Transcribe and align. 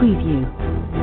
Preview. 0.00 0.99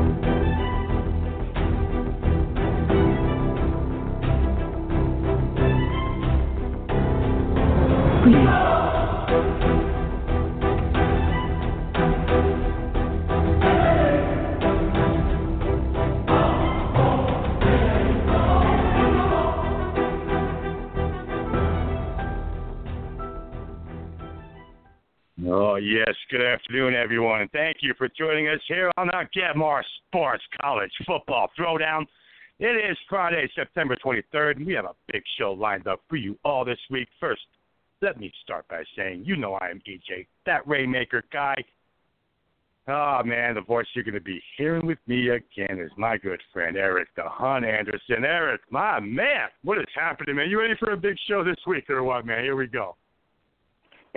Good 26.29 26.41
afternoon, 26.41 26.93
everyone, 26.93 27.39
and 27.39 27.51
thank 27.51 27.77
you 27.79 27.93
for 27.97 28.09
joining 28.09 28.49
us 28.49 28.59
here 28.67 28.91
on 28.97 29.09
our 29.11 29.29
Get 29.33 29.55
More 29.55 29.81
Sports 30.07 30.43
College 30.61 30.91
Football 31.05 31.49
Throwdown. 31.57 32.05
It 32.59 32.65
is 32.65 32.97
Friday, 33.09 33.49
September 33.55 33.95
23rd, 33.95 34.57
and 34.57 34.65
we 34.65 34.73
have 34.73 34.83
a 34.83 34.95
big 35.09 35.23
show 35.39 35.53
lined 35.53 35.87
up 35.87 36.01
for 36.09 36.17
you 36.17 36.37
all 36.43 36.65
this 36.65 36.79
week. 36.89 37.07
First, 37.17 37.43
let 38.01 38.19
me 38.19 38.29
start 38.43 38.67
by 38.67 38.83
saying, 38.97 39.23
you 39.25 39.37
know 39.37 39.53
I 39.53 39.69
am 39.69 39.79
EJ, 39.87 40.27
that 40.45 40.67
Rainmaker 40.67 41.23
guy. 41.31 41.55
Oh, 42.89 43.21
man, 43.23 43.55
the 43.55 43.61
voice 43.61 43.85
you're 43.93 44.03
going 44.03 44.13
to 44.15 44.19
be 44.19 44.41
hearing 44.57 44.85
with 44.85 44.99
me 45.07 45.29
again 45.29 45.79
is 45.79 45.91
my 45.95 46.17
good 46.17 46.41
friend, 46.51 46.75
Erik 46.75 47.07
the 47.15 47.23
Hun 47.25 47.63
Anderson. 47.63 48.25
Erik, 48.25 48.61
my 48.69 48.99
man, 48.99 49.47
what 49.63 49.77
is 49.77 49.85
happening, 49.95 50.35
man? 50.35 50.49
You 50.49 50.59
ready 50.59 50.75
for 50.77 50.91
a 50.91 50.97
big 50.97 51.15
show 51.29 51.45
this 51.45 51.55
week 51.65 51.89
or 51.89 52.03
what, 52.03 52.25
man? 52.25 52.43
Here 52.43 52.57
we 52.57 52.67
go. 52.67 52.97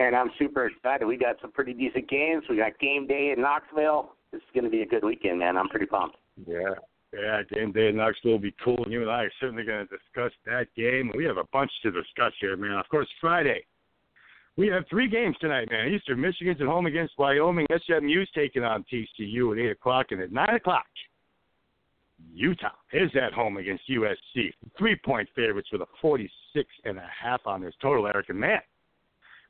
And 0.01 0.17
I'm 0.17 0.31
super 0.39 0.67
excited. 0.67 1.05
We 1.05 1.19
got 1.19 1.37
some 1.43 1.53
pretty 1.53 1.75
decent 1.75 2.09
games. 2.09 2.45
We 2.49 2.57
got 2.57 2.79
game 2.79 3.07
day 3.07 3.35
in 3.37 3.43
Knoxville. 3.43 4.13
This 4.33 4.39
is 4.41 4.49
going 4.55 4.65
to 4.65 4.71
be 4.71 4.81
a 4.81 4.87
good 4.87 5.05
weekend, 5.05 5.41
man. 5.41 5.59
I'm 5.59 5.69
pretty 5.69 5.85
pumped. 5.85 6.17
Yeah. 6.47 6.73
Yeah, 7.13 7.43
game 7.53 7.73
day 7.73 7.89
in 7.89 7.97
Knoxville 7.97 8.33
will 8.33 8.39
be 8.39 8.55
cool, 8.65 8.83
you 8.89 9.03
and 9.03 9.11
I 9.11 9.25
are 9.25 9.33
certainly 9.41 9.65
going 9.65 9.87
to 9.87 9.97
discuss 9.97 10.33
that 10.47 10.69
game. 10.75 11.13
We 11.15 11.25
have 11.25 11.37
a 11.37 11.45
bunch 11.53 11.71
to 11.83 11.91
discuss 11.91 12.33
here, 12.41 12.57
man. 12.57 12.79
Of 12.79 12.89
course, 12.89 13.09
Friday. 13.21 13.67
We 14.57 14.69
have 14.69 14.85
three 14.89 15.09
games 15.09 15.37
tonight, 15.39 15.69
man. 15.71 15.89
Eastern 15.89 16.21
Michigan's 16.21 16.61
at 16.63 16.67
home 16.67 16.87
against 16.87 17.19
Wyoming. 17.19 17.67
SMU's 17.71 18.31
taking 18.35 18.63
on 18.63 18.85
TCU 18.91 19.53
at 19.53 19.59
8 19.59 19.71
o'clock, 19.73 20.07
and 20.13 20.23
at 20.23 20.33
9 20.33 20.55
o'clock, 20.55 20.87
Utah 22.33 22.69
is 22.93 23.11
at 23.21 23.35
home 23.35 23.59
against 23.59 23.83
USC. 23.91 24.53
Three-point 24.79 25.29
favorites 25.37 25.69
with 25.73 25.83
a 25.83 25.87
46 26.01 26.69
and 26.85 26.97
a 26.97 27.07
half 27.23 27.41
on 27.45 27.61
this 27.61 27.75
total, 27.83 28.07
Erik. 28.07 28.29
And, 28.29 28.39
man, 28.39 28.61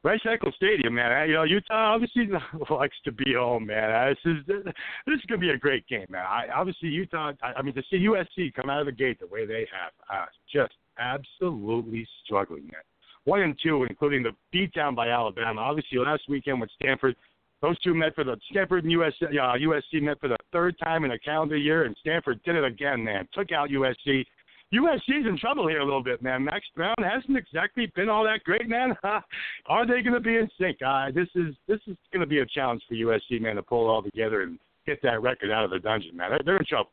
Rice 0.03 0.20
Eccles 0.25 0.55
Stadium, 0.56 0.95
man. 0.95 1.29
You 1.29 1.34
know, 1.34 1.43
Utah 1.43 1.95
obviously 1.95 2.29
likes 2.70 2.97
to 3.05 3.12
be 3.12 3.34
home, 3.34 3.67
man. 3.67 4.15
This 4.25 4.33
is 4.33 4.47
this 4.47 5.15
is 5.15 5.20
to 5.29 5.37
be 5.37 5.51
a 5.51 5.59
great 5.59 5.87
game, 5.89 6.06
man. 6.09 6.25
I, 6.27 6.47
obviously, 6.55 6.89
Utah. 6.89 7.33
I, 7.43 7.53
I 7.59 7.62
mean, 7.62 7.75
to 7.75 7.83
see 7.91 8.06
USC 8.06 8.55
come 8.55 8.71
out 8.71 8.81
of 8.81 8.87
the 8.87 8.93
gate 8.93 9.21
the 9.21 9.27
way 9.27 9.45
they 9.45 9.67
have, 9.71 9.93
uh, 10.11 10.27
just 10.51 10.73
absolutely 10.98 12.06
struggling, 12.25 12.62
man. 12.62 12.83
One 13.25 13.43
and 13.43 13.55
two, 13.62 13.84
including 13.84 14.23
the 14.23 14.31
beatdown 14.55 14.97
by 14.97 15.09
Alabama. 15.09 15.61
Obviously, 15.61 15.98
last 15.98 16.23
weekend 16.28 16.62
with 16.62 16.71
Stanford, 16.81 17.15
those 17.61 17.78
two 17.81 17.93
met 17.93 18.15
for 18.15 18.25
the 18.25 18.39
Stanford 18.51 18.84
and 18.84 18.95
USC. 18.95 19.23
Uh, 19.23 19.59
USC 19.59 20.01
met 20.01 20.19
for 20.19 20.28
the 20.28 20.39
third 20.51 20.78
time 20.83 21.05
in 21.05 21.11
a 21.11 21.19
calendar 21.19 21.59
year, 21.59 21.84
and 21.84 21.95
Stanford 22.01 22.43
did 22.43 22.56
it 22.56 22.65
again, 22.65 23.05
man. 23.05 23.28
Took 23.34 23.53
out 23.53 23.69
USC. 23.69 24.25
USC's 24.72 25.26
in 25.26 25.36
trouble 25.38 25.66
here 25.66 25.80
a 25.80 25.84
little 25.84 26.02
bit, 26.02 26.22
man. 26.22 26.44
Max 26.44 26.64
Browne 26.76 26.94
hasn't 26.98 27.36
exactly 27.36 27.90
been 27.96 28.08
all 28.08 28.22
that 28.24 28.44
great, 28.44 28.68
man. 28.68 28.96
Are 29.66 29.86
they 29.86 30.00
going 30.00 30.14
to 30.14 30.20
be 30.20 30.36
in 30.36 30.48
sync? 30.60 30.78
Uh, 30.84 31.06
this 31.12 31.28
is 31.34 31.54
this 31.66 31.80
is 31.88 31.96
going 32.12 32.20
to 32.20 32.26
be 32.26 32.38
a 32.38 32.46
challenge 32.46 32.82
for 32.88 32.94
USC, 32.94 33.41
man, 33.41 33.56
to 33.56 33.62
pull 33.62 33.86
it 33.86 33.91
all 33.91 34.02
together 34.02 34.42
and 34.42 34.58
get 34.86 35.02
that 35.02 35.22
record 35.22 35.50
out 35.50 35.64
of 35.64 35.70
the 35.70 35.80
dungeon, 35.80 36.16
man. 36.16 36.30
They're, 36.30 36.41
they're 36.44 36.56
in 36.58 36.64
trouble. 36.66 36.91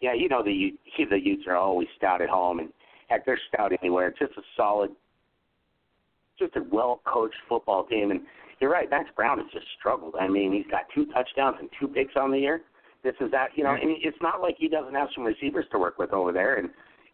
Yeah, 0.00 0.14
you 0.14 0.28
know 0.28 0.44
the 0.44 0.52
Ute- 0.52 1.10
the 1.10 1.18
Utes 1.20 1.42
are 1.48 1.56
always 1.56 1.88
stout 1.96 2.22
at 2.22 2.28
home, 2.28 2.60
and 2.60 2.68
heck, 3.08 3.26
they're 3.26 3.40
stout 3.52 3.72
anywhere. 3.82 4.08
It's 4.08 4.18
just 4.20 4.32
a 4.38 4.42
solid, 4.56 4.90
just 6.38 6.54
a 6.54 6.62
well 6.70 7.00
coached 7.04 7.34
football 7.48 7.84
team. 7.84 8.12
And 8.12 8.20
you're 8.60 8.70
right, 8.70 8.88
Max 8.88 9.10
Browne 9.16 9.38
has 9.38 9.48
just 9.52 9.66
struggled. 9.76 10.14
I 10.20 10.28
mean, 10.28 10.52
he's 10.52 10.70
got 10.70 10.82
two 10.94 11.06
touchdowns 11.06 11.56
and 11.58 11.68
two 11.80 11.88
picks 11.88 12.14
on 12.14 12.30
the 12.30 12.38
year. 12.38 12.60
This 13.02 13.14
is 13.20 13.30
that, 13.30 13.48
you 13.54 13.64
know. 13.64 13.70
And 13.70 13.96
it's 14.02 14.18
not 14.20 14.40
like 14.40 14.56
he 14.58 14.68
doesn't 14.68 14.94
have 14.94 15.08
some 15.14 15.24
receivers 15.24 15.66
to 15.72 15.78
work 15.78 15.98
with 15.98 16.12
over 16.12 16.32
there, 16.32 16.56
and 16.56 16.70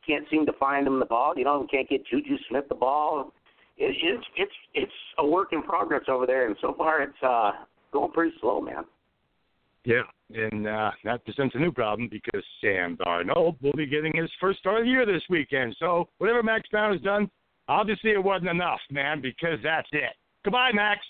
can't 0.06 0.24
seem 0.30 0.46
to 0.46 0.52
find 0.54 0.86
him 0.86 0.98
the 0.98 1.06
ball. 1.06 1.34
You 1.36 1.44
know, 1.44 1.66
can't 1.70 1.88
get 1.88 2.06
Juju 2.06 2.36
Smith 2.48 2.64
the 2.68 2.74
ball. 2.74 3.32
It, 3.76 3.94
it's 4.02 4.26
it's 4.36 4.52
it's 4.74 4.92
a 5.18 5.26
work 5.26 5.48
in 5.52 5.62
progress 5.62 6.04
over 6.08 6.26
there, 6.26 6.46
and 6.46 6.56
so 6.60 6.74
far 6.76 7.02
it's 7.02 7.22
uh 7.22 7.52
going 7.92 8.12
pretty 8.12 8.34
slow, 8.40 8.60
man. 8.60 8.84
Yeah, 9.84 10.02
and 10.32 10.66
uh, 10.66 10.90
that 11.04 11.24
presents 11.26 11.54
a 11.54 11.58
new 11.58 11.70
problem 11.70 12.08
because 12.10 12.42
Sam 12.62 12.96
Darnold 12.96 13.60
will 13.60 13.74
be 13.76 13.86
getting 13.86 14.16
his 14.16 14.30
first 14.40 14.60
start 14.60 14.78
of 14.78 14.84
the 14.84 14.90
year 14.90 15.04
this 15.04 15.22
weekend. 15.28 15.76
So 15.78 16.08
whatever 16.18 16.42
Max 16.42 16.66
Browne 16.70 16.92
has 16.92 17.02
done, 17.02 17.30
obviously 17.68 18.12
it 18.12 18.24
wasn't 18.24 18.48
enough, 18.48 18.80
man, 18.90 19.20
because 19.20 19.58
that's 19.62 19.88
it. 19.92 20.14
Goodbye, 20.42 20.70
Max. 20.72 21.00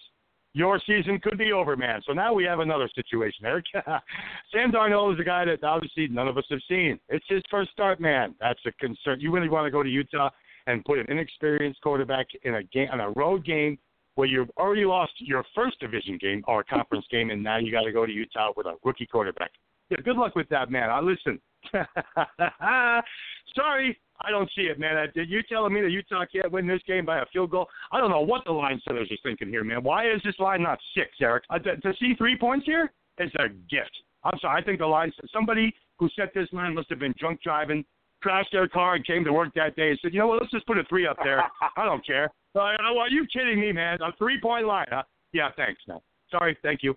Your 0.56 0.81
season 0.87 1.19
could 1.19 1.37
be 1.37 1.53
over, 1.53 1.76
man. 1.76 2.00
So 2.06 2.12
now 2.12 2.32
we 2.32 2.44
have 2.44 2.60
another 2.60 2.88
situation, 2.94 3.44
Erik. 3.44 3.65
Sam 4.53 4.70
Darnold 4.70 5.15
is 5.15 5.20
a 5.20 5.25
guy 5.25 5.44
that 5.44 5.65
obviously 5.65 6.06
none 6.06 6.28
of 6.28 6.38
us 6.38 6.44
have 6.48 6.60
seen. 6.69 7.00
It's 7.09 7.25
his 7.28 7.42
first 7.50 7.72
start, 7.72 8.00
man. 8.00 8.37
That's 8.41 8.60
a 8.65 8.72
concern. 8.72 9.19
You 9.20 9.32
really 9.32 9.48
want 9.48 9.66
to 9.66 9.72
go 9.72 9.82
to 9.82 9.88
Utah 9.88 10.31
and 10.69 10.84
put 10.84 11.00
an 11.00 11.06
inexperienced 11.09 11.81
quarterback 11.81 12.28
in 12.44 12.54
a 12.54 12.62
game 12.62 12.88
on 12.92 13.00
a 13.00 13.10
road 13.10 13.44
game 13.44 13.76
where 14.15 14.28
you've 14.28 14.50
already 14.56 14.84
lost 14.84 15.12
your 15.19 15.44
first 15.56 15.81
division 15.81 16.19
game 16.20 16.44
or 16.47 16.62
conference 16.62 17.04
game, 17.10 17.31
and 17.31 17.42
now 17.42 17.59
you 17.59 17.72
got 17.72 17.82
to 17.82 17.92
go 17.92 18.06
to 18.06 18.12
Utah 18.12 18.53
with 18.56 18.66
a 18.66 18.75
rookie 18.84 19.06
quarterback. 19.06 19.50
Yeah, 19.91 19.98
good 20.04 20.16
luck 20.16 20.36
with 20.36 20.48
that, 20.50 20.71
man. 20.71 20.88
I 20.88 21.00
listen. 21.00 21.41
Sorry, 23.56 23.98
I 24.20 24.30
don't 24.30 24.50
see 24.56 24.62
it, 24.62 24.78
man. 24.78 25.08
Did 25.14 25.28
You 25.28 25.42
telling 25.42 25.72
me 25.72 25.80
that 25.82 25.91
Utah 25.91 26.25
can't 26.32 26.50
win 26.50 26.66
this 26.66 26.80
game 26.86 27.04
by 27.04 27.19
a 27.19 27.26
field 27.32 27.50
goal? 27.50 27.69
I 27.92 27.98
don't 27.98 28.10
know 28.10 28.20
what 28.20 28.44
the 28.44 28.52
line 28.52 28.80
setters 28.86 29.10
are 29.10 29.16
thinking 29.22 29.48
here, 29.48 29.64
man. 29.64 29.82
Why 29.82 30.10
is 30.10 30.20
this 30.24 30.38
line 30.38 30.62
not 30.62 30.78
six, 30.97 31.10
Erik? 31.20 31.44
Uh, 31.50 31.58
to, 31.58 31.76
to 31.76 31.92
see 31.98 32.14
three 32.16 32.36
points 32.38 32.66
here 32.66 32.92
is 33.19 33.30
a 33.38 33.48
gift. 33.70 33.92
I'm 34.24 34.38
sorry. 34.41 34.60
I 34.60 34.64
think 34.64 34.78
the 34.78 34.86
line 34.86 35.12
somebody 35.32 35.74
who 35.98 36.08
set 36.16 36.32
this 36.34 36.48
line 36.53 36.74
must 36.74 36.88
have 36.91 36.98
been 36.98 37.14
drunk 37.19 37.42
driving, 37.42 37.84
crashed 38.22 38.53
their 38.53 38.69
car, 38.69 38.94
and 38.94 39.06
came 39.06 39.24
to 39.24 39.32
work 39.32 39.53
that 39.54 39.76
day 39.76 39.91
and 39.91 39.98
said, 40.00 40.12
you 40.12 40.20
know 40.20 40.26
what? 40.28 40.41
Let's 40.41 40.53
just 40.53 40.66
put 40.66 40.78
a 40.78 40.84
three 40.84 41.06
up 41.06 41.19
there. 41.22 41.42
I 41.76 41.84
don't 41.84 42.04
care. 42.04 42.30
Uh, 42.56 42.60
are 42.60 43.08
you 43.08 43.26
kidding 43.32 43.60
me, 43.60 43.72
man? 43.72 43.98
A 44.00 44.12
three 44.16 44.41
point 44.41 44.66
line, 44.66 44.86
huh? 44.91 45.03
Yeah, 45.32 45.50
thanks. 45.56 45.80
No, 45.86 46.03
sorry. 46.30 46.56
Thank 46.62 46.82
you. 46.82 46.97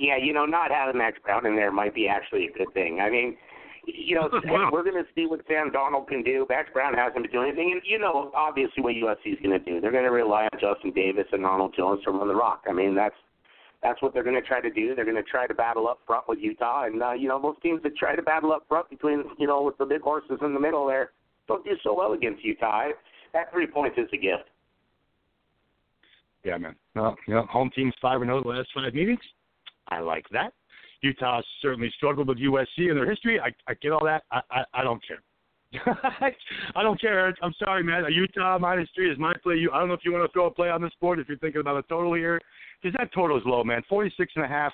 Yeah, 0.00 0.16
you 0.16 0.32
know, 0.32 0.46
not 0.46 0.70
having 0.70 0.96
Max 0.96 1.18
Browne 1.22 1.44
in 1.44 1.56
there 1.56 1.70
might 1.70 1.94
be 1.94 2.08
actually 2.08 2.46
a 2.46 2.52
good 2.56 2.72
thing. 2.72 3.00
I 3.00 3.10
mean, 3.10 3.36
you 3.84 4.14
know, 4.14 4.30
Wow. 4.46 4.70
we're 4.72 4.82
going 4.82 4.96
to 4.96 5.08
see 5.14 5.26
what 5.26 5.40
Sam 5.46 5.70
Darnold 5.70 6.08
can 6.08 6.22
do. 6.22 6.46
Max 6.48 6.70
Browne 6.72 6.94
hasn't 6.94 7.22
been 7.22 7.30
doing 7.30 7.48
anything, 7.48 7.72
and 7.72 7.82
you 7.84 7.98
know, 7.98 8.32
obviously, 8.34 8.82
what 8.82 8.94
USC 8.94 9.34
is 9.34 9.38
going 9.44 9.52
to 9.52 9.64
do. 9.64 9.78
They're 9.78 9.92
going 9.92 10.04
to 10.04 10.10
rely 10.10 10.44
on 10.50 10.58
Justin 10.58 10.92
Davis 10.92 11.26
and 11.32 11.42
Ronald 11.42 11.74
Jones 11.76 12.02
to 12.04 12.12
run 12.12 12.26
the 12.28 12.34
rock. 12.34 12.64
I 12.66 12.72
mean, 12.72 12.94
that's 12.94 13.14
that's 13.82 14.00
what 14.00 14.14
they're 14.14 14.24
going 14.24 14.40
to 14.40 14.46
try 14.46 14.62
to 14.62 14.70
do. 14.70 14.94
They're 14.94 15.04
going 15.04 15.16
to 15.16 15.22
try 15.22 15.46
to 15.46 15.54
battle 15.54 15.86
up 15.86 16.00
front 16.06 16.28
with 16.28 16.38
Utah, 16.40 16.84
and 16.86 17.02
uh, 17.02 17.12
you 17.12 17.28
know, 17.28 17.38
most 17.38 17.60
teams 17.60 17.82
that 17.82 17.94
try 17.96 18.16
to 18.16 18.22
battle 18.22 18.52
up 18.52 18.64
front 18.68 18.88
between 18.88 19.24
you 19.38 19.46
know 19.46 19.62
with 19.62 19.76
the 19.76 19.84
big 19.84 20.00
horses 20.00 20.38
in 20.40 20.54
the 20.54 20.60
middle 20.60 20.86
there 20.86 21.10
don't 21.46 21.62
do 21.64 21.72
so 21.82 21.92
well 21.94 22.14
against 22.14 22.42
Utah. 22.42 22.88
That 23.34 23.52
three 23.52 23.66
points 23.66 23.98
is 23.98 24.08
a 24.14 24.16
gift. 24.16 24.44
Yeah, 26.44 26.56
man. 26.56 26.74
Well, 26.94 27.16
you 27.28 27.34
know, 27.34 27.44
home 27.50 27.70
team's 27.74 27.92
five 28.00 28.22
and 28.22 28.28
zero 28.28 28.42
the 28.42 28.48
last 28.48 28.68
five 28.74 28.94
meetings. 28.94 29.20
I 29.90 30.00
like 30.00 30.26
that. 30.32 30.52
Utah 31.02 31.40
certainly 31.62 31.90
struggled 31.96 32.28
with 32.28 32.38
USC 32.38 32.90
in 32.90 32.94
their 32.94 33.08
history. 33.08 33.40
I, 33.40 33.48
I 33.66 33.74
get 33.80 33.92
all 33.92 34.04
that. 34.04 34.24
I, 34.30 34.40
I, 34.50 34.64
I 34.74 34.84
don't 34.84 35.02
care. 35.06 35.22
I 36.74 36.82
don't 36.82 37.00
care. 37.00 37.32
I'm 37.42 37.54
sorry, 37.58 37.82
man. 37.82 38.04
A 38.04 38.10
Utah 38.10 38.58
minus 38.58 38.88
three 38.94 39.10
is 39.10 39.18
my 39.18 39.32
play. 39.42 39.54
You, 39.54 39.70
I 39.72 39.78
don't 39.78 39.88
know 39.88 39.94
if 39.94 40.00
you 40.04 40.12
want 40.12 40.28
to 40.28 40.32
throw 40.32 40.46
a 40.46 40.50
play 40.50 40.68
on 40.68 40.82
this 40.82 40.92
board 41.00 41.18
if 41.20 41.28
you're 41.28 41.38
thinking 41.38 41.60
about 41.60 41.76
a 41.76 41.82
total 41.82 42.14
here, 42.14 42.40
because 42.82 42.96
that 42.98 43.12
total 43.14 43.36
is 43.36 43.44
low, 43.46 43.62
man. 43.62 43.82
Forty-six 43.88 44.32
and 44.34 44.44
a 44.44 44.48
half. 44.48 44.72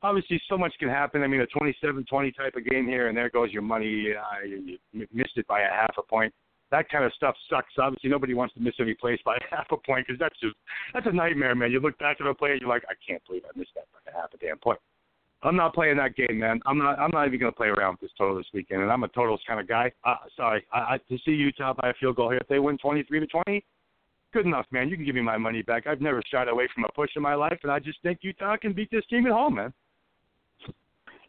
Obviously, 0.00 0.40
so 0.48 0.56
much 0.56 0.72
can 0.78 0.88
happen. 0.88 1.24
I 1.24 1.26
mean, 1.26 1.40
a 1.40 1.46
27-20 1.60 2.36
type 2.36 2.54
of 2.54 2.64
game 2.64 2.86
here, 2.86 3.08
and 3.08 3.16
there 3.16 3.28
goes 3.28 3.50
your 3.50 3.62
money. 3.62 4.12
Uh, 4.14 4.46
you, 4.46 4.78
you 4.92 5.08
missed 5.12 5.36
it 5.36 5.44
by 5.48 5.62
a 5.62 5.68
half 5.68 5.92
a 5.98 6.02
point. 6.02 6.32
That 6.70 6.88
kind 6.90 7.04
of 7.04 7.12
stuff 7.14 7.34
sucks. 7.48 7.72
Obviously, 7.78 8.10
nobody 8.10 8.34
wants 8.34 8.54
to 8.54 8.60
miss 8.60 8.74
any 8.78 8.94
plays 8.94 9.18
by 9.24 9.38
half 9.50 9.66
a 9.70 9.76
point 9.76 10.06
because 10.06 10.18
that's 10.18 10.38
just 10.40 10.56
that's 10.92 11.06
a 11.06 11.12
nightmare, 11.12 11.54
man. 11.54 11.70
You 11.70 11.80
look 11.80 11.98
back 11.98 12.18
at 12.20 12.26
a 12.26 12.34
play 12.34 12.52
and 12.52 12.60
you're 12.60 12.70
like, 12.70 12.84
I 12.88 12.94
can't 13.06 13.24
believe 13.26 13.42
I 13.44 13.58
missed 13.58 13.72
that 13.74 13.86
by 13.92 14.12
half 14.12 14.34
a 14.34 14.36
damn 14.36 14.58
point. 14.58 14.78
I'm 15.42 15.54
not 15.54 15.72
playing 15.72 15.96
that 15.98 16.16
game, 16.16 16.40
man. 16.40 16.60
I'm 16.66 16.78
not. 16.78 16.98
I'm 16.98 17.10
not 17.12 17.26
even 17.26 17.38
going 17.38 17.52
to 17.52 17.56
play 17.56 17.68
around 17.68 17.92
with 17.92 18.00
this 18.00 18.10
total 18.18 18.36
this 18.36 18.46
weekend. 18.52 18.82
And 18.82 18.90
I'm 18.90 19.04
a 19.04 19.08
totals 19.08 19.40
kind 19.46 19.60
of 19.60 19.68
guy. 19.68 19.92
Uh, 20.04 20.16
sorry, 20.36 20.64
I, 20.72 20.78
I, 20.78 20.98
to 21.08 21.18
see 21.24 21.30
Utah 21.30 21.74
by 21.80 21.90
a 21.90 21.94
field 21.94 22.16
goal 22.16 22.30
here, 22.30 22.40
if 22.40 22.48
they 22.48 22.58
win 22.58 22.76
23 22.78 23.20
to 23.20 23.26
20, 23.26 23.64
good 24.32 24.46
enough, 24.46 24.66
man. 24.72 24.88
You 24.88 24.96
can 24.96 25.04
give 25.04 25.14
me 25.14 25.20
my 25.20 25.38
money 25.38 25.62
back. 25.62 25.86
I've 25.86 26.00
never 26.00 26.22
shied 26.28 26.48
away 26.48 26.68
from 26.74 26.84
a 26.84 26.92
push 26.92 27.10
in 27.14 27.22
my 27.22 27.34
life, 27.34 27.58
and 27.62 27.70
I 27.70 27.78
just 27.78 28.02
think 28.02 28.18
Utah 28.22 28.56
can 28.56 28.72
beat 28.72 28.90
this 28.90 29.06
team 29.06 29.26
at 29.26 29.32
home, 29.32 29.54
man. 29.54 29.72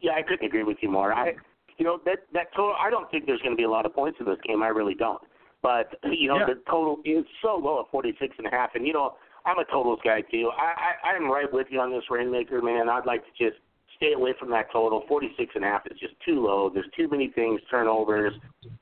Yeah, 0.02 0.14
I 0.14 0.24
couldn't 0.24 0.46
agree 0.46 0.64
with 0.64 0.78
you 0.82 0.90
more. 0.90 1.14
I, 1.14 1.34
you 1.80 1.86
know, 1.86 2.00
that 2.06 2.20
that 2.34 2.48
total. 2.56 2.76
I 2.80 2.90
don't 2.90 3.10
think 3.10 3.26
there's 3.26 3.42
going 3.42 3.54
to 3.54 3.58
be 3.58 3.64
a 3.64 3.70
lot 3.70 3.86
of 3.86 3.94
points 3.96 4.18
in 4.20 4.26
this 4.26 4.38
game. 4.46 4.62
I 4.62 4.68
really 4.68 4.94
don't. 4.96 5.22
But 5.64 5.96
you 6.12 6.28
know, 6.28 6.38
Yeah. 6.40 6.46
the 6.54 6.62
total 6.70 6.98
is 7.06 7.26
so 7.42 7.56
low 7.56 7.80
at 7.82 7.90
46 7.92 8.36
and 8.38 8.48
a 8.48 8.52
half. 8.52 8.76
And 8.76 8.86
you 8.86 8.94
know, 8.94 9.16
I'm 9.46 9.58
a 9.58 9.66
totals 9.66 10.00
guy 10.04 10.22
too. 10.22 10.52
I, 10.56 10.74
I 11.08 11.16
I'm 11.16 11.32
right 11.32 11.52
with 11.52 11.68
you 11.72 11.80
on 11.80 11.92
this 11.92 12.04
Rainmaker, 12.10 12.62
man. 12.62 12.90
I'd 12.90 13.06
like 13.06 13.24
to 13.26 13.32
just 13.44 13.60
stay 13.96 14.14
away 14.14 14.34
from 14.40 14.50
that 14.52 14.72
total. 14.72 15.04
Forty-six 15.08 15.52
and 15.56 15.64
a 15.64 15.68
half 15.68 15.88
is 15.90 15.98
just 16.00 16.14
too 16.26 16.44
low. 16.46 16.70
There's 16.74 16.90
too 16.96 17.08
many 17.10 17.30
things, 17.30 17.62
turnovers, 17.72 18.34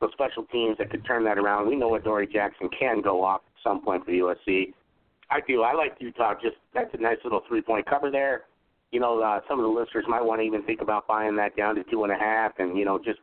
the 0.02 0.10
special 0.14 0.44
teams 0.52 0.78
that 0.80 0.90
could 0.90 1.06
turn 1.06 1.24
that 1.26 1.38
around. 1.38 1.68
We 1.68 1.76
know 1.76 1.88
what 1.90 2.04
Dory 2.04 2.28
Jackson 2.28 2.70
can 2.78 3.02
go 3.02 3.24
off 3.24 3.42
at 3.46 3.64
some 3.64 3.82
point 3.84 4.04
for 4.06 4.12
USC. 4.12 4.74
I 5.30 5.40
do. 5.48 5.62
I 5.62 5.74
like 5.74 5.96
Utah. 6.00 6.34
Just 6.42 6.56
that's 6.74 6.94
a 6.94 6.98
nice 6.98 7.18
little 7.24 7.42
three-point 7.48 7.86
cover 7.86 8.10
there. 8.10 8.46
You 8.92 9.00
know, 9.00 9.22
uh, 9.22 9.42
some 9.50 9.60
of 9.60 9.64
the 9.64 9.70
listeners 9.70 10.06
might 10.08 10.22
want 10.22 10.40
to 10.40 10.46
even 10.46 10.64
think 10.64 10.82
about 10.82 11.08
buying 11.08 11.36
that 11.36 11.56
down 11.58 11.76
to 11.76 11.84
two 11.92 12.04
and 12.04 12.12
a 12.12 12.18
half, 12.18 12.54
and 12.60 12.78
you 12.78 12.86
know, 12.86 12.98
just 12.98 13.20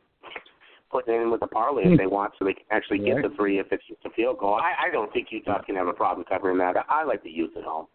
putting 0.90 1.14
it 1.14 1.22
in 1.22 1.30
with 1.30 1.40
the 1.40 1.46
parlay 1.46 1.84
if 1.84 1.98
they 1.98 2.06
want, 2.06 2.32
so 2.38 2.44
they 2.44 2.52
can 2.52 2.64
actually 2.70 2.98
get 2.98 3.16
the 3.22 3.34
three 3.36 3.58
if 3.58 3.66
it's 3.72 3.82
just 3.88 4.04
a 4.04 4.10
field 4.10 4.38
goal. 4.38 4.54
I, 4.54 4.88
I 4.88 4.92
don't 4.92 5.12
think 5.12 5.28
Utah 5.30 5.62
can 5.62 5.74
have 5.74 5.88
a 5.88 5.92
problem 5.92 6.24
covering 6.28 6.58
that. 6.58 6.76
I, 6.88 7.02
like 7.04 7.22
the 7.24 7.30
Utes 7.30 7.54
at 7.56 7.64
home. 7.64 7.86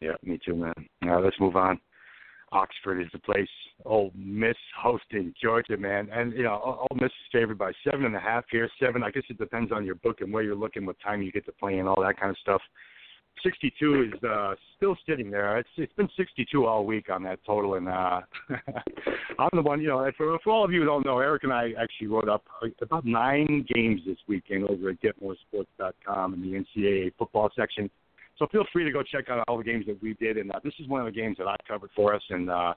Yeah, 0.00 0.12
me 0.22 0.38
too, 0.44 0.54
man. 0.54 0.74
Now 1.00 1.20
let's 1.20 1.38
move 1.40 1.56
on. 1.56 1.80
Oxford 2.52 3.00
is 3.00 3.08
the 3.12 3.18
place. 3.18 3.48
Ole 3.84 4.12
Miss 4.14 4.56
hosting 4.80 5.34
Georgia, 5.42 5.76
man, 5.76 6.08
and 6.12 6.32
you 6.32 6.44
know 6.44 6.60
Ole 6.62 6.96
Miss 7.00 7.06
is 7.06 7.32
favored 7.32 7.58
by 7.58 7.72
seven 7.88 8.04
and 8.04 8.14
a 8.14 8.20
half 8.20 8.44
here. 8.50 8.68
Seven, 8.78 9.02
I 9.02 9.10
guess 9.10 9.24
it 9.28 9.38
depends 9.38 9.72
on 9.72 9.84
your 9.84 9.96
book 9.96 10.20
and 10.20 10.32
where 10.32 10.42
you're 10.42 10.54
looking, 10.54 10.86
what 10.86 10.96
time 11.02 11.22
you 11.22 11.32
get 11.32 11.46
to 11.46 11.52
play, 11.52 11.78
and 11.78 11.88
all 11.88 12.00
that 12.02 12.18
kind 12.18 12.30
of 12.30 12.36
stuff. 12.38 12.60
62 13.42 14.12
is 14.14 14.24
uh, 14.24 14.54
still 14.76 14.96
sitting 15.06 15.30
there. 15.30 15.58
It's 15.58 15.68
it's 15.76 15.92
been 15.94 16.08
62 16.16 16.66
all 16.66 16.84
week 16.84 17.10
on 17.10 17.22
that 17.24 17.40
total, 17.46 17.74
and 17.74 17.88
uh, 17.88 18.20
I'm 19.38 19.50
the 19.52 19.62
one. 19.62 19.80
You 19.80 19.88
know, 19.88 20.10
for 20.16 20.38
for 20.44 20.52
all 20.52 20.64
of 20.64 20.72
you 20.72 20.80
who 20.80 20.86
don't 20.86 21.04
know, 21.04 21.18
Erik 21.18 21.44
and 21.44 21.52
I 21.52 21.72
actually 21.80 22.06
wrote 22.08 22.28
up 22.28 22.44
about 22.80 23.04
nine 23.04 23.66
games 23.74 24.02
this 24.06 24.18
weekend 24.28 24.64
over 24.68 24.90
at 24.90 24.96
GetMoreSports.com 25.02 26.34
in 26.34 26.42
the 26.42 26.80
NCAA 26.80 27.12
football 27.18 27.50
section. 27.56 27.90
So 28.38 28.46
feel 28.50 28.64
free 28.72 28.84
to 28.84 28.90
go 28.90 29.02
check 29.02 29.28
out 29.30 29.44
all 29.46 29.58
the 29.58 29.64
games 29.64 29.86
that 29.86 30.02
we 30.02 30.14
did, 30.14 30.38
and 30.38 30.50
uh, 30.50 30.60
this 30.64 30.74
is 30.80 30.88
one 30.88 31.00
of 31.00 31.06
the 31.06 31.12
games 31.12 31.36
that 31.38 31.46
I 31.46 31.56
covered 31.68 31.90
for 31.94 32.14
us, 32.14 32.22
and 32.30 32.50
uh, 32.50 32.74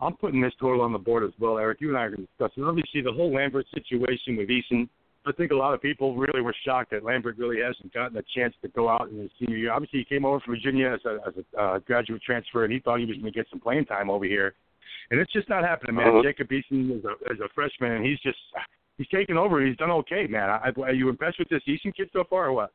I'm 0.00 0.16
putting 0.16 0.40
this 0.40 0.52
total 0.58 0.80
on 0.80 0.92
the 0.92 0.98
board 0.98 1.24
as 1.24 1.30
well, 1.38 1.58
Erik. 1.58 1.80
You 1.80 1.88
and 1.88 1.98
I 1.98 2.02
are 2.02 2.10
going 2.10 2.22
to 2.22 2.26
discuss 2.26 2.50
it. 2.56 2.62
Obviously, 2.62 3.02
the 3.02 3.12
whole 3.12 3.32
Lambert 3.34 3.66
situation 3.72 4.36
with 4.36 4.48
Eason 4.48 4.88
I 5.26 5.32
think 5.32 5.50
a 5.50 5.56
lot 5.56 5.74
of 5.74 5.82
people 5.82 6.16
really 6.16 6.40
were 6.40 6.54
shocked 6.64 6.92
that 6.92 7.04
Lambert 7.04 7.36
really 7.36 7.60
hasn't 7.60 7.92
gotten 7.92 8.16
a 8.16 8.22
chance 8.34 8.54
to 8.62 8.68
go 8.68 8.88
out 8.88 9.10
in 9.10 9.18
his 9.18 9.30
senior 9.38 9.56
year. 9.56 9.72
Obviously, 9.72 9.98
he 9.98 10.04
came 10.04 10.24
over 10.24 10.40
from 10.40 10.54
Virginia 10.54 10.94
as 10.94 11.00
a, 11.04 11.18
as 11.28 11.34
a 11.36 11.60
uh, 11.60 11.78
graduate 11.80 12.22
transfer, 12.22 12.64
and 12.64 12.72
he 12.72 12.80
thought 12.80 13.00
he 13.00 13.04
was 13.04 13.16
going 13.18 13.30
to 13.30 13.38
get 13.38 13.46
some 13.50 13.60
playing 13.60 13.84
time 13.84 14.08
over 14.08 14.24
here. 14.24 14.54
And 15.10 15.20
it's 15.20 15.32
just 15.32 15.48
not 15.48 15.62
happening, 15.62 15.96
man. 15.96 16.08
Uh-huh. 16.08 16.22
Jacob 16.22 16.48
Eason 16.48 16.98
is 16.98 17.04
a, 17.04 17.32
is 17.32 17.40
a 17.40 17.48
freshman, 17.54 17.92
and 17.92 18.04
he's 18.04 18.18
just 18.20 18.38
he's 18.96 19.08
taken 19.08 19.36
over. 19.36 19.64
He's 19.64 19.76
done 19.76 19.90
okay, 19.90 20.26
man. 20.26 20.48
I, 20.48 20.70
are 20.80 20.92
you 20.94 21.08
impressed 21.08 21.38
with 21.38 21.48
this 21.48 21.62
Eason 21.68 21.94
kid 21.94 22.08
so 22.12 22.24
far, 22.28 22.46
or 22.46 22.52
what? 22.52 22.72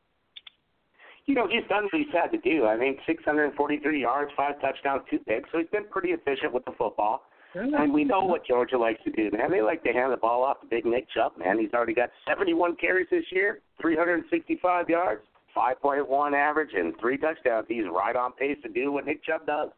You 1.24 1.34
know, 1.34 1.48
he's 1.48 1.68
done 1.68 1.84
what 1.84 1.94
he's 1.94 2.12
had 2.12 2.30
to 2.30 2.38
do. 2.38 2.66
I 2.66 2.78
think 2.78 2.98
643 3.06 4.00
yards, 4.00 4.30
five 4.36 4.60
touchdowns, 4.60 5.02
two 5.10 5.18
picks. 5.18 5.50
So 5.50 5.58
he's 5.58 5.68
been 5.68 5.88
pretty 5.90 6.10
efficient 6.10 6.52
with 6.52 6.64
the 6.64 6.72
football. 6.78 7.22
And 7.56 7.92
we 7.92 8.04
know 8.04 8.24
what 8.24 8.46
Georgia 8.46 8.78
likes 8.78 9.02
to 9.04 9.10
do, 9.10 9.30
man. 9.36 9.50
They 9.50 9.62
like 9.62 9.82
to 9.84 9.92
hand 9.92 10.12
the 10.12 10.16
ball 10.16 10.42
off 10.42 10.60
to 10.60 10.66
Big 10.66 10.84
Nick 10.84 11.06
Chubb, 11.14 11.32
man. 11.38 11.58
He's 11.58 11.72
already 11.72 11.94
got 11.94 12.10
71 12.28 12.76
carries 12.76 13.06
this 13.10 13.24
year, 13.30 13.60
365 13.80 14.88
yards, 14.88 15.22
5.1 15.56 16.34
average, 16.34 16.70
and 16.74 16.94
three 17.00 17.16
touchdowns. 17.16 17.66
He's 17.68 17.84
right 17.90 18.16
on 18.16 18.32
pace 18.32 18.58
to 18.62 18.68
do 18.68 18.92
what 18.92 19.06
Nick 19.06 19.24
Chubb 19.24 19.46
does. 19.46 19.70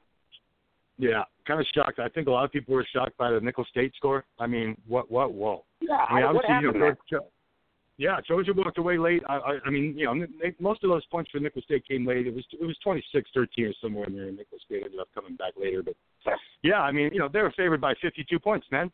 Yeah, 0.99 1.23
kind 1.47 1.61
of 1.61 1.67
shocked. 1.73 2.01
I 2.01 2.09
think 2.09 2.27
a 2.27 2.31
lot 2.31 2.45
of 2.45 2.51
people 2.51 2.75
were 2.75 2.87
shocked 2.93 3.17
by 3.17 3.31
the 3.31 3.41
Nicholls 3.41 3.69
State 3.71 3.93
score. 3.97 4.25
I 4.41 4.49
mean, 4.49 4.77
what, 4.89 5.11
what, 5.11 5.33
whoa. 5.33 5.65
Yeah, 5.81 5.95
I 5.95 6.23
mean, 6.23 6.35
what 6.35 6.45
happened 6.45 6.75
you 6.75 6.81
know, 6.81 7.21
yeah, 7.99 8.21
Georgia 8.27 8.53
walked 8.55 8.79
away 8.79 8.97
late. 8.97 9.23
I, 9.29 9.35
I, 9.35 9.59
I 9.67 9.71
mean, 9.71 9.95
you 9.99 10.07
know, 10.07 10.25
they, 10.41 10.55
most 10.61 10.85
of 10.85 10.91
those 10.91 11.05
points 11.07 11.33
for 11.33 11.41
Nicholls 11.41 11.65
State 11.65 11.87
came 11.87 12.07
late. 12.07 12.29
It 12.29 12.35
was 12.35 12.45
it 12.53 12.65
was 12.65 12.77
26-13 12.87 13.69
or 13.69 13.75
somewhere 13.83 14.07
in 14.07 14.15
there. 14.15 14.31
Nicholls 14.31 14.63
State 14.65 14.85
ended 14.85 15.01
up 15.01 15.09
coming 15.15 15.35
back 15.35 15.55
later, 15.61 15.83
but 15.83 15.95
yeah, 16.63 16.81
I 16.81 16.93
mean, 16.93 17.11
you 17.13 17.19
know, 17.19 17.29
they 17.31 17.43
were 17.43 17.53
favored 17.57 17.81
by 17.81 17.95
52 18.01 18.39
points, 18.39 18.69
man. 18.71 18.93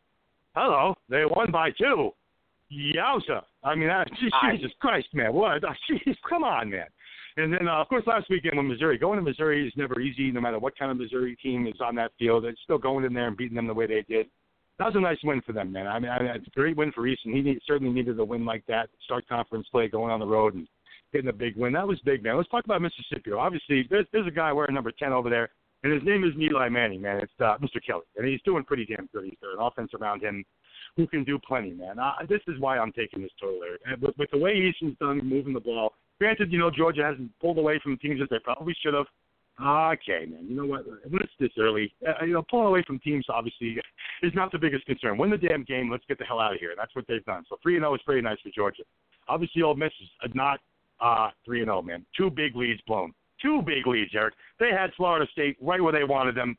Hello, 0.55 0.95
they 1.07 1.23
won 1.23 1.51
by 1.51 1.69
two. 1.71 2.11
Yowza! 2.73 3.43
I 3.63 3.75
mean, 3.75 3.89
uh, 3.89 4.05
Jesus 4.51 4.71
Christ, 4.81 5.07
man, 5.13 5.33
what? 5.33 5.61
Jeez, 5.91 6.15
come 6.27 6.43
on, 6.43 6.71
man. 6.71 6.87
And 7.37 7.53
then, 7.53 7.67
uh, 7.67 7.73
of 7.73 7.89
course, 7.89 8.03
last 8.07 8.27
weekend 8.29 8.57
with 8.57 8.65
Missouri, 8.65 8.97
going 8.97 9.19
to 9.19 9.23
Missouri 9.23 9.67
is 9.67 9.73
never 9.75 9.99
easy, 9.99 10.31
no 10.31 10.41
matter 10.41 10.57
what 10.57 10.75
kind 10.79 10.89
of 10.89 10.97
Missouri 10.97 11.35
team 11.35 11.67
is 11.67 11.75
on 11.79 11.93
that 11.95 12.11
field. 12.17 12.45
It's 12.45 12.61
still 12.63 12.77
going 12.77 13.05
in 13.05 13.13
there 13.13 13.27
and 13.27 13.37
beating 13.37 13.55
them 13.55 13.67
the 13.67 13.73
way 13.73 13.85
they 13.85 14.03
did 14.07 14.27
that 14.77 14.85
was 14.85 14.95
a 14.95 14.99
nice 14.99 15.17
win 15.23 15.41
for 15.41 15.53
them, 15.53 15.71
man. 15.71 15.87
I 15.87 15.99
mean, 15.99 16.11
I 16.11 16.19
mean 16.19 16.31
it's 16.35 16.47
a 16.47 16.51
great 16.51 16.75
win 16.75 16.91
for 16.91 17.03
Eason. 17.03 17.33
He 17.33 17.41
need, 17.41 17.59
certainly 17.65 17.93
needed 17.93 18.19
a 18.19 18.25
win 18.25 18.45
like 18.45 18.65
that. 18.67 18.89
Start 19.05 19.27
conference 19.27 19.67
play, 19.71 19.87
going 19.87 20.11
on 20.11 20.19
the 20.19 20.27
road 20.27 20.53
and 20.55 20.67
getting 21.13 21.29
a 21.29 21.33
big 21.33 21.55
win. 21.55 21.73
That 21.73 21.87
was 21.87 21.99
big, 22.01 22.23
man. 22.23 22.37
Let's 22.37 22.49
talk 22.49 22.65
about 22.65 22.81
Mississippi. 22.81 23.31
Obviously, 23.31 23.87
there's, 23.89 24.05
there's 24.11 24.27
a 24.27 24.31
guy 24.31 24.51
wearing 24.51 24.75
number 24.75 24.91
10 24.91 25.13
over 25.13 25.29
there, 25.29 25.49
and 25.83 25.93
his 25.93 26.03
name 26.03 26.23
is 26.23 26.31
Eli 26.37 26.67
Manning, 26.67 27.01
man. 27.01 27.17
It's 27.17 27.31
uh, 27.39 27.57
Mr. 27.61 27.83
Kelly, 27.85 28.03
and 28.17 28.27
he's 28.27 28.41
doing 28.43 28.63
pretty 28.65 28.85
damn 28.85 29.07
good. 29.13 29.25
He's 29.25 29.37
got 29.41 29.53
an 29.53 29.65
offense 29.65 29.91
around 29.99 30.21
him 30.21 30.43
who 30.97 31.07
can 31.07 31.23
do 31.23 31.39
plenty, 31.39 31.71
man. 31.71 31.99
Uh, 31.99 32.13
this 32.27 32.41
is 32.47 32.59
why 32.59 32.77
I'm 32.77 32.91
taking 32.91 33.21
this 33.21 33.31
total 33.39 33.59
there. 33.61 33.97
With, 33.97 34.17
with 34.17 34.31
the 34.31 34.37
way 34.37 34.51
Eason's 34.51 34.97
done 34.99 35.21
moving 35.23 35.53
the 35.53 35.59
ball, 35.59 35.93
granted, 36.19 36.51
you 36.51 36.59
know, 36.59 36.71
Georgia 36.71 37.03
hasn't 37.03 37.31
pulled 37.39 37.57
away 37.57 37.79
from 37.81 37.97
teams 37.97 38.19
that 38.19 38.29
they 38.29 38.39
probably 38.43 38.75
should 38.81 38.93
have. 38.93 39.07
Okay, 39.61 40.25
man. 40.25 40.45
You 40.47 40.55
know 40.55 40.65
what? 40.65 40.85
When 40.85 41.21
it's 41.21 41.31
this 41.39 41.51
early, 41.57 41.93
uh, 42.05 42.25
you 42.25 42.33
know, 42.33 42.43
pulling 42.49 42.67
away 42.67 42.83
from 42.85 42.99
teams 42.99 43.25
obviously 43.29 43.77
is 44.21 44.33
not 44.35 44.51
the 44.51 44.57
biggest 44.57 44.85
concern. 44.85 45.17
Win 45.17 45.29
the 45.29 45.37
damn 45.37 45.63
game. 45.63 45.89
Let's 45.89 46.03
get 46.07 46.17
the 46.17 46.25
hell 46.25 46.41
out 46.41 46.53
of 46.53 46.59
here. 46.59 46.73
That's 46.77 46.93
what 46.93 47.05
they've 47.07 47.23
done. 47.23 47.43
So 47.47 47.57
three 47.63 47.75
and 47.75 47.83
zero 47.83 47.91
oh 47.91 47.95
is 47.95 48.01
pretty 48.05 48.21
nice 48.21 48.37
for 48.43 48.49
Georgia. 48.53 48.83
Obviously, 49.29 49.61
Ole 49.61 49.75
Miss 49.75 49.93
is 50.01 50.31
not 50.33 50.59
uh 50.99 51.29
three 51.45 51.61
and 51.61 51.67
zero, 51.67 51.81
man. 51.81 52.05
Two 52.17 52.29
big 52.29 52.55
leads 52.55 52.81
blown. 52.85 53.13
Two 53.41 53.61
big 53.61 53.87
leads, 53.87 54.11
Erik. 54.13 54.33
They 54.59 54.71
had 54.71 54.91
Florida 54.97 55.25
State 55.31 55.57
right 55.61 55.81
where 55.81 55.93
they 55.93 56.03
wanted 56.03 56.35
them. 56.35 56.57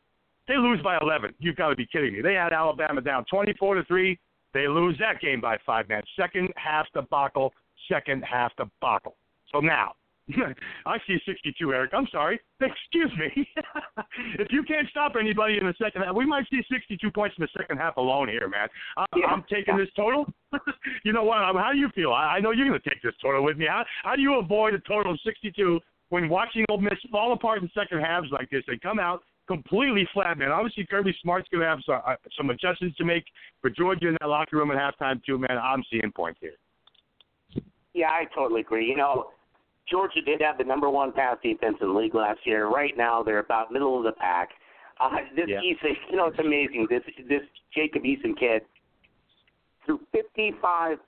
They 0.48 0.56
lose 0.56 0.80
by 0.82 0.96
11. 1.00 1.34
You've 1.38 1.56
got 1.56 1.70
to 1.70 1.76
be 1.76 1.86
kidding 1.86 2.12
me. 2.12 2.22
They 2.22 2.34
had 2.34 2.52
Alabama 2.52 3.00
down 3.00 3.24
24 3.28 3.74
to 3.76 3.84
three. 3.84 4.18
They 4.54 4.68
lose 4.68 4.96
that 5.00 5.20
game 5.20 5.40
by 5.40 5.58
five, 5.66 5.88
man. 5.88 6.02
Second 6.18 6.48
half 6.56 6.86
debacle. 6.94 7.52
Second 7.90 8.22
half 8.24 8.52
debacle. 8.56 9.16
So 9.52 9.60
now 9.60 9.94
I 10.86 10.98
see 11.06 11.18
62, 11.24 11.72
Erik. 11.72 11.92
I'm 11.94 12.06
sorry. 12.10 12.40
Excuse 12.60 13.12
me. 13.18 13.48
if 14.38 14.48
you 14.50 14.62
can't 14.64 14.88
stop 14.90 15.12
anybody 15.18 15.58
in 15.58 15.66
the 15.66 15.74
second 15.80 16.02
half, 16.02 16.16
we 16.16 16.26
might 16.26 16.44
see 16.50 16.62
62 16.70 17.10
points 17.12 17.36
in 17.38 17.42
the 17.42 17.48
second 17.56 17.78
half 17.78 17.96
alone 17.96 18.28
here, 18.28 18.48
man. 18.48 18.68
I, 18.96 19.04
yeah. 19.16 19.26
I'm 19.26 19.44
taking 19.48 19.76
this 19.76 19.88
total. 19.94 20.26
you 21.04 21.12
know 21.12 21.24
what? 21.24 21.38
How 21.38 21.70
do 21.72 21.78
you 21.78 21.88
feel? 21.94 22.12
I, 22.12 22.36
I 22.36 22.40
know 22.40 22.50
you're 22.50 22.68
going 22.68 22.80
to 22.80 22.88
take 22.88 23.02
this 23.02 23.14
total 23.22 23.44
with 23.44 23.56
me. 23.56 23.66
How, 23.68 23.84
how 24.02 24.16
do 24.16 24.22
you 24.22 24.38
avoid 24.38 24.74
a 24.74 24.80
total 24.80 25.12
of 25.12 25.20
62 25.24 25.80
when 26.08 26.28
watching 26.28 26.64
Ole 26.70 26.80
Miss 26.80 26.98
fall 27.10 27.32
apart 27.32 27.62
in 27.62 27.70
second 27.72 28.00
halves 28.00 28.28
like 28.32 28.50
this? 28.50 28.64
They 28.66 28.78
come 28.78 28.98
out 28.98 29.22
completely 29.46 30.08
flat, 30.12 30.38
man. 30.38 30.50
Obviously, 30.50 30.86
Kirby 30.86 31.14
Smart's 31.22 31.48
going 31.52 31.62
to 31.62 31.68
have 31.68 31.78
some, 31.86 32.00
uh, 32.04 32.14
some 32.36 32.50
adjustments 32.50 32.96
to 32.96 33.04
make 33.04 33.24
for 33.60 33.70
Georgia 33.70 34.08
in 34.08 34.16
that 34.20 34.28
locker 34.28 34.56
room 34.56 34.72
at 34.72 34.76
halftime, 34.76 35.22
too, 35.24 35.38
man. 35.38 35.56
I'm 35.62 35.84
seeing 35.88 36.10
points 36.14 36.40
here. 36.40 36.54
Yeah, 37.94 38.08
I 38.08 38.24
totally 38.34 38.62
agree. 38.62 38.86
You 38.86 38.96
know, 38.96 39.26
Georgia 39.90 40.20
did 40.20 40.40
have 40.40 40.58
the 40.58 40.64
number 40.64 40.90
one 40.90 41.12
pass 41.12 41.36
defense 41.42 41.76
in 41.80 41.88
the 41.88 41.94
league 41.94 42.14
last 42.14 42.40
year. 42.44 42.68
Right 42.68 42.96
now, 42.96 43.22
they're 43.22 43.38
about 43.38 43.72
middle 43.72 43.96
of 43.96 44.04
the 44.04 44.12
pack. 44.12 44.50
Uh, 45.00 45.10
this 45.34 45.46
yeah. 45.48 45.58
Eason, 45.58 45.94
you 46.10 46.16
know, 46.16 46.26
it's 46.26 46.38
amazing. 46.38 46.86
This 46.90 47.02
this 47.28 47.42
Jacob 47.74 48.02
Eason 48.02 48.38
kid 48.38 48.62
threw 49.84 50.00
55 50.12 50.98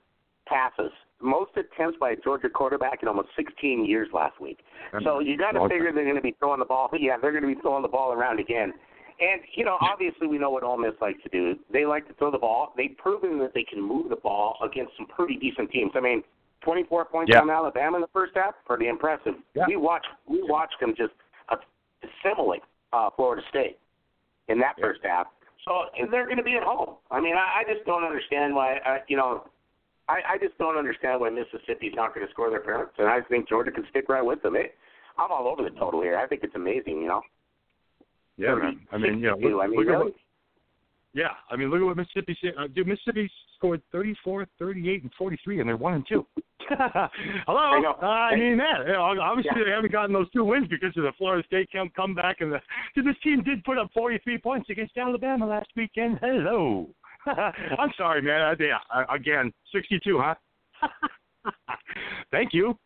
passes, 0.47 0.91
most 1.21 1.51
attempts 1.57 1.97
by 1.99 2.11
a 2.11 2.15
Georgia 2.15 2.49
quarterback 2.49 2.99
in 3.01 3.07
almost 3.07 3.29
16 3.35 3.85
years 3.85 4.07
last 4.13 4.39
week. 4.39 4.59
So 5.03 5.19
you 5.19 5.37
got 5.37 5.51
to 5.51 5.67
figure 5.67 5.91
they're 5.93 6.05
going 6.05 6.15
to 6.15 6.21
be 6.21 6.35
throwing 6.39 6.59
the 6.59 6.65
ball. 6.65 6.89
Yeah, 6.99 7.17
they're 7.21 7.31
going 7.31 7.43
to 7.43 7.55
be 7.55 7.61
throwing 7.61 7.81
the 7.81 7.89
ball 7.89 8.13
around 8.13 8.39
again. 8.39 8.73
And 9.19 9.41
you 9.55 9.65
know, 9.65 9.77
obviously, 9.81 10.27
we 10.27 10.37
know 10.37 10.49
what 10.49 10.63
Ole 10.63 10.77
Miss 10.77 10.93
likes 11.01 11.21
to 11.23 11.29
do. 11.29 11.55
They 11.71 11.85
like 11.85 12.07
to 12.07 12.13
throw 12.13 12.31
the 12.31 12.37
ball. 12.37 12.73
They've 12.77 12.95
proven 12.97 13.37
that 13.39 13.53
they 13.53 13.63
can 13.63 13.81
move 13.81 14.09
the 14.09 14.15
ball 14.15 14.57
against 14.63 14.93
some 14.97 15.07
pretty 15.07 15.35
decent 15.35 15.71
teams. 15.71 15.91
I 15.95 15.99
mean, 15.99 16.23
24 16.61 17.05
points 17.05 17.31
yeah. 17.33 17.41
on 17.41 17.49
Alabama 17.49 17.97
in 17.97 18.01
the 18.01 18.09
first 18.13 18.33
half. 18.35 18.53
Pretty 18.65 18.87
impressive. 18.87 19.33
Yeah. 19.53 19.65
We 19.67 19.75
watched 19.75 20.07
we 20.27 20.41
watched 20.43 20.79
them 20.79 20.93
just 20.97 21.13
assimilate 22.03 22.61
uh, 22.93 23.09
Florida 23.15 23.41
State 23.49 23.77
in 24.47 24.59
that 24.59 24.75
yeah. 24.77 24.85
first 24.85 24.99
half. 25.03 25.27
So 25.65 25.85
and 25.97 26.11
they're 26.11 26.25
going 26.25 26.37
to 26.37 26.43
be 26.43 26.55
at 26.55 26.63
home. 26.63 26.95
I 27.11 27.19
mean, 27.19 27.35
I, 27.35 27.61
I 27.61 27.73
just 27.73 27.85
don't 27.85 28.03
understand 28.03 28.55
why. 28.55 28.77
Uh, 28.77 28.97
you 29.07 29.17
know, 29.17 29.43
I, 30.07 30.35
I 30.35 30.37
just 30.37 30.57
don't 30.57 30.77
understand 30.77 31.21
why 31.21 31.29
Mississippi's 31.29 31.93
not 31.95 32.15
going 32.15 32.25
to 32.25 32.31
score 32.31 32.49
their 32.49 32.61
parents, 32.61 32.93
and 32.97 33.07
I 33.07 33.21
think 33.21 33.47
Georgia 33.47 33.71
can 33.71 33.85
stick 33.89 34.05
right 34.09 34.25
with 34.25 34.41
them. 34.41 34.55
It, 34.55 34.75
I'm 35.17 35.31
all 35.31 35.47
over 35.47 35.63
the 35.67 35.75
total 35.77 36.01
here. 36.01 36.17
I 36.17 36.27
think 36.27 36.43
it's 36.43 36.55
amazing. 36.55 37.01
You 37.01 37.07
know. 37.07 37.21
Yeah, 38.37 38.55
man. 38.55 38.79
I 38.91 38.97
mean, 38.97 39.19
you 39.19 39.27
know, 39.27 39.37
look, 39.37 39.61
I 39.61 39.67
mean, 39.67 39.77
look 39.77 39.87
really? 39.87 39.93
at 39.93 40.05
what, 40.05 40.13
yeah, 41.13 41.29
I 41.49 41.55
mean, 41.55 41.71
look 41.71 41.81
at 41.81 41.85
what 41.85 41.97
Mississippi 41.97 42.37
uh, 42.57 42.67
dude. 42.67 42.87
Mississippi 42.87 43.29
scored 43.55 43.81
34, 43.91 44.45
38, 44.59 45.03
and 45.03 45.11
43, 45.17 45.59
and 45.59 45.67
they're 45.67 45.77
one 45.77 45.95
and 45.95 46.07
two. 46.07 46.25
Hello. 46.69 47.57
I, 47.57 47.81
uh, 47.83 48.05
I 48.05 48.35
mean 48.35 48.57
that. 48.57 48.85
You 48.85 48.93
know, 48.93 49.01
obviously, 49.19 49.51
yeah. 49.57 49.63
they 49.65 49.71
haven't 49.71 49.91
gotten 49.91 50.13
those 50.13 50.29
two 50.31 50.43
wins 50.43 50.67
because 50.67 50.95
of 50.97 51.03
the 51.03 51.11
Florida 51.17 51.43
State 51.47 51.69
come 51.71 51.89
comeback, 51.95 52.41
and 52.41 52.51
the 52.51 52.59
this 52.95 53.15
team 53.23 53.41
did 53.43 53.63
put 53.63 53.79
up 53.79 53.89
43 53.93 54.37
points 54.37 54.69
against 54.69 54.97
Alabama 54.97 55.47
last 55.47 55.69
weekend. 55.75 56.19
Hello. 56.21 56.87
I'm 57.25 57.91
sorry, 57.97 58.21
man. 58.21 58.41
Uh, 58.41 58.55
yeah, 58.59 59.05
again, 59.13 59.51
62, 59.73 60.21
huh? 60.21 60.35
Thank 62.31 62.53
you. 62.53 62.77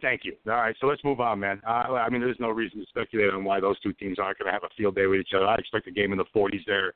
Thank 0.00 0.22
you. 0.24 0.34
All 0.46 0.54
right, 0.54 0.74
so 0.80 0.86
let's 0.86 1.02
move 1.04 1.20
on, 1.20 1.40
man. 1.40 1.60
Uh, 1.66 1.94
I 1.94 2.08
mean, 2.10 2.20
there's 2.20 2.40
no 2.40 2.50
reason 2.50 2.80
to 2.80 2.86
speculate 2.86 3.34
on 3.34 3.44
why 3.44 3.60
those 3.60 3.78
two 3.80 3.92
teams 3.92 4.18
aren't 4.18 4.38
going 4.38 4.46
to 4.46 4.52
have 4.52 4.64
a 4.64 4.74
field 4.76 4.94
day 4.94 5.06
with 5.06 5.20
each 5.20 5.30
other. 5.34 5.46
I 5.46 5.56
expect 5.56 5.86
a 5.88 5.92
game 5.92 6.12
in 6.12 6.18
the 6.18 6.24
40s 6.34 6.64
there 6.66 6.94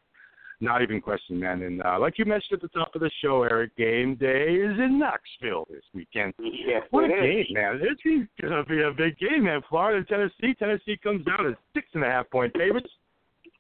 not 0.60 0.82
even 0.82 1.00
question, 1.00 1.38
man. 1.38 1.62
And 1.62 1.82
uh, 1.82 1.98
like 2.00 2.18
you 2.18 2.24
mentioned 2.24 2.62
at 2.62 2.62
the 2.62 2.78
top 2.78 2.94
of 2.94 3.00
the 3.00 3.10
show, 3.22 3.42
Erik, 3.42 3.76
game 3.76 4.14
day 4.14 4.54
is 4.54 4.78
in 4.78 4.98
Knoxville 4.98 5.66
this 5.70 5.82
weekend. 5.94 6.32
Yes, 6.38 6.82
what 6.90 7.10
a 7.10 7.14
it 7.14 7.20
game, 7.20 7.54
man! 7.54 7.78
This 7.78 7.96
is 8.04 8.26
gonna 8.40 8.64
be 8.64 8.82
a 8.82 8.90
big 8.90 9.18
game, 9.18 9.44
man. 9.44 9.60
Florida, 9.68 10.04
Tennessee. 10.06 10.54
Tennessee 10.58 10.98
comes 11.02 11.26
out 11.28 11.46
as 11.46 11.54
six 11.74 11.86
and 11.94 12.04
a 12.04 12.06
half 12.06 12.30
point 12.30 12.52
favorites. 12.56 12.88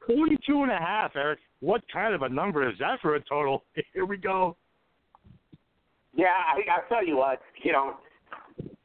Forty-two 0.06 0.62
and 0.62 0.70
a 0.70 0.78
half, 0.78 1.16
Erik. 1.16 1.40
What 1.60 1.82
kind 1.92 2.14
of 2.14 2.22
a 2.22 2.28
number 2.28 2.68
is 2.68 2.78
that 2.78 3.00
for 3.00 3.16
a 3.16 3.20
total? 3.20 3.64
Here 3.92 4.06
we 4.06 4.16
go. 4.16 4.56
Yeah, 6.14 6.26
I, 6.26 6.60
I'll 6.70 6.88
tell 6.88 7.06
you 7.06 7.16
what. 7.16 7.40
You 7.62 7.72
know, 7.72 7.94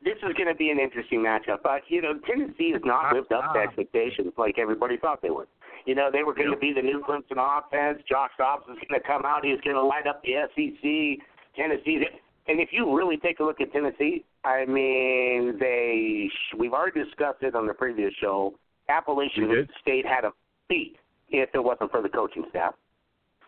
this 0.03 0.15
is 0.17 0.33
going 0.35 0.47
to 0.47 0.55
be 0.55 0.69
an 0.71 0.79
interesting 0.79 1.19
matchup. 1.19 1.59
But 1.63 1.81
you 1.87 2.01
know, 2.01 2.13
Tennessee 2.27 2.71
has 2.73 2.81
not 2.83 3.13
lived 3.13 3.31
up 3.31 3.53
to 3.53 3.59
Ah. 3.59 3.63
expectations 3.63 4.33
like 4.37 4.57
everybody 4.57 4.97
thought 4.97 5.21
they 5.21 5.29
would. 5.29 5.47
You 5.85 5.95
know, 5.95 6.09
they 6.11 6.23
were 6.23 6.33
going 6.33 6.51
to 6.51 6.57
be 6.57 6.73
the 6.73 6.81
new 6.81 7.03
Clemson 7.07 7.37
offense. 7.37 8.03
Josh 8.07 8.31
Dobbs 8.37 8.63
was 8.67 8.77
going 8.87 8.99
to 8.99 9.05
come 9.05 9.25
out. 9.25 9.43
He 9.43 9.51
was 9.51 9.61
going 9.61 9.75
to 9.75 9.83
light 9.83 10.07
up 10.07 10.21
the 10.23 10.45
SEC. 10.55 11.25
Tennessee. 11.55 12.03
And 12.47 12.59
if 12.59 12.69
you 12.71 12.95
really 12.95 13.17
take 13.17 13.39
a 13.39 13.43
look 13.43 13.61
at 13.61 13.71
Tennessee, 13.71 14.25
I 14.43 14.65
mean, 14.65 15.57
they 15.59 16.29
we've 16.57 16.73
already 16.73 17.03
discussed 17.03 17.43
it 17.43 17.55
on 17.55 17.67
the 17.67 17.73
previous 17.73 18.13
show. 18.19 18.55
Appalachian 18.89 19.67
State 19.81 20.05
had 20.05 20.25
a 20.25 20.31
beat 20.67 20.95
if 21.29 21.49
it 21.53 21.63
wasn't 21.63 21.91
for 21.91 22.01
the 22.01 22.09
coaching 22.09 22.45
staff. 22.49 22.73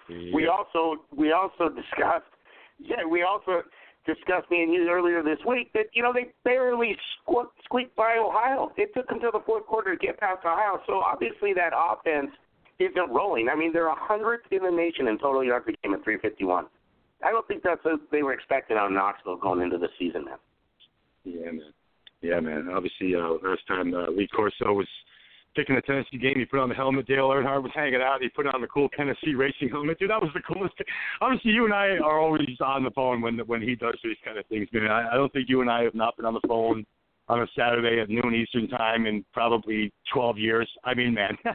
We 0.10 0.48
also 0.48 1.02
we 1.16 1.32
also 1.32 1.70
discussed 1.70 2.26
yeah 2.80 3.06
we 3.10 3.24
also 3.24 3.64
discussed 4.06 4.50
me 4.52 4.64
and 4.64 4.74
you 4.74 4.88
earlier 4.90 5.24
this 5.24 5.40
week 5.48 5.72
that 5.74 5.86
you 5.94 6.04
know 6.04 6.14
they 6.14 6.32
barely 6.44 6.96
squeak, 7.22 7.48
squeaked 7.64 7.96
by 7.96 8.18
Ohio. 8.18 8.72
It 8.78 8.94
took 8.94 9.08
them 9.08 9.20
to 9.22 9.30
the 9.32 9.40
fourth 9.46 9.66
quarter 9.66 9.96
to 9.96 10.06
get 10.06 10.20
past 10.20 10.46
Ohio. 10.46 10.80
So 10.88 11.00
obviously 11.00 11.54
that 11.54 11.72
offense 11.76 12.32
isn't 12.80 13.10
rolling. 13.12 13.50
I 13.50 13.56
mean 13.56 13.72
they're 13.72 13.88
a 13.88 13.96
hundredth 13.96 14.46
in 14.52 14.64
the 14.64 14.72
nation 14.72 15.08
in 15.08 15.18
total 15.18 15.44
yards 15.44 15.66
a 15.68 15.72
game 15.84 15.94
at 15.94 16.04
351. 16.04 16.66
I 17.24 17.32
don't 17.32 17.48
think 17.48 17.64
that's 17.64 17.84
what 17.86 18.02
they 18.12 18.24
were 18.24 18.34
expecting 18.34 18.78
out 18.78 18.88
of 18.88 18.92
Knoxville 18.92 19.38
going 19.38 19.62
into 19.62 19.78
the 19.78 19.88
season, 19.98 20.26
man. 20.26 20.38
Yeah, 21.24 21.52
man. 21.52 21.74
Yeah, 22.22 22.40
man. 22.40 22.70
Obviously, 22.74 23.16
uh, 23.16 23.40
last 23.48 23.66
time 23.68 23.94
uh, 23.94 24.10
Lee 24.12 24.28
Corso 24.28 24.74
was 24.74 24.88
picking 25.56 25.76
the 25.76 25.82
Tennessee 25.82 26.18
game, 26.18 26.36
he 26.38 26.46
put 26.46 26.60
on 26.60 26.70
the 26.70 26.76
helmet. 26.76 27.08
Dale 27.08 27.30
Earnhardt 27.30 27.64
was 27.64 27.72
hanging 27.76 28.02
out. 28.02 28.22
He 28.22 28.30
put 28.30 28.48
on 28.48 28.62
the 28.62 28.68
cool 28.68 28.90
Tennessee 28.90 29.36
racing 29.36 29.70
helmet. 29.70 30.00
Dude, 30.00 30.10
that 30.10 30.22
was 30.22 30.32
the 30.34 30.42
coolest 30.42 30.78
thing. 30.78 30.88
Obviously, 31.22 31.52
you 31.52 31.66
and 31.66 31.74
I 31.74 31.98
are 32.04 32.20
always 32.20 32.58
on 32.62 32.84
the 32.84 32.92
phone 32.92 33.22
when 33.22 33.40
when 33.40 33.62
he 33.62 33.76
does 33.76 33.98
these 34.04 34.18
kind 34.24 34.38
of 34.38 34.46
things. 34.48 34.68
Man, 34.74 34.88
I, 34.88 35.14
I 35.14 35.16
don't 35.16 35.32
think 35.34 35.50
you 35.50 35.62
and 35.62 35.70
I 35.70 35.84
have 35.84 35.96
not 35.96 36.16
been 36.18 36.26
on 36.26 36.34
the 36.34 36.48
phone 36.48 36.86
on 37.30 37.42
a 37.42 37.48
Saturday 37.58 38.02
at 38.02 38.10
noon 38.10 38.36
Eastern 38.36 38.68
time 38.68 39.06
in 39.06 39.24
probably 39.32 39.94
12 40.14 40.38
years. 40.38 40.70
I 40.84 40.94
mean, 40.94 41.14
man. 41.14 41.38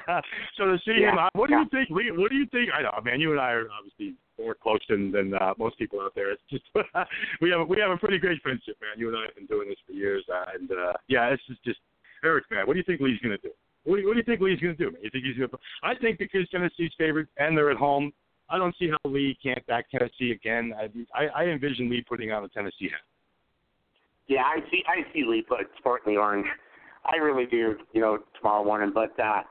so 0.56 0.64
to 0.64 0.78
see 0.84 0.92
him, 0.92 1.14
Yeah, 1.14 1.26
uh, 1.26 1.28
what 1.34 1.48
do 1.48 1.54
yeah. 1.54 1.60
you 1.62 1.68
think? 1.70 1.90
Lee, 1.90 2.10
what 2.10 2.30
do 2.30 2.36
you 2.36 2.46
think? 2.46 2.70
I 2.74 2.82
know, 2.82 2.92
man. 3.04 3.20
You 3.20 3.32
and 3.32 3.40
I 3.40 3.52
are 3.52 3.66
obviously 3.70 4.14
more 4.38 4.54
close 4.54 4.80
than 4.88 5.12
than 5.12 5.34
uh, 5.34 5.54
most 5.58 5.78
people 5.78 6.00
out 6.00 6.14
there. 6.14 6.32
It's 6.32 6.42
just 6.50 6.64
we 7.40 7.50
have 7.50 7.68
we 7.68 7.78
have 7.80 7.90
a 7.90 7.96
pretty 7.96 8.18
great 8.18 8.40
friendship, 8.42 8.76
man. 8.80 8.98
You 8.98 9.08
and 9.08 9.16
I 9.16 9.22
have 9.26 9.34
been 9.34 9.46
doing 9.46 9.68
this 9.68 9.78
for 9.86 9.92
years, 9.92 10.24
uh, 10.32 10.44
and 10.54 10.70
uh, 10.70 10.92
yeah, 11.08 11.30
this 11.30 11.40
is 11.50 11.58
just 11.64 11.80
Erik, 12.24 12.44
man. 12.50 12.66
What 12.66 12.74
do 12.74 12.78
you 12.78 12.84
think 12.84 13.00
Lee's 13.00 13.20
going 13.20 13.36
to 13.36 13.42
do? 13.42 13.52
What 13.88 13.96
do, 13.96 14.02
you, 14.02 14.08
what 14.08 14.14
do 14.14 14.18
you 14.18 14.24
think 14.24 14.40
Lee's 14.42 14.60
going 14.60 14.76
to 14.76 14.90
do? 14.90 14.96
You 15.02 15.08
think 15.10 15.24
he's 15.24 15.36
going 15.38 15.48
to? 15.48 15.58
I 15.82 15.94
think 15.94 16.18
because 16.18 16.46
Tennessee's 16.50 16.92
favored 16.98 17.26
and 17.38 17.56
they're 17.56 17.70
at 17.70 17.78
home, 17.78 18.12
I 18.50 18.58
don't 18.58 18.74
see 18.78 18.90
how 18.90 19.10
Lee 19.10 19.36
can't 19.42 19.66
back 19.66 19.90
Tennessee 19.90 20.32
again. 20.32 20.74
I 20.78 20.88
I, 21.18 21.26
I 21.28 21.44
envision 21.46 21.88
Lee 21.88 22.04
putting 22.06 22.30
on 22.30 22.44
a 22.44 22.48
Tennessee 22.48 22.90
hat. 22.90 23.00
Yeah, 24.26 24.42
I 24.42 24.58
see. 24.70 24.82
I 24.86 25.10
see 25.14 25.24
Lee 25.26 25.42
put 25.42 25.60
sporting 25.78 26.14
the 26.14 26.20
orange. 26.20 26.46
I 27.10 27.16
really 27.16 27.46
do. 27.46 27.76
You 27.94 28.00
know, 28.02 28.18
tomorrow 28.38 28.62
morning, 28.62 28.92
but 28.92 29.18
uh, 29.18 29.42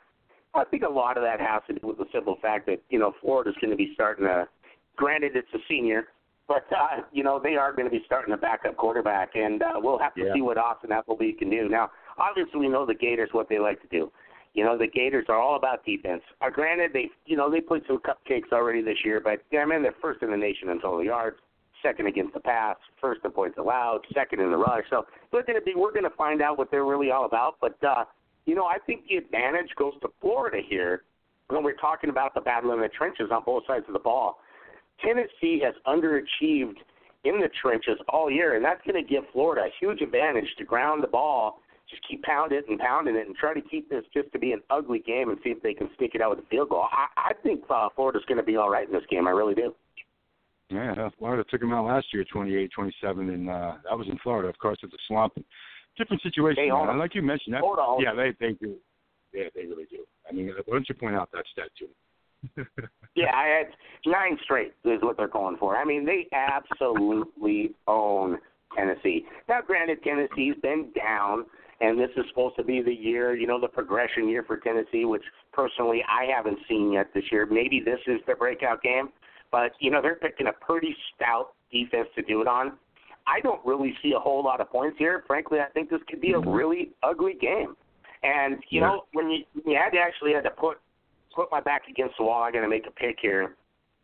I 0.54 0.64
think 0.66 0.84
a 0.84 0.90
lot 0.90 1.18
of 1.18 1.24
that 1.24 1.40
has 1.40 1.64
to 1.68 1.80
do 1.80 1.88
with 1.88 1.98
the 1.98 2.06
simple 2.14 2.38
fact 2.42 2.68
that 2.68 2.82
you 2.90 3.00
know 3.00 3.14
Florida's 3.22 3.56
going 3.60 3.72
to 3.72 3.78
be 3.78 3.92
starting 3.96 4.26
a. 4.26 4.48
Granted, 4.96 5.32
it's 5.36 5.48
a 5.54 5.60
senior, 5.68 6.06
but 6.48 6.66
uh, 6.72 7.02
you 7.12 7.24
know 7.24 7.40
they 7.42 7.56
are 7.56 7.72
going 7.72 7.86
to 7.86 7.92
be 7.92 8.04
starting 8.06 8.34
a 8.36 8.38
backup 8.38 8.78
quarterback, 8.78 9.32
and 9.36 9.64
uh, 9.64 9.74
we'll 9.76 10.00
have 10.00 10.14
to 10.16 10.26
Yeah. 10.26 10.34
see 10.36 10.42
what 10.42 10.58
Austin 10.60 10.92
Appleby 10.92 11.34
can 11.34 11.50
do. 11.50 11.68
Now, 11.70 11.90
obviously, 12.20 12.60
we 12.60 12.68
know 12.68 12.86
the 12.86 12.96
Gators 12.96 13.30
what 13.32 13.50
they 13.50 13.58
like 13.60 13.82
to 13.82 13.88
do. 13.88 14.12
You 14.58 14.64
know, 14.64 14.76
the 14.76 14.88
Gators 14.88 15.26
are 15.30 15.40
all 15.40 15.56
about 15.56 15.86
defense. 15.86 16.24
Uh, 16.42 16.50
granted, 16.50 16.92
they 16.92 17.12
you 17.28 17.38
know 17.38 17.50
they 17.50 17.62
played 17.62 17.84
some 17.88 18.00
cupcakes 18.00 18.52
already 18.52 18.82
this 18.82 18.98
year, 19.06 19.22
but 19.24 19.44
yeah, 19.52 19.60
I 19.60 19.66
mean 19.66 19.84
they're 19.84 19.94
first 20.02 20.24
in 20.24 20.32
the 20.32 20.38
nation 20.38 20.70
in 20.70 20.82
total 20.82 21.04
yards 21.04 21.38
second 21.84 22.08
against 22.08 22.34
the 22.34 22.40
pass, 22.40 22.76
first 23.00 23.22
in 23.24 23.30
points 23.30 23.60
allowed, 23.60 24.02
second 24.16 24.42
in 24.42 24.50
the 24.50 24.58
rush. 24.58 24.84
So 24.90 25.06
we're 25.32 25.44
going 25.44 25.60
to 25.60 25.64
be 25.64 25.74
we're 25.76 25.92
going 25.92 26.10
to 26.10 26.18
find 26.18 26.42
out 26.42 26.58
what 26.58 26.72
they're 26.72 26.86
really 26.86 27.12
all 27.12 27.26
about. 27.26 27.58
But 27.62 27.78
uh, 27.84 28.06
you 28.46 28.56
know, 28.56 28.66
I 28.66 28.78
think 28.86 29.04
the 29.08 29.18
advantage 29.18 29.70
goes 29.78 29.94
to 30.02 30.10
Florida 30.22 30.58
here 30.68 31.04
when 31.50 31.64
we're 31.64 31.76
talking 31.76 32.10
about 32.10 32.34
the 32.34 32.42
battle 32.42 32.74
in 32.74 32.82
the 32.82 32.90
trenches 32.90 33.28
on 33.32 33.44
both 33.46 33.64
sides 33.68 33.86
of 33.88 33.94
the 33.94 34.00
ball. 34.00 34.40
Tennessee 35.06 35.62
has 35.64 35.76
underachieved 35.86 36.78
in 37.26 37.40
the 37.40 37.50
trenches 37.62 37.98
all 38.10 38.32
year, 38.32 38.56
and 38.56 38.66
that's 38.66 38.82
going 38.90 39.02
to 39.02 39.08
give 39.08 39.24
Florida 39.34 39.68
a 39.68 39.72
huge 39.80 40.02
advantage 40.02 40.48
to 40.58 40.64
ground 40.64 41.04
the 41.04 41.08
ball. 41.08 41.60
Just 41.90 42.02
keep 42.08 42.22
pounding 42.24 42.58
it 42.60 42.66
and 42.68 42.80
pounding 42.80 43.16
it, 43.16 43.28
and 43.28 43.36
try 43.36 43.54
to 43.54 43.62
keep 43.62 43.90
this 43.90 44.04
just 44.14 44.32
to 44.34 44.40
be 44.40 44.52
an 44.52 44.62
ugly 44.70 45.00
game, 45.00 45.30
and 45.30 45.38
see 45.44 45.52
if 45.52 45.62
they 45.64 45.74
can 45.74 45.90
sneak 45.98 46.16
it 46.16 46.22
out 46.22 46.36
with 46.36 46.46
a 46.46 46.50
field 46.50 46.70
goal. 46.70 46.86
I, 46.92 47.30
I 47.30 47.34
think 47.44 47.62
uh, 47.70 47.88
Florida's 47.96 48.24
going 48.28 48.38
to 48.38 48.44
be 48.44 48.58
all 48.58 48.70
right 48.70 48.88
in 48.88 48.94
this 48.94 49.04
game. 49.10 49.28
I 49.28 49.32
really 49.32 49.56
do. 49.56 49.74
Yeah, 50.70 51.10
Florida 51.18 51.46
took 51.50 51.62
them 51.62 51.72
out 51.72 51.86
last 51.86 52.08
year, 52.14 52.26
28-27, 52.36 52.70
and 53.04 53.50
uh, 53.50 53.76
that 53.90 53.98
was 53.98 54.08
in 54.12 54.18
Florida, 54.22 54.50
of 54.50 54.58
course, 54.60 54.78
at 54.84 54.92
the 54.92 54.98
swamp. 55.08 55.34
Different 55.98 56.22
situation, 56.22 56.66
Hey, 56.66 56.70
man. 56.72 56.90
And 56.90 57.00
like 57.00 57.16
you 57.16 57.22
mentioned, 57.22 57.56
that, 57.56 57.62
Hold 57.62 57.80
on. 57.80 58.02
yeah, 58.02 58.14
they 58.14 58.36
they 58.40 58.54
do. 58.54 58.76
Yeah, 59.34 59.46
they 59.56 59.62
really 59.66 59.86
do. 59.90 60.00
I 60.30 60.34
mean, 60.34 60.48
why 60.66 60.74
don't 60.76 60.88
you 60.90 60.96
point 60.96 61.16
out 61.16 61.30
that 61.32 61.46
stat 61.54 61.70
too? 61.78 62.66
Yeah, 63.16 63.34
I 63.34 63.48
had 63.48 63.68
nine 64.06 64.38
straight 64.44 64.74
is 64.86 65.02
what 65.02 65.18
they're 65.18 65.28
going 65.28 65.58
for. 65.58 65.76
I 65.76 65.84
mean, 65.84 66.06
they 66.06 66.28
absolutely 66.32 67.72
own 67.88 68.38
Tennessee. 68.78 69.26
Now, 69.50 69.62
granted, 69.66 70.04
Tennessee's 70.04 70.54
been 70.62 70.90
down, 70.96 71.46
and 71.80 72.00
this 72.00 72.10
is 72.18 72.26
supposed 72.30 72.56
to 72.58 72.64
be 72.64 72.82
the 72.82 72.94
year, 72.94 73.36
you 73.36 73.48
know, 73.48 73.60
the 73.60 73.68
progression 73.68 74.28
year 74.28 74.44
for 74.44 74.58
Tennessee, 74.58 75.06
which 75.06 75.24
personally 75.54 76.04
I 76.08 76.26
haven't 76.36 76.60
seen 76.68 76.92
yet 76.94 77.08
this 77.14 77.24
year. 77.32 77.46
Maybe 77.46 77.82
this 77.84 78.00
is 78.08 78.20
the 78.28 78.36
breakout 78.36 78.82
game, 78.82 79.10
but 79.52 79.74
you 79.80 79.92
know, 79.92 80.02
they're 80.02 80.16
picking 80.16 80.48
a 80.48 80.54
pretty 80.54 80.96
stout 81.16 81.54
defense 81.72 82.08
to 82.16 82.22
do 82.24 82.42
it 82.42 82.48
on. 82.48 82.74
I 83.28 83.42
don't 83.42 83.64
really 83.66 83.94
see 84.02 84.14
a 84.14 84.20
whole 84.20 84.44
lot 84.44 84.62
of 84.62 84.70
points 84.72 84.98
here. 84.98 85.24
Frankly, 85.28 85.60
I 85.60 85.70
think 85.70 85.90
this 85.90 86.00
could 86.10 86.22
be 86.22 86.32
a 86.32 86.36
mm-hmm. 86.36 86.50
really 86.50 86.90
ugly 87.04 87.34
game. 87.40 87.76
And 88.24 88.64
you 88.70 88.82
Yeah. 88.82 88.88
know, 88.88 89.06
when 89.14 89.30
you, 89.30 89.46
you 89.66 89.76
had 89.76 89.92
to 89.92 90.00
actually 90.00 90.34
had 90.34 90.44
to 90.46 90.52
put 90.52 90.80
put 91.38 91.52
my 91.52 91.62
back 91.62 91.84
against 91.88 92.18
the 92.18 92.24
wall. 92.24 92.42
I 92.42 92.52
got 92.52 92.62
to 92.62 92.68
make 92.68 92.88
a 92.88 92.92
pick 92.92 93.18
here. 93.22 93.56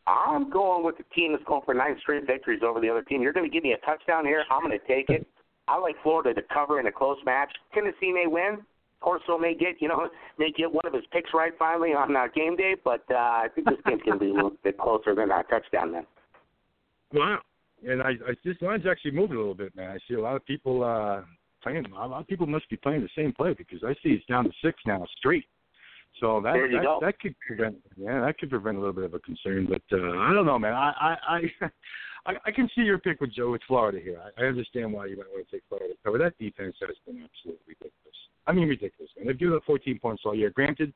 I'm 0.05 0.51
going 0.51 0.83
with 0.85 0.97
the 0.97 1.03
team 1.15 1.31
that's 1.31 1.43
going 1.45 1.63
for 1.65 1.73
nine 1.73 1.97
straight 1.99 2.27
victories 2.27 2.61
over 2.63 2.79
the 2.79 2.89
other 2.89 3.01
team. 3.01 3.21
You're 3.21 3.33
going 3.33 3.49
to 3.49 3.51
give 3.51 3.63
me 3.63 3.71
a 3.71 3.77
touchdown 3.77 4.25
here. 4.25 4.43
I'm 4.51 4.61
going 4.61 4.77
to 4.77 4.87
take 4.87 5.09
it. 5.09 5.25
I 5.67 5.77
like 5.79 5.95
Florida 6.03 6.33
to 6.33 6.41
cover 6.53 6.79
in 6.79 6.87
a 6.87 6.91
close 6.91 7.17
match. 7.25 7.51
Tennessee 7.73 8.11
may 8.11 8.27
win. 8.27 8.59
Corso 8.99 9.37
may 9.37 9.53
get, 9.53 9.81
you 9.81 9.87
know, 9.87 10.09
may 10.37 10.51
get 10.51 10.71
one 10.71 10.85
of 10.85 10.93
his 10.93 11.03
picks 11.11 11.31
right 11.33 11.53
finally 11.59 11.89
on 11.89 12.15
uh, 12.15 12.27
game 12.33 12.55
day, 12.55 12.75
but 12.83 13.03
uh, 13.11 13.15
I 13.15 13.47
think 13.53 13.67
this 13.67 13.79
game's 13.85 14.01
going 14.03 14.19
to 14.19 14.25
be 14.25 14.31
a 14.31 14.33
little 14.33 14.53
bit 14.63 14.77
closer 14.77 15.13
than 15.13 15.29
a 15.29 15.43
touchdown 15.43 15.91
then. 15.91 16.05
Wow. 17.13 17.39
And 17.85 18.01
I, 18.01 18.11
I 18.11 18.33
this 18.45 18.55
line's 18.61 18.85
actually 18.89 19.11
moving 19.11 19.35
a 19.35 19.39
little 19.39 19.53
bit, 19.53 19.75
man. 19.75 19.91
I 19.91 19.97
see 20.07 20.15
a 20.15 20.21
lot 20.21 20.37
of 20.37 20.45
people 20.45 20.83
uh 20.83 21.21
playing. 21.61 21.85
A 21.85 22.07
lot 22.07 22.21
of 22.21 22.27
people 22.27 22.47
must 22.47 22.69
be 22.69 22.77
playing 22.77 23.01
the 23.01 23.09
same 23.15 23.33
play 23.33 23.53
because 23.53 23.83
I 23.83 23.93
see 23.95 24.09
it's 24.09 24.25
down 24.25 24.45
to 24.45 24.51
six 24.63 24.77
now 24.85 25.05
straight. 25.17 25.45
So 26.23 26.39
that 26.39 26.53
that, 26.53 26.97
that 27.01 27.19
could 27.19 27.35
prevent 27.45 27.75
yeah 27.97 28.21
that 28.21 28.37
could 28.37 28.49
prevent 28.49 28.77
a 28.77 28.79
little 28.79 28.93
bit 28.93 29.03
of 29.03 29.13
a 29.13 29.19
concern. 29.19 29.67
But 29.69 29.81
uh, 29.91 30.19
I 30.19 30.31
don't 30.33 30.45
know, 30.45 30.57
man. 30.57 30.71
I 30.71 30.93
I 31.01 31.15
I, 31.27 31.39
I, 32.31 32.33
I 32.45 32.51
can 32.51 32.69
see 32.73 32.83
your 32.83 32.97
pick 32.97 33.19
with 33.19 33.33
Joe 33.33 33.51
with 33.51 33.61
Florida 33.67 33.99
here. 34.01 34.21
I, 34.23 34.43
I 34.43 34.47
understand 34.47 34.93
why 34.93 35.07
you 35.07 35.17
might 35.17 35.29
want 35.29 35.45
to 35.45 35.51
take 35.51 35.63
Florida 35.67 35.93
to 35.93 35.99
cover. 36.01 36.17
That 36.17 36.37
defense 36.39 36.77
has 36.79 36.95
been 37.05 37.21
absolutely 37.21 37.65
ridiculous. 37.67 38.17
I 38.47 38.53
mean 38.53 38.69
ridiculous, 38.69 39.11
man. 39.17 39.27
They've 39.27 39.37
given 39.37 39.55
up 39.55 39.63
14 39.65 39.99
points 39.99 40.23
all 40.25 40.33
year. 40.33 40.49
Granted, 40.49 40.93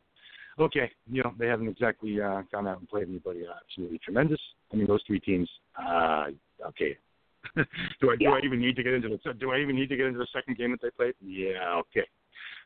okay, 0.59 0.89
you 1.11 1.21
know 1.21 1.33
they 1.37 1.47
haven't 1.47 1.67
exactly 1.67 2.21
uh, 2.21 2.43
gone 2.49 2.65
out 2.65 2.79
and 2.79 2.87
played 2.87 3.09
anybody 3.09 3.43
absolutely 3.43 3.99
tremendous. 3.99 4.39
I 4.71 4.77
mean 4.77 4.87
those 4.87 5.03
three 5.05 5.19
teams. 5.19 5.49
Uh, 5.77 6.27
okay. 6.67 6.97
do 7.55 8.11
I 8.11 8.15
do 8.15 8.23
Yeah. 8.23 8.29
I 8.29 8.39
even 8.45 8.61
need 8.61 8.77
to 8.77 8.83
get 8.83 8.93
into 8.93 9.09
the 9.09 9.33
do 9.33 9.51
I 9.51 9.59
even 9.59 9.75
need 9.75 9.89
to 9.89 9.97
get 9.97 10.05
into 10.05 10.19
the 10.19 10.27
second 10.31 10.57
game 10.57 10.71
that 10.71 10.81
they 10.81 10.89
played? 10.91 11.15
Yeah, 11.19 11.81
okay. 11.81 12.07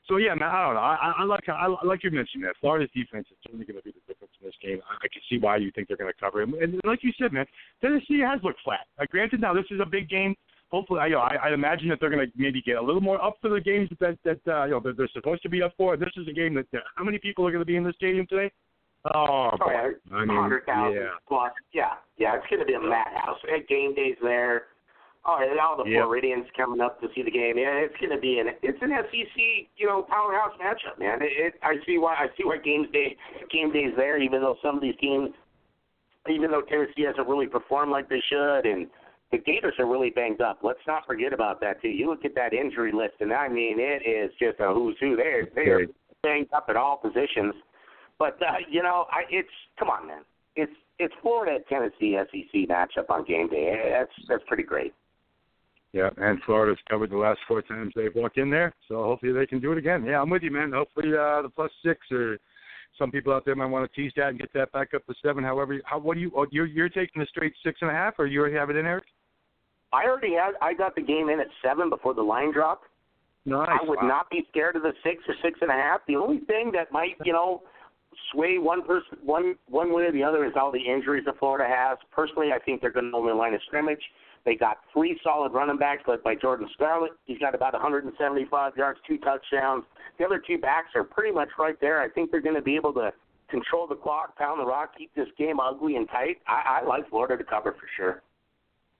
So 0.08 0.17
yeah, 0.17 0.34
man, 0.34 0.50
I 0.50 0.65
don't 0.65 0.74
know. 0.74 0.81
I, 0.81 1.13
I 1.20 1.24
like 1.24 1.48
I 1.48 1.67
like 1.86 2.03
you 2.03 2.12
mentioned 2.12 2.43
that 2.43 2.55
Florida's 2.60 2.89
defense 2.93 3.27
is 3.29 3.38
certainly 3.43 3.65
going 3.65 3.77
to 3.77 3.84
be 3.84 3.91
the 3.91 4.13
difference 4.13 4.34
in 4.41 4.48
this 4.48 4.55
game. 4.62 4.79
I, 4.89 4.96
I 5.05 5.08
can 5.08 5.22
see 5.29 5.38
why 5.38 5.58
you 5.58 5.72
think 5.72 5.88
they're 5.88 5.98
going 5.98 6.12
to 6.12 6.20
cover 6.20 6.41
him. 6.41 6.55
And 6.60 6.81
like 6.84 7.03
you 7.03 7.12
said, 7.20 7.31
man, 7.31 7.46
Tennessee 7.81 8.20
has 8.20 8.39
looked 8.43 8.60
flat. 8.63 8.88
Uh, 9.00 9.05
granted, 9.10 9.41
now 9.41 9.53
this 9.53 9.65
is 9.70 9.79
a 9.79 9.86
big 9.86 10.10
game. 10.10 10.36
Hopefully, 10.72 11.01
I, 11.01 11.08
you 11.08 11.13
know, 11.13 11.20
I, 11.20 11.36
I 11.36 11.53
imagine 11.53 11.89
that 11.89 12.00
they're 12.00 12.10
going 12.10 12.25
to 12.25 12.31
maybe 12.36 12.62
get 12.62 12.77
a 12.77 12.81
little 12.81 13.01
more 13.01 13.24
up 13.24 13.38
for 13.41 13.50
the 13.50 13.62
games 13.62 13.89
that 14.00 14.17
that 14.24 14.39
uh, 14.48 14.65
you 14.65 14.72
know 14.72 14.79
they're, 14.79 14.93
they're 14.93 15.10
supposed 15.13 15.43
to 15.43 15.50
be 15.50 15.62
up 15.62 15.74
for. 15.77 15.96
This 15.98 16.10
is 16.17 16.27
a 16.27 16.34
game 16.34 16.55
that 16.55 16.67
uh, 16.74 16.79
how 16.96 17.03
many 17.03 17.20
people 17.20 17.46
are 17.46 17.51
going 17.51 17.62
to 17.62 17.65
be 17.65 17.75
in 17.75 17.84
the 17.84 17.93
stadium 17.93 18.25
today? 18.27 18.51
Oh, 19.13 19.50
Oh, 19.60 19.72
yeah, 19.72 19.89
I 20.13 20.25
mean, 20.25 20.38
hundred 20.38 20.65
thousand 20.65 21.01
yeah. 21.01 21.08
plus. 21.27 21.51
Yeah, 21.74 21.93
yeah, 22.17 22.36
it's 22.36 22.46
going 22.50 22.60
to 22.60 22.65
be 22.65 22.74
a 22.74 22.79
madhouse. 22.79 23.39
Game 23.67 23.96
days 23.96 24.15
there. 24.22 24.63
Oh, 25.24 25.38
and 25.40 25.60
all 25.60 25.78
the 25.78 25.88
Yep. 25.88 26.01
Floridians 26.01 26.46
coming 26.58 26.82
up 26.82 27.00
to 27.01 27.08
see 27.13 27.22
the 27.22 27.30
game. 27.30 27.58
Yeah, 27.58 27.86
it's 27.86 27.96
going 28.01 28.10
to 28.10 28.18
be 28.20 28.40
an 28.40 28.50
it's 28.63 28.82
an 28.82 28.90
SEC 28.90 29.38
you 29.78 29.86
know 29.86 30.01
powerhouse 30.04 30.58
matchup, 30.58 30.98
man. 30.98 31.22
It, 31.22 31.32
it, 31.38 31.54
I 31.62 31.75
see 31.86 31.98
why 32.00 32.16
I 32.16 32.28
see 32.38 32.44
why 32.44 32.58
games 32.58 32.88
day 32.92 33.16
game 33.51 33.72
days 33.72 33.94
there. 33.96 34.18
Even 34.20 34.42
though 34.42 34.58
some 34.63 34.75
of 34.75 34.82
these 34.82 34.96
teams 35.00 35.30
even 36.30 36.51
though 36.51 36.62
Tennessee 36.62 37.04
hasn't 37.04 37.28
really 37.28 37.48
performed 37.48 37.92
like 37.92 38.08
they 38.10 38.22
should, 38.30 38.66
and 38.66 38.88
the 39.32 39.38
Gators 39.40 39.74
are 39.80 39.86
really 39.88 40.10
banged 40.10 40.42
up. 40.42 40.60
Let's 40.62 40.86
not 40.86 41.06
forget 41.08 41.34
about 41.34 41.62
that 41.62 41.82
too. 41.82 41.88
You 41.88 42.10
look 42.10 42.25
at 42.25 42.36
that 42.36 42.54
injury 42.54 42.92
list, 42.92 43.16
and 43.20 43.34
I 43.34 43.48
mean, 43.48 43.78
it 43.80 44.04
is 44.08 44.32
just 44.40 44.60
a 44.60 44.74
who's 44.74 44.96
who. 45.00 45.16
They're 45.16 45.48
they 45.56 45.70
are 45.70 45.86
banged 46.22 46.50
up 46.54 46.66
at 46.70 46.75
all 46.75 46.98
positions. 46.98 47.56
But 48.20 48.42
uh, 48.42 48.58
you 48.70 48.84
know, 48.84 49.06
I, 49.12 49.22
it's 49.30 49.50
come 49.80 49.90
on, 49.90 50.08
man. 50.08 50.22
It's 50.56 50.72
it's 51.00 51.13
Florida 51.22 51.60
Tennessee 51.70 52.18
SEC 52.32 52.70
matchup 52.70 53.10
on 53.10 53.25
game 53.25 53.50
day. 53.50 53.92
That's 53.92 54.12
that's 54.28 54.44
pretty 54.48 54.63
great. 54.63 54.94
Yeah, 55.94 56.10
and 56.18 56.42
Florida's 56.46 56.80
covered 56.90 57.10
the 57.12 57.18
last 57.18 57.40
four 57.48 57.62
times 57.62 57.92
they've 57.96 58.16
walked 58.16 58.38
in 58.38 58.50
there, 58.50 58.74
so 58.88 59.04
hopefully 59.04 59.34
they 59.34 59.46
can 59.46 59.60
do 59.60 59.74
it 59.74 59.78
again. 59.78 60.06
Yeah, 60.06 60.22
I'm 60.22 60.30
with 60.30 60.42
you, 60.42 60.52
man. 60.52 60.72
Hopefully 60.72 61.10
uh, 61.10 61.42
the 61.42 61.52
plus 61.54 61.72
six 61.84 62.00
or 62.12 62.38
some 62.98 63.12
people 63.12 63.34
out 63.34 63.44
there 63.44 63.56
might 63.56 63.66
want 63.66 63.92
to 63.92 64.02
tease 64.02 64.14
that 64.16 64.30
and 64.30 64.40
get 64.40 64.54
that 64.54 64.72
back 64.72 64.94
up 64.94 65.06
to 65.08 65.14
seven. 65.22 65.44
However, 65.44 65.80
how 65.84 66.00
what 66.00 66.16
do 66.16 66.22
you? 66.22 66.32
Oh, 66.36 66.46
you're 66.52 66.66
you're 66.66 66.90
taking 66.90 67.20
the 67.20 67.26
straight 67.26 67.54
six 67.64 67.80
and 67.82 67.90
a 67.90 67.94
half, 67.94 68.14
or 68.20 68.26
you 68.26 68.40
already 68.40 68.56
have 68.56 68.70
it 68.70 68.78
in, 68.78 68.86
Eric? 68.86 69.04
I 69.92 70.06
already 70.06 70.34
had. 70.34 70.54
I 70.62 70.74
got 70.74 70.96
the 70.96 71.02
game 71.02 71.28
in 71.30 71.42
at 71.42 71.48
seven 71.62 71.90
before 71.90 72.14
the 72.14 72.22
line 72.22 72.54
dropped. 72.54 72.86
Nice. 73.46 73.68
I 73.70 73.84
would 73.84 74.00
wow. 74.02 74.08
not 74.08 74.30
be 74.30 74.46
scared 74.50 74.76
of 74.76 74.84
the 74.84 74.94
six 75.04 75.24
or 75.28 75.36
six 75.44 75.60
and 75.62 75.72
a 75.72 75.74
half. 75.74 76.02
The 76.08 76.16
only 76.16 76.40
thing 76.42 76.72
that 76.74 76.92
might, 76.92 77.16
you 77.26 77.34
know, 77.34 77.64
sway 78.32 78.60
one 78.60 78.84
person 78.86 79.18
one 79.24 79.56
one 79.68 79.94
way 79.94 80.04
or 80.04 80.12
the 80.12 80.24
other 80.24 80.46
is 80.46 80.54
all 80.56 80.72
the 80.72 80.80
injuries 80.80 81.24
that 81.26 81.40
Florida 81.40 81.68
has. 81.68 81.98
Personally, 82.12 82.52
I 82.54 82.60
think 82.60 82.82
they're 82.82 82.92
going 82.92 83.10
to 83.12 83.18
only 83.18 83.34
line 83.34 83.54
of 83.54 83.62
scrimmage. 83.66 84.02
They 84.46 84.56
got 84.56 84.78
three 84.94 85.20
solid 85.24 85.54
running 85.54 85.78
backs 85.78 86.04
led 86.08 86.24
by 86.24 86.36
Jordan 86.36 86.68
Scarlett. 86.74 87.12
He's 87.26 87.38
got 87.38 87.54
about 87.54 87.74
175 87.74 88.76
yards, 88.78 89.00
two 89.08 89.18
touchdowns. 89.20 89.84
The 90.18 90.26
other 90.26 90.42
two 90.46 90.58
backs 90.58 90.90
are 90.96 91.04
pretty 91.04 91.32
much 91.34 91.50
right 91.60 91.80
there. 91.80 92.02
I 92.02 92.10
think 92.10 92.32
they're 92.32 92.42
going 92.42 92.56
to 92.56 92.62
be 92.62 92.76
able 92.76 92.94
to 92.94 93.12
control 93.50 93.86
the 93.88 93.96
clock, 93.96 94.36
pound 94.38 94.60
the 94.60 94.66
rock, 94.66 94.98
keep 94.98 95.14
this 95.14 95.28
game 95.38 95.60
ugly 95.60 95.96
and 95.96 96.08
tight. 96.10 96.38
I, 96.48 96.82
I 96.82 96.86
like 96.88 97.08
Florida 97.10 97.38
to 97.38 97.44
cover 97.44 97.74
for 97.74 97.88
sure. 97.98 98.24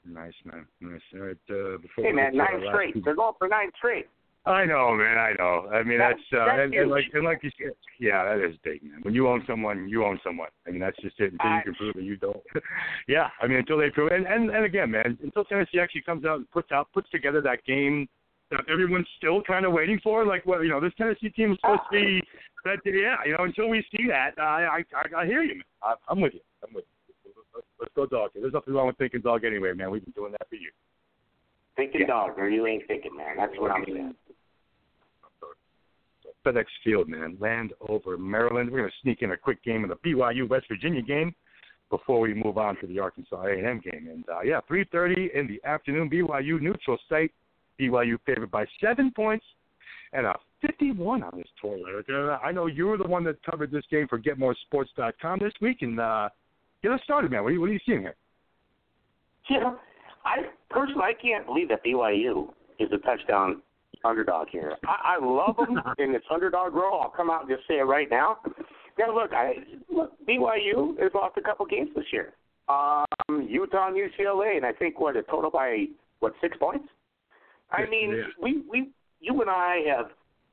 Nice, 0.06 0.34
man. 0.46 0.66
Nice. 0.80 1.02
All 1.14 1.22
right. 1.22 1.38
Uh, 1.50 1.78
before 1.78 2.04
hey, 2.06 2.12
man, 2.12 2.36
nine 2.36 2.62
straight. 2.70 2.96
last- 2.96 3.06
They're 3.06 3.16
going 3.16 3.34
for 3.40 3.48
nine 3.48 3.72
straight. 3.78 4.08
I 4.46 4.66
know, 4.66 4.96
man. 4.96 5.18
I 5.20 5.34
know. 5.38 5.70
I 5.72 5.84
mean, 5.84 6.00
That's- 6.00 6.20
that's, 6.32 6.42
uh, 6.42 6.46
that's 6.46 6.64
and, 6.64 6.74
and 6.74 6.90
like 6.90 7.06
and 7.14 7.24
like 7.24 7.44
you 7.44 7.52
said, 7.60 7.74
yeah, 8.00 8.24
that 8.26 8.44
is 8.44 8.56
big, 8.64 8.82
man. 8.82 9.00
When 9.04 9.14
you 9.14 9.28
own 9.28 9.44
someone, 9.46 9.88
you 9.88 10.04
own 10.04 10.20
someone. 10.24 10.50
I 10.68 10.72
mean, 10.72 10.80
that's 10.80 10.98
just 10.98 11.20
it. 11.20 11.34
Until 11.34 11.48
I- 11.48 11.58
you 11.58 11.64
can 11.64 11.76
prove 11.76 11.96
it, 11.96 12.04
you 12.04 12.18
don't. 12.18 12.42
yeah, 13.08 13.30
I 13.40 13.46
mean, 13.48 13.58
until 13.58 13.78
they 13.78 13.92
prove 13.92 14.12
it. 14.12 14.16
And, 14.16 14.26
and 14.26 14.50
and 14.50 14.66
again, 14.66 14.90
man, 14.90 15.18
until 15.22 15.46
Tennessee 15.46 15.80
actually 15.80 16.02
comes 16.02 16.26
out 16.26 16.38
and 16.38 16.50
puts 16.50 16.72
out 16.72 16.88
puts 16.92 17.10
together 17.12 17.40
that 17.42 17.64
game 17.66 18.10
that 18.50 18.62
everyone's 18.68 19.08
still 19.18 19.44
kind 19.44 19.66
of 19.66 19.74
waiting 19.74 20.00
for. 20.04 20.26
Like, 20.26 20.46
well, 20.46 20.64
you 20.64 20.70
know, 20.72 20.82
this 20.82 20.94
Tennessee 20.98 21.30
team 21.30 21.52
is 21.54 21.60
supposed 21.62 21.82
to 21.92 22.00
be. 22.00 22.22
That 22.66 22.80
yeah, 22.86 23.18
you 23.26 23.38
know, 23.38 23.44
until 23.44 23.70
we 23.70 23.86
see 23.92 24.08
that, 24.08 24.32
I 24.40 24.66
I 24.66 24.84
I, 24.96 25.22
I 25.22 25.26
hear 25.28 25.44
you, 25.44 25.56
man. 25.56 25.64
I, 25.84 25.94
I'm 26.10 26.20
with 26.20 26.34
you. 26.34 26.42
I'm 26.68 26.74
with 26.74 26.86
you. 26.86 27.32
Let's, 27.54 27.68
let's 27.80 27.94
go 27.96 28.06
dog. 28.08 28.32
There's 28.34 28.54
nothing 28.54 28.74
wrong 28.74 28.88
with 28.88 28.98
thinking 28.98 29.22
dog 29.22 29.46
anyway, 29.46 29.74
man. 29.74 29.92
We've 29.92 30.04
been 30.04 30.14
doing 30.14 30.32
that 30.32 30.50
for 30.50 30.56
years. 30.56 30.74
Thinking 31.76 32.02
Yeah. 32.02 32.08
dog, 32.08 32.38
or 32.38 32.50
you 32.50 32.68
ain't 32.68 32.88
thinking, 32.88 33.16
man. 33.16 33.38
That's 33.38 33.58
what 33.58 33.72
I'm 33.72 33.86
saying. 33.86 34.16
FedEx 36.46 36.66
Field, 36.84 37.08
man. 37.08 37.38
Landover, 37.40 38.18
Maryland. 38.18 38.72
We're 38.72 38.80
going 38.80 38.90
to 38.90 38.96
sneak 39.02 39.22
in 39.22 39.32
a 39.32 39.38
quick 39.38 39.62
game 39.64 39.84
of 39.84 39.90
the 39.90 39.96
BYU 39.98 40.50
West 40.50 40.68
Virginia 40.68 41.02
game 41.02 41.36
before 41.90 42.20
we 42.20 42.34
move 42.34 42.58
on 42.58 42.78
to 42.78 42.88
the 42.88 43.00
Arkansas 43.00 43.44
A&M 43.44 43.80
game. 43.80 44.08
And 44.12 44.26
uh, 44.30 44.42
yeah, 44.42 44.60
3:30 44.70 45.34
in 45.36 45.48
the 45.48 45.62
afternoon. 45.68 46.10
BYU 46.10 46.60
neutral 46.60 46.98
site. 47.10 47.32
BYU 47.80 48.18
favored 48.26 48.52
by 48.52 48.66
seven 48.80 49.12
points 49.12 49.46
and 50.14 50.26
a 50.26 50.36
51 50.62 51.24
on 51.24 51.32
this 51.36 51.48
tour. 51.60 51.78
Erik. 51.90 52.08
Uh, 52.10 52.38
I 52.46 52.52
know 52.52 52.68
you 52.68 52.88
were 52.88 52.98
the 52.98 53.08
one 53.08 53.24
that 53.26 53.42
covered 53.44 53.72
this 53.72 53.86
game 53.90 54.08
for 54.08 54.20
GetMoreSports.com 54.20 55.40
this 55.40 55.54
week, 55.62 55.82
and 55.82 56.00
uh, 56.00 56.30
get 56.84 56.92
us 56.92 57.02
started, 57.04 57.32
man. 57.32 57.44
What 57.44 57.50
are 57.50 57.54
you, 57.54 57.62
what 57.62 57.70
are 57.70 57.74
you 57.74 57.80
seeing 57.86 58.02
here? 58.02 58.16
Yeah, 59.50 59.74
I 60.26 60.38
personally 60.70 61.04
I 61.04 61.14
can't 61.14 61.46
believe 61.46 61.70
that 61.70 61.84
BYU 61.84 62.50
is 62.80 62.90
a 62.92 62.98
touchdown 63.00 63.62
underdog 64.04 64.48
here. 64.50 64.76
I, 64.86 65.18
I 65.18 65.26
love 65.26 65.56
them 65.58 65.80
in 65.98 66.12
this 66.12 66.24
underdog 66.32 66.74
role. 66.74 67.02
I'll 67.02 67.10
come 67.10 67.30
out 67.30 67.42
and 67.42 67.50
just 67.50 67.68
say 67.68 67.76
it 67.76 67.84
right 67.84 68.08
now. 68.10 68.38
Now 68.98 69.16
look, 69.16 69.32
I 69.34 69.56
look 69.90 70.14
BYU 70.28 71.00
has 71.02 71.12
lost 71.14 71.38
a 71.38 71.42
couple 71.42 71.66
games 71.66 71.90
this 71.96 72.06
year. 72.12 72.34
Um, 72.70 73.48
Utah 73.50 73.88
and 73.88 73.96
UCLA, 73.96 74.58
and 74.58 74.66
I 74.66 74.72
think 74.72 75.00
what 75.00 75.18
a 75.18 75.24
total 75.24 75.50
by 75.52 75.86
what 76.20 76.34
six 76.42 76.58
points. 76.58 76.88
I 77.72 77.86
mean, 77.90 78.12
yeah. 78.12 78.24
we 78.42 78.64
we 78.70 78.90
you 79.20 79.40
and 79.42 79.50
I 79.50 79.82
have 79.96 80.12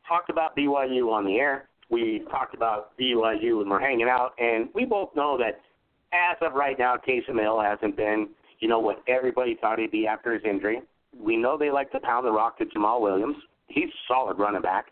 talked 0.09 0.31
about 0.31 0.57
BYU 0.57 1.13
on 1.13 1.25
the 1.25 1.37
air. 1.37 1.69
We 1.91 2.23
talked 2.31 2.55
about 2.55 2.97
BYU 2.99 3.59
when 3.59 3.69
we're 3.69 3.81
hanging 3.81 4.09
out, 4.09 4.33
and 4.39 4.69
we 4.75 4.85
both 4.85 5.11
know 5.15 5.39
that 5.39 5.61
as 6.13 6.37
of 6.41 6.55
right 6.55 6.79
now, 6.79 6.97
Taysom 6.97 7.41
Hill 7.41 7.61
hasn't 7.61 7.97
been, 7.97 8.29
you 8.61 8.69
know, 8.69 8.79
what 8.79 9.03
everybody 9.09 9.57
thought 9.61 9.79
he'd 9.79 9.91
be 9.91 10.07
after 10.07 10.33
his 10.33 10.43
injury. 10.45 10.83
We 11.19 11.37
know 11.37 11.57
they 11.57 11.71
like 11.71 11.91
to 11.93 12.01
pound 12.01 12.27
the 12.27 12.33
rock 12.33 12.59
to 12.59 12.67
Jamaal 12.67 13.01
Williams. 13.01 13.37
He's 13.69 13.89
a 13.89 14.01
solid 14.07 14.39
running 14.39 14.63
back. 14.63 14.87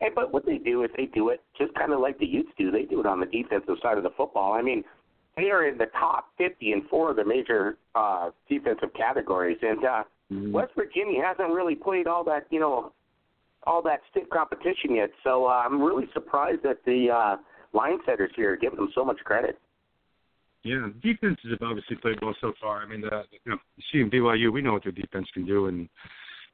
And 0.00 0.14
but 0.14 0.32
what 0.32 0.44
they 0.44 0.58
do 0.58 0.84
is 0.84 0.90
they 0.96 1.06
do 1.06 1.30
it 1.30 1.40
just 1.56 1.74
kind 1.74 1.92
of 1.92 2.00
like 2.00 2.18
the 2.18 2.26
Utes 2.26 2.50
do. 2.58 2.70
They 2.70 2.82
do 2.82 3.00
it 3.00 3.06
on 3.06 3.20
the 3.20 3.26
defensive 3.26 3.76
side 3.82 3.96
of 3.96 4.02
the 4.02 4.10
football. 4.16 4.52
I 4.52 4.62
mean, 4.62 4.84
they 5.36 5.50
are 5.50 5.66
in 5.66 5.78
the 5.78 5.86
top 5.98 6.28
50 6.38 6.72
in 6.72 6.82
four 6.88 7.10
of 7.10 7.16
the 7.16 7.24
major 7.24 7.78
uh, 7.94 8.30
defensive 8.48 8.92
categories, 8.94 9.58
and 9.62 9.84
uh, 9.84 10.02
West 10.52 10.72
Virginia 10.76 11.22
hasn't 11.22 11.50
really 11.50 11.74
played 11.74 12.06
all 12.06 12.24
that, 12.24 12.46
you 12.50 12.58
know, 12.58 12.92
all 13.66 13.82
that 13.82 14.00
stiff 14.10 14.28
competition 14.30 14.94
yet. 14.94 15.10
So 15.24 15.46
uh, 15.46 15.62
I'm 15.64 15.80
really 15.80 16.08
surprised 16.14 16.62
that 16.62 16.78
the 16.84 17.10
uh, 17.10 17.36
line 17.76 17.98
setters 18.06 18.30
here 18.34 18.52
are 18.52 18.56
giving 18.56 18.76
them 18.76 18.90
so 18.94 19.04
much 19.04 19.18
credit. 19.24 19.58
Yeah, 20.66 20.88
defenses 21.02 21.50
have 21.50 21.62
obviously 21.62 21.96
played 21.96 22.18
well 22.20 22.34
so 22.40 22.52
far. 22.60 22.82
I 22.82 22.86
mean, 22.86 23.04
uh, 23.04 23.22
you 23.44 23.52
know, 23.52 23.58
seeing 23.92 24.10
BYU, 24.10 24.52
we 24.52 24.62
know 24.62 24.72
what 24.72 24.82
their 24.82 24.92
defense 24.92 25.28
can 25.32 25.46
do, 25.46 25.66
and 25.66 25.88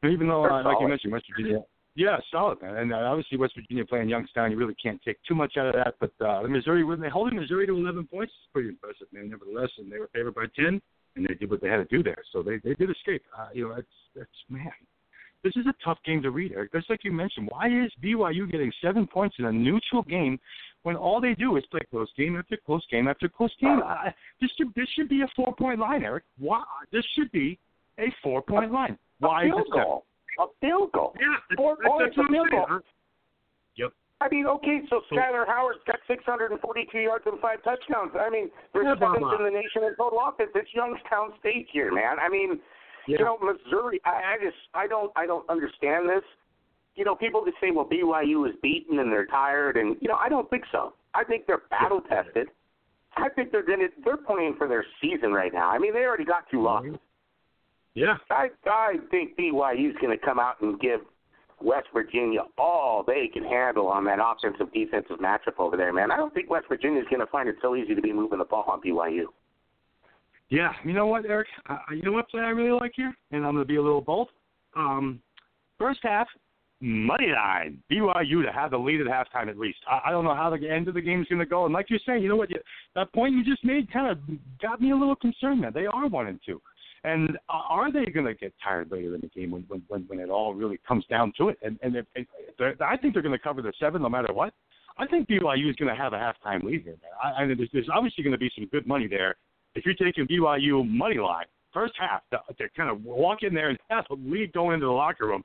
even 0.04 0.28
though, 0.28 0.44
uh, 0.44 0.62
like 0.64 0.76
you 0.80 0.88
mentioned, 0.88 1.12
West 1.12 1.26
Virginia, 1.30 1.60
yeah, 1.94 2.16
solid 2.30 2.60
man, 2.62 2.76
and 2.76 2.92
uh, 2.92 2.96
obviously 2.96 3.38
West 3.38 3.54
Virginia 3.54 3.84
playing 3.84 4.08
Youngstown, 4.08 4.50
you 4.50 4.56
really 4.56 4.76
can't 4.82 5.00
take 5.02 5.18
too 5.28 5.34
much 5.34 5.56
out 5.58 5.66
of 5.66 5.74
that. 5.74 5.94
But 6.00 6.12
uh, 6.24 6.42
the 6.42 6.48
Missouri, 6.48 6.84
when 6.84 7.00
they 7.00 7.08
holding 7.08 7.38
Missouri 7.38 7.66
to 7.66 7.76
11 7.76 8.06
points, 8.08 8.32
is 8.32 8.48
pretty 8.52 8.70
impressive, 8.70 9.06
man. 9.12 9.28
Nevertheless, 9.28 9.70
and 9.78 9.92
they 9.92 9.98
were 9.98 10.10
favored 10.12 10.34
by 10.34 10.46
10, 10.56 10.80
and 11.16 11.26
they 11.26 11.34
did 11.34 11.50
what 11.50 11.60
they 11.60 11.68
had 11.68 11.76
to 11.76 11.84
do 11.84 12.02
there, 12.02 12.22
so 12.32 12.42
they 12.42 12.58
they 12.64 12.74
did 12.74 12.90
escape. 12.90 13.22
Uh, 13.38 13.48
you 13.52 13.68
know, 13.68 13.74
that's 13.74 13.86
that's 14.16 14.30
man. 14.48 14.72
This 15.44 15.56
is 15.56 15.66
a 15.66 15.74
tough 15.84 15.98
game 16.06 16.22
to 16.22 16.30
read, 16.30 16.52
Erik. 16.52 16.72
Just 16.72 16.88
like 16.88 17.02
you 17.04 17.10
mentioned, 17.12 17.48
why 17.50 17.66
is 17.66 17.90
BYU 18.02 18.50
getting 18.50 18.72
seven 18.80 19.06
points 19.06 19.36
in 19.38 19.46
a 19.46 19.52
neutral 19.52 20.02
game 20.02 20.38
when 20.84 20.94
all 20.94 21.20
they 21.20 21.34
do 21.34 21.56
is 21.56 21.64
play 21.70 21.80
close 21.90 22.08
game 22.16 22.36
after 22.38 22.56
close 22.64 22.84
game 22.90 23.08
after 23.08 23.28
close 23.28 23.50
game? 23.60 23.80
I, 23.84 24.14
this 24.40 24.50
should 24.56 24.72
this 24.74 24.88
should 24.94 25.08
be 25.08 25.22
a 25.22 25.28
four 25.34 25.52
point 25.54 25.80
line, 25.80 26.04
Eric. 26.04 26.24
Why 26.38 26.62
this 26.92 27.04
should 27.16 27.30
be 27.32 27.58
a 27.98 28.06
four 28.22 28.40
point 28.42 28.72
line? 28.72 28.96
Why 29.18 29.42
a 29.42 29.46
is 29.46 29.52
field 29.52 29.66
seven? 29.70 29.82
goal. 29.84 30.04
A 30.40 30.46
field 30.60 30.92
goal. 30.92 31.14
Yeah, 31.20 31.56
Four 31.56 31.76
points, 31.84 32.16
a 32.16 32.26
field 32.32 32.48
goal. 32.50 32.66
Yep. 33.76 33.92
I 34.22 34.28
mean, 34.30 34.46
okay, 34.46 34.80
so 34.88 35.02
So- 35.10 35.16
Skyler 35.16 35.46
Howard's 35.46 35.80
got 35.86 35.98
642 36.06 36.98
yards 36.98 37.24
and 37.26 37.38
five 37.40 37.62
touchdowns. 37.64 38.12
I 38.18 38.30
mean, 38.30 38.48
they're 38.72 38.84
Yeah, 38.84 38.94
seventh 38.98 39.26
in 39.38 39.44
the 39.44 39.50
nation 39.50 39.82
in 39.84 39.94
total 39.96 40.20
offense. 40.24 40.50
It's 40.54 40.72
Youngstown 40.72 41.34
State 41.40 41.68
here, 41.72 41.92
man. 41.92 42.18
I 42.18 42.28
mean, 42.30 42.60
Yeah. 43.06 43.18
you 43.18 43.24
know, 43.24 43.38
Missouri. 43.38 44.00
I, 44.04 44.34
I 44.34 44.36
just, 44.42 44.56
I 44.74 44.86
don't, 44.86 45.12
I 45.16 45.26
don't 45.26 45.48
understand 45.48 46.08
this. 46.08 46.22
You 46.94 47.04
know, 47.04 47.14
people 47.14 47.44
just 47.44 47.56
say, 47.60 47.70
well, 47.70 47.88
BYU 47.88 48.48
is 48.48 48.54
beaten 48.62 48.98
and 48.98 49.10
they're 49.10 49.26
tired, 49.26 49.76
and 49.76 49.96
you 50.00 50.08
know, 50.08 50.16
I 50.16 50.28
don't 50.28 50.48
think 50.50 50.64
so. 50.70 50.94
I 51.14 51.24
think 51.24 51.46
they're 51.46 51.62
battle 51.70 52.00
tested. 52.00 52.48
I 53.16 53.28
think 53.28 53.52
they're 53.52 53.64
gonna, 53.64 53.88
they're 54.04 54.16
playing 54.16 54.54
for 54.56 54.68
their 54.68 54.84
season 55.00 55.32
right 55.32 55.52
now. 55.52 55.70
I 55.70 55.78
mean, 55.78 55.92
they 55.92 56.00
already 56.00 56.24
got 56.24 56.48
two 56.50 56.58
mm-hmm. 56.58 56.66
losses. 56.88 57.00
Yeah. 57.94 58.16
I 58.30 58.48
I 58.66 58.94
think 59.10 59.36
BYU's 59.36 59.96
going 60.00 60.16
to 60.16 60.24
come 60.24 60.38
out 60.38 60.60
and 60.62 60.80
give 60.80 61.00
West 61.60 61.88
Virginia 61.92 62.40
all 62.58 63.04
they 63.06 63.28
can 63.32 63.44
handle 63.44 63.88
on 63.88 64.04
that 64.04 64.18
offensive 64.20 64.72
defensive 64.72 65.18
matchup 65.18 65.58
over 65.58 65.76
there, 65.76 65.92
man. 65.92 66.10
I 66.10 66.16
don't 66.16 66.32
think 66.34 66.50
West 66.50 66.66
Virginia's 66.68 67.06
going 67.10 67.20
to 67.20 67.26
find 67.26 67.48
it 67.48 67.56
so 67.62 67.76
easy 67.76 67.94
to 67.94 68.02
be 68.02 68.12
moving 68.12 68.38
the 68.38 68.44
ball 68.44 68.64
on 68.66 68.80
BYU. 68.80 69.24
Yeah, 70.52 70.72
you 70.84 70.92
know 70.92 71.06
what, 71.06 71.24
Erik? 71.24 71.48
Uh, 71.66 71.78
you 71.92 72.02
know 72.02 72.12
what 72.12 72.28
play 72.28 72.42
I 72.42 72.50
really 72.50 72.78
like 72.78 72.92
here, 72.94 73.16
and 73.30 73.46
I'm 73.46 73.54
going 73.54 73.64
to 73.64 73.68
be 73.68 73.76
a 73.76 73.82
little 73.82 74.02
bold. 74.02 74.28
Um, 74.76 75.22
first 75.78 76.00
half, 76.02 76.26
money 76.78 77.28
line 77.28 77.82
BYU 77.90 78.44
to 78.44 78.52
have 78.52 78.72
the 78.72 78.76
lead 78.76 79.00
at 79.00 79.06
halftime 79.06 79.48
at 79.48 79.56
least. 79.56 79.78
I, 79.90 80.00
I 80.08 80.10
don't 80.10 80.24
know 80.24 80.34
how 80.34 80.54
the 80.54 80.68
end 80.68 80.88
of 80.88 80.94
the 80.94 81.00
game 81.00 81.22
is 81.22 81.26
going 81.28 81.38
to 81.38 81.46
go, 81.46 81.64
and 81.64 81.72
like 81.72 81.88
you're 81.88 82.00
saying, 82.04 82.22
you 82.22 82.28
know 82.28 82.36
what? 82.36 82.50
You, 82.50 82.58
that 82.94 83.10
point 83.14 83.32
you 83.32 83.42
just 83.42 83.64
made 83.64 83.90
kind 83.90 84.10
of 84.10 84.18
got 84.60 84.78
me 84.78 84.90
a 84.90 84.94
little 84.94 85.16
concerned. 85.16 85.62
Man, 85.62 85.72
they 85.72 85.86
are 85.86 86.06
one 86.06 86.26
and 86.26 86.38
two, 86.44 86.60
and 87.02 87.30
uh, 87.48 87.62
are 87.70 87.90
they 87.90 88.04
going 88.12 88.26
to 88.26 88.34
get 88.34 88.52
tired 88.62 88.90
later 88.92 89.14
in 89.14 89.22
the 89.22 89.28
game 89.28 89.52
when 89.52 89.64
when 89.68 89.82
when, 89.88 90.02
when 90.02 90.18
it 90.18 90.28
all 90.28 90.52
really 90.52 90.78
comes 90.86 91.06
down 91.06 91.32
to 91.38 91.48
it? 91.48 91.56
And 91.62 91.78
and 91.82 91.96
if, 91.96 92.04
if 92.14 92.26
I 92.82 92.98
think 92.98 93.14
they're 93.14 93.22
going 93.22 93.32
to 93.32 93.42
cover 93.42 93.62
the 93.62 93.72
seven 93.80 94.02
no 94.02 94.10
matter 94.10 94.34
what. 94.34 94.52
I 94.98 95.06
think 95.06 95.26
BYU 95.26 95.70
is 95.70 95.76
going 95.76 95.88
to 95.88 95.96
have 95.96 96.12
a 96.12 96.16
halftime 96.16 96.62
lead 96.62 96.82
here, 96.82 96.96
man. 97.00 97.12
I, 97.24 97.40
I 97.40 97.46
mean, 97.46 97.56
there's, 97.56 97.70
there's 97.72 97.88
obviously 97.90 98.22
going 98.22 98.32
to 98.32 98.38
be 98.38 98.50
some 98.54 98.66
good 98.66 98.86
money 98.86 99.08
there 99.08 99.36
if 99.74 99.84
you're 99.84 99.94
taking 99.94 100.26
BYU 100.26 100.88
money 100.88 101.18
line 101.18 101.46
first 101.72 101.94
half 101.98 102.22
to, 102.30 102.68
kind 102.76 102.90
of 102.90 103.02
walk 103.04 103.38
in 103.42 103.54
there 103.54 103.70
and 103.70 103.78
have 103.88 104.04
a 104.10 104.14
lead 104.14 104.52
going 104.52 104.74
into 104.74 104.86
the 104.86 104.92
locker 104.92 105.26
room, 105.26 105.42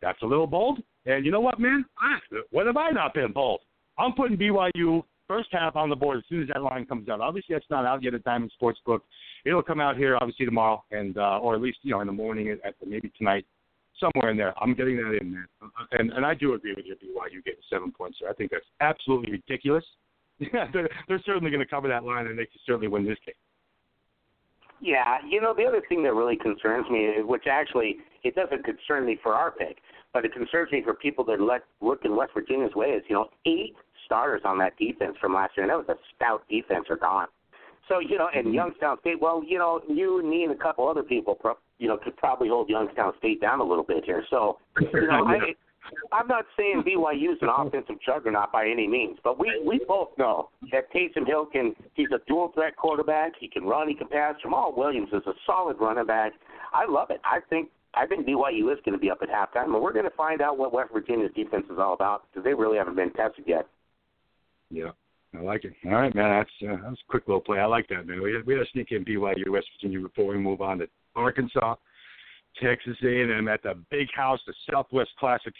that's 0.00 0.20
a 0.22 0.26
little 0.26 0.46
bold. 0.46 0.80
And 1.06 1.24
you 1.24 1.32
know 1.32 1.40
what, 1.40 1.58
man? 1.58 1.84
I, 1.98 2.18
what 2.50 2.66
have 2.66 2.76
I 2.76 2.90
not 2.90 3.14
been 3.14 3.32
bold? 3.32 3.60
I'm 3.98 4.12
putting 4.12 4.36
BYU 4.36 5.02
first 5.28 5.48
half 5.52 5.76
on 5.76 5.88
the 5.88 5.96
board 5.96 6.18
as 6.18 6.24
soon 6.28 6.42
as 6.42 6.48
that 6.48 6.62
line 6.62 6.86
comes 6.86 7.08
out. 7.08 7.20
Obviously, 7.20 7.54
that's 7.54 7.64
not 7.70 7.84
out 7.84 8.02
yet 8.02 8.14
at 8.14 8.24
Diamond 8.24 8.52
Sportsbook. 8.60 9.00
It'll 9.44 9.62
come 9.62 9.80
out 9.80 9.96
here 9.96 10.16
obviously 10.20 10.46
tomorrow, 10.46 10.82
and 10.90 11.16
uh, 11.18 11.38
or 11.38 11.54
at 11.54 11.60
least 11.60 11.78
you 11.82 11.92
know 11.92 12.00
in 12.00 12.06
the 12.06 12.12
morning 12.12 12.48
at, 12.48 12.64
at 12.64 12.74
maybe 12.86 13.12
tonight, 13.16 13.44
somewhere 14.00 14.30
in 14.30 14.36
there. 14.36 14.54
I'm 14.60 14.74
getting 14.74 14.96
that 14.96 15.18
in, 15.20 15.32
man. 15.32 15.46
Uh, 15.62 15.84
and 15.92 16.12
and 16.12 16.24
I 16.24 16.34
do 16.34 16.54
agree 16.54 16.74
with 16.74 16.86
you, 16.86 16.94
BYU 16.94 17.44
getting 17.44 17.60
seven 17.70 17.92
points 17.92 18.18
there. 18.20 18.30
I 18.30 18.34
think 18.34 18.50
that's 18.50 18.64
absolutely 18.80 19.32
ridiculous. 19.32 19.84
Yeah, 20.38 20.66
they're, 20.72 20.88
they're 21.08 21.22
certainly 21.24 21.50
going 21.50 21.62
to 21.62 21.70
cover 21.70 21.88
that 21.88 22.04
line, 22.04 22.26
and 22.26 22.38
they 22.38 22.46
can 22.46 22.60
certainly 22.66 22.88
win 22.88 23.04
this 23.04 23.18
game. 23.24 23.34
Yeah, 24.80 25.18
you 25.26 25.40
know 25.40 25.54
the 25.54 25.64
other 25.64 25.82
thing 25.88 26.02
that 26.02 26.14
really 26.14 26.36
concerns 26.36 26.86
me, 26.90 27.22
which 27.22 27.44
actually 27.50 27.98
it 28.22 28.34
doesn't 28.34 28.64
concern 28.64 29.06
me 29.06 29.18
for 29.22 29.34
our 29.34 29.50
pick, 29.50 29.78
but 30.12 30.24
it 30.24 30.32
concerns 30.32 30.72
me 30.72 30.82
for 30.82 30.94
people 30.94 31.24
that 31.24 31.40
let 31.40 31.62
look 31.80 32.04
in 32.04 32.16
West 32.16 32.32
Virginia's 32.34 32.74
way 32.74 32.88
is 32.88 33.02
you 33.08 33.14
know 33.14 33.28
eight 33.46 33.74
starters 34.04 34.42
on 34.44 34.58
that 34.58 34.76
defense 34.76 35.16
from 35.20 35.34
last 35.34 35.56
year, 35.56 35.64
and 35.64 35.70
that 35.70 35.86
was 35.86 35.88
a 35.88 36.14
stout 36.14 36.42
defense 36.48 36.86
are 36.90 36.96
gone. 36.96 37.28
So 37.88 37.98
you 37.98 38.18
know, 38.18 38.28
and 38.34 38.46
mm-hmm. 38.46 38.54
Youngstown 38.54 38.98
State, 39.00 39.20
well, 39.20 39.42
you 39.46 39.58
know, 39.58 39.80
you 39.88 40.18
and 40.18 40.28
me 40.28 40.44
and 40.44 40.52
a 40.52 40.56
couple 40.56 40.88
other 40.88 41.02
people, 41.02 41.38
you 41.78 41.88
know, 41.88 41.98
could 42.02 42.16
probably 42.16 42.48
hold 42.48 42.68
Youngstown 42.68 43.12
State 43.18 43.40
down 43.40 43.60
a 43.60 43.64
little 43.64 43.84
bit 43.84 44.04
here. 44.04 44.24
So 44.30 44.58
you 44.80 45.06
know, 45.06 45.26
I, 45.26 45.54
I'm 46.12 46.26
not 46.28 46.44
saying 46.56 46.82
BYU 46.86 47.32
is 47.32 47.38
an 47.42 47.48
offensive 47.56 47.96
juggernaut 48.04 48.52
by 48.52 48.66
any 48.66 48.86
means, 48.86 49.18
but 49.22 49.38
we 49.38 49.62
we 49.66 49.80
both 49.86 50.10
know 50.18 50.50
that 50.72 50.92
Taysom 50.92 51.26
Hill 51.26 51.46
can. 51.46 51.74
He's 51.94 52.08
a 52.14 52.20
dual 52.26 52.52
threat 52.54 52.76
quarterback. 52.76 53.32
He 53.38 53.48
can 53.48 53.64
run. 53.64 53.88
He 53.88 53.94
can 53.94 54.08
pass. 54.08 54.34
Jamaal 54.44 54.76
Williams 54.76 55.08
is 55.12 55.22
a 55.26 55.32
solid 55.46 55.76
running 55.80 56.06
back. 56.06 56.32
I 56.72 56.90
love 56.90 57.10
it. 57.10 57.20
I 57.24 57.40
think 57.50 57.68
I 57.94 58.06
think 58.06 58.26
BYU 58.26 58.72
is 58.72 58.78
going 58.84 58.92
to 58.92 58.98
be 58.98 59.10
up 59.10 59.18
at 59.22 59.28
halftime, 59.28 59.74
and 59.74 59.82
we're 59.82 59.92
going 59.92 60.04
to 60.04 60.16
find 60.16 60.40
out 60.40 60.58
what 60.58 60.72
West 60.72 60.90
Virginia's 60.92 61.32
defense 61.34 61.66
is 61.70 61.78
all 61.78 61.94
about 61.94 62.24
because 62.30 62.44
they 62.44 62.54
really 62.54 62.78
haven't 62.78 62.96
been 62.96 63.12
tested 63.12 63.44
yet. 63.46 63.68
Yeah. 64.70 64.90
I 65.36 65.40
like 65.40 65.64
it. 65.64 65.74
All 65.84 65.92
right, 65.92 66.14
man. 66.14 66.30
That's 66.30 66.72
uh, 66.72 66.88
that's 66.88 67.00
a 67.00 67.10
quick 67.10 67.26
little 67.26 67.40
play. 67.40 67.58
I 67.58 67.66
like 67.66 67.88
that, 67.88 68.06
man. 68.06 68.22
We 68.22 68.34
had, 68.34 68.46
we 68.46 68.54
had 68.54 68.60
to 68.60 68.70
sneak 68.72 68.92
in 68.92 69.04
BYU, 69.04 69.48
West 69.50 69.66
Virginia 69.76 70.00
before 70.00 70.26
we 70.26 70.38
move 70.38 70.60
on 70.60 70.78
to 70.78 70.86
Arkansas, 71.16 71.74
Texas 72.62 72.96
A&M 73.02 73.48
at 73.48 73.62
the 73.62 73.74
Big 73.90 74.08
House, 74.14 74.38
the 74.46 74.54
Southwest 74.70 75.10
Classic 75.18 75.52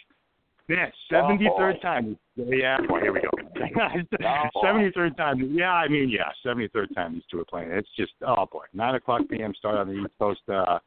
yeah, 0.67 0.87
seventy 1.11 1.47
third 1.57 1.75
oh, 1.79 1.81
time. 1.81 2.17
Yeah, 2.35 2.77
well, 2.89 3.01
here 3.01 3.13
we 3.13 3.21
go. 3.21 3.29
Seventy 4.63 4.91
third 4.93 5.15
time. 5.15 5.51
Yeah, 5.53 5.71
I 5.71 5.87
mean, 5.87 6.09
yeah, 6.09 6.29
seventy 6.43 6.67
third 6.69 6.89
time 6.95 7.13
these 7.13 7.23
two 7.31 7.39
are 7.39 7.45
playing. 7.45 7.71
It's 7.71 7.87
just 7.97 8.13
oh 8.25 8.45
boy, 8.51 8.65
nine 8.73 8.95
o'clock 8.95 9.21
p.m. 9.29 9.53
start 9.57 9.75
on 9.75 9.87
the 9.87 9.93
East 9.93 10.13
Coast. 10.19 10.41
Uh, 10.47 10.79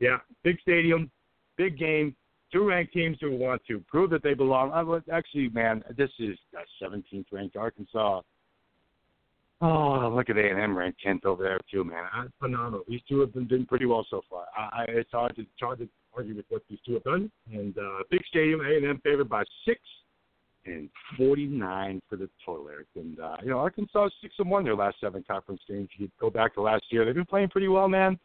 yeah, 0.00 0.18
big 0.44 0.58
stadium, 0.60 1.10
big 1.56 1.78
game. 1.78 2.14
Two 2.52 2.68
ranked 2.68 2.92
teams 2.92 3.18
who 3.20 3.36
want 3.36 3.62
to 3.66 3.80
prove 3.88 4.10
that 4.10 4.22
they 4.22 4.34
belong. 4.34 4.70
I, 4.70 5.14
actually, 5.14 5.48
man, 5.48 5.82
this 5.96 6.10
is 6.20 6.38
uh, 6.56 6.62
17th 6.86 7.26
ranked 7.32 7.56
Arkansas. 7.56 8.22
Oh, 9.60 10.12
look 10.14 10.28
at 10.28 10.36
A 10.36 10.50
and 10.50 10.60
M 10.60 10.76
ranked 10.76 11.00
10th 11.04 11.24
over 11.24 11.42
there 11.42 11.58
too, 11.70 11.82
man. 11.82 12.04
Phenomenal. 12.38 12.82
These 12.86 13.00
two 13.08 13.20
have 13.20 13.32
been 13.32 13.46
doing 13.46 13.64
pretty 13.64 13.86
well 13.86 14.06
so 14.10 14.20
far. 14.28 14.44
I, 14.56 14.82
I, 14.82 14.84
it's 14.88 15.10
hard 15.10 15.34
to 15.36 15.42
it's 15.42 15.50
hard 15.60 15.78
to 15.78 15.88
argue 16.16 16.36
with 16.36 16.46
what 16.48 16.62
these 16.68 16.78
two 16.86 16.94
have 16.94 17.04
done. 17.04 17.30
And 17.52 17.76
uh, 17.78 18.02
big 18.10 18.22
stadium, 18.28 18.60
A&M 18.60 19.00
favored 19.04 19.28
by 19.28 19.44
six 19.66 19.80
and 20.64 20.88
49 21.16 22.00
for 22.08 22.16
the 22.16 22.28
total, 22.44 22.68
Erik. 22.68 22.88
And 22.96 23.20
uh, 23.20 23.36
you 23.42 23.50
know, 23.50 23.58
Arkansas 23.58 24.08
six 24.20 24.34
and 24.38 24.50
one 24.50 24.64
their 24.64 24.74
last 24.74 24.96
seven 25.00 25.24
conference 25.28 25.60
games. 25.68 25.88
You 25.96 26.08
go 26.20 26.30
back 26.30 26.54
to 26.54 26.62
last 26.62 26.84
year, 26.90 27.04
they've 27.04 27.14
been 27.14 27.24
playing 27.24 27.48
pretty 27.48 27.68
well, 27.68 27.88
man. 27.88 28.18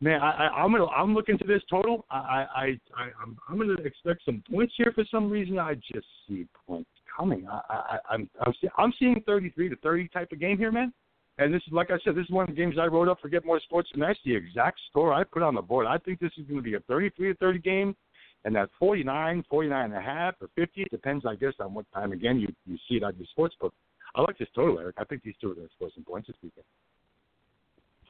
Man, 0.00 0.20
I, 0.20 0.30
I, 0.30 0.62
I'm 0.62 0.72
gonna 0.72 0.86
I'm 0.86 1.14
looking 1.14 1.38
to 1.38 1.44
this 1.44 1.62
total. 1.70 2.04
I 2.10 2.16
I, 2.16 2.64
I 2.96 3.02
I'm 3.22 3.38
I'm 3.48 3.58
gonna 3.58 3.74
expect 3.84 4.24
some 4.24 4.42
points 4.50 4.74
here 4.76 4.92
for 4.94 5.04
some 5.10 5.30
reason. 5.30 5.58
I 5.58 5.74
just 5.74 6.06
see 6.28 6.46
points 6.66 6.90
coming. 7.16 7.46
I, 7.48 7.60
I 7.68 7.98
I'm 8.10 8.28
I'm, 8.40 8.52
I'm 8.78 8.92
seeing 8.98 9.22
33 9.26 9.68
to 9.68 9.76
30 9.76 10.08
type 10.08 10.32
of 10.32 10.40
game 10.40 10.58
here, 10.58 10.72
man. 10.72 10.92
And 11.38 11.52
this 11.52 11.62
is, 11.66 11.72
like 11.72 11.90
I 11.90 11.96
said, 12.04 12.14
this 12.14 12.24
is 12.24 12.30
one 12.30 12.48
of 12.48 12.54
the 12.54 12.60
games 12.60 12.76
I 12.78 12.86
wrote 12.86 13.08
up 13.08 13.20
for 13.20 13.28
Get 13.28 13.44
More 13.46 13.60
Sports, 13.60 13.88
and 13.94 14.02
that's 14.02 14.18
the 14.24 14.34
exact 14.34 14.78
score 14.90 15.14
I 15.14 15.24
put 15.24 15.42
on 15.42 15.54
the 15.54 15.62
board. 15.62 15.86
I 15.86 15.96
think 15.98 16.20
this 16.20 16.32
is 16.36 16.46
going 16.46 16.58
to 16.58 16.62
be 16.62 16.74
a 16.74 16.80
33 16.80 17.32
to 17.32 17.38
30 17.38 17.58
game, 17.60 17.96
and 18.44 18.54
that 18.54 18.68
49, 18.78 19.44
49 19.48 19.84
and 19.84 19.94
a 19.94 20.00
half, 20.00 20.34
or 20.42 20.48
50, 20.54 20.82
it 20.82 20.90
depends, 20.90 21.24
I 21.24 21.34
guess, 21.36 21.54
on 21.58 21.72
what 21.72 21.86
time, 21.92 22.12
again, 22.12 22.38
you, 22.38 22.48
you 22.66 22.76
see 22.88 22.96
it 22.96 23.02
on 23.02 23.16
your 23.16 23.26
sports 23.30 23.54
book. 23.60 23.72
I 24.14 24.20
like 24.20 24.36
this 24.36 24.48
total, 24.54 24.78
Erik. 24.78 24.96
I 24.98 25.04
think 25.04 25.22
these 25.22 25.34
two 25.40 25.50
are 25.50 25.54
going 25.54 25.66
to 25.66 25.72
score 25.74 25.88
some 25.94 26.04
points 26.04 26.28
this 26.28 26.36
weekend. 26.42 26.64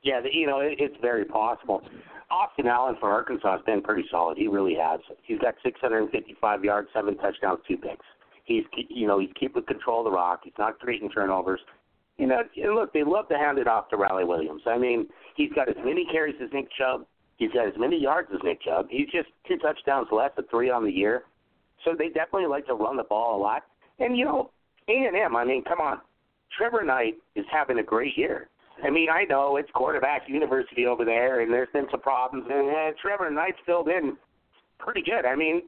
Yeah, 0.03 0.21
you 0.33 0.49
know, 0.49 0.59
it, 0.59 0.79
it's 0.81 0.97
very 1.01 1.25
possible. 1.25 1.81
Austin 2.29 2.67
Allen 2.67 2.97
for 2.99 3.09
Arkansas 3.09 3.59
has 3.59 3.65
been 3.65 3.83
pretty 3.83 4.03
solid. 4.11 4.37
He 4.37 4.49
really 4.49 4.75
has. 4.75 4.99
He's 5.23 5.39
got 5.39 5.55
655 5.63 6.65
yards, 6.65 6.89
seven 6.93 7.17
touchdowns, 7.19 7.61
two 7.69 7.77
picks. 7.77 8.05
He's, 8.45 8.65
you 8.89 9.07
know, 9.07 9.21
he's 9.21 9.31
keeping 9.39 9.63
control 9.63 10.01
of 10.01 10.07
the 10.07 10.11
rock. 10.11 10.41
He's 10.43 10.53
not 10.59 10.81
creating 10.81 11.11
turnovers 11.11 11.61
you 12.23 12.65
know, 12.65 12.75
look, 12.75 12.93
they 12.93 13.03
love 13.05 13.29
to 13.29 13.37
hand 13.37 13.59
it 13.59 13.67
off 13.67 13.89
to 13.91 13.97
Rawleigh 13.97 14.27
Williams. 14.27 14.63
I 14.67 14.79
mean, 14.79 15.09
he's 15.37 15.53
got 15.53 15.69
as 15.69 15.77
many 15.85 16.07
carries 16.11 16.37
as 16.43 16.51
Nick 16.53 16.69
Chubb. 16.79 17.07
He's 17.37 17.51
got 17.53 17.67
as 17.67 17.75
many 17.77 18.01
yards 18.01 18.29
as 18.33 18.41
Nick 18.45 18.63
Chubb. 18.63 18.87
He's 18.91 19.09
just 19.11 19.29
two 19.49 19.59
touchdowns 19.59 20.09
less 20.13 20.31
at 20.39 20.49
three 20.51 20.71
on 20.71 20.85
the 20.85 20.93
year. 20.93 21.25
So 21.85 21.95
they 21.99 22.09
definitely 22.09 22.47
like 22.47 22.67
to 22.67 22.75
run 22.75 22.97
the 22.97 23.05
ball 23.05 23.37
a 23.37 23.41
lot. 23.41 23.63
And 23.99 24.17
you 24.17 24.25
know, 24.25 24.51
A 24.89 24.93
and 24.93 25.17
M. 25.17 25.37
I 25.37 25.45
mean, 25.45 25.65
come 25.65 25.81
on, 25.81 26.01
Trevor 26.57 26.85
Knight 26.85 27.15
is 27.35 27.45
having 27.51 27.79
a 27.79 27.83
great 27.83 28.17
year. 28.17 28.49
I 28.85 28.91
mean, 28.91 29.09
I 29.11 29.25
know 29.25 29.57
it's 29.57 29.71
quarterback 29.75 30.23
university 30.29 30.87
over 30.87 31.05
there, 31.05 31.41
and 31.41 31.53
there's 31.53 31.69
been 31.73 31.87
some 31.91 32.01
problems, 32.01 32.47
and 32.51 32.71
uh, 32.71 32.97
Trevor 33.01 33.31
Knight's 33.31 33.59
filled 33.67 33.89
in 33.89 34.17
pretty 34.79 35.03
good. 35.03 35.25
I 35.27 35.37
mean, 35.37 35.63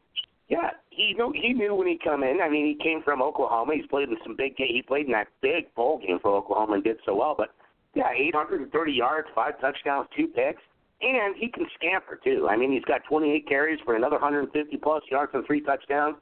yeah, 0.48 0.70
he 0.90 1.14
knew 1.14 1.32
he 1.34 1.52
knew 1.52 1.74
when 1.74 1.86
he 1.86 1.98
come 2.02 2.22
in. 2.22 2.40
I 2.42 2.50
mean, 2.50 2.66
he 2.66 2.74
came 2.82 3.02
from 3.02 3.22
Oklahoma. 3.22 3.74
He's 3.74 3.86
played 3.86 4.08
in 4.08 4.16
some 4.22 4.36
big. 4.36 4.56
Game. 4.56 4.68
He 4.70 4.82
played 4.82 5.06
in 5.06 5.12
that 5.12 5.28
big 5.40 5.74
bowl 5.74 5.98
game 5.98 6.18
for 6.20 6.36
Oklahoma 6.36 6.74
and 6.74 6.84
did 6.84 6.98
so 7.06 7.14
well. 7.14 7.34
But 7.36 7.50
yeah, 7.94 8.10
830 8.14 8.92
yards, 8.92 9.28
five 9.34 9.58
touchdowns, 9.60 10.08
two 10.16 10.26
picks, 10.26 10.60
and 11.00 11.34
he 11.36 11.48
can 11.48 11.66
scamper 11.74 12.20
too. 12.22 12.46
I 12.50 12.56
mean, 12.56 12.72
he's 12.72 12.84
got 12.84 13.02
28 13.08 13.48
carries 13.48 13.80
for 13.84 13.96
another 13.96 14.16
150 14.16 14.76
plus 14.78 15.02
yards 15.10 15.32
and 15.34 15.46
three 15.46 15.62
touchdowns. 15.62 16.16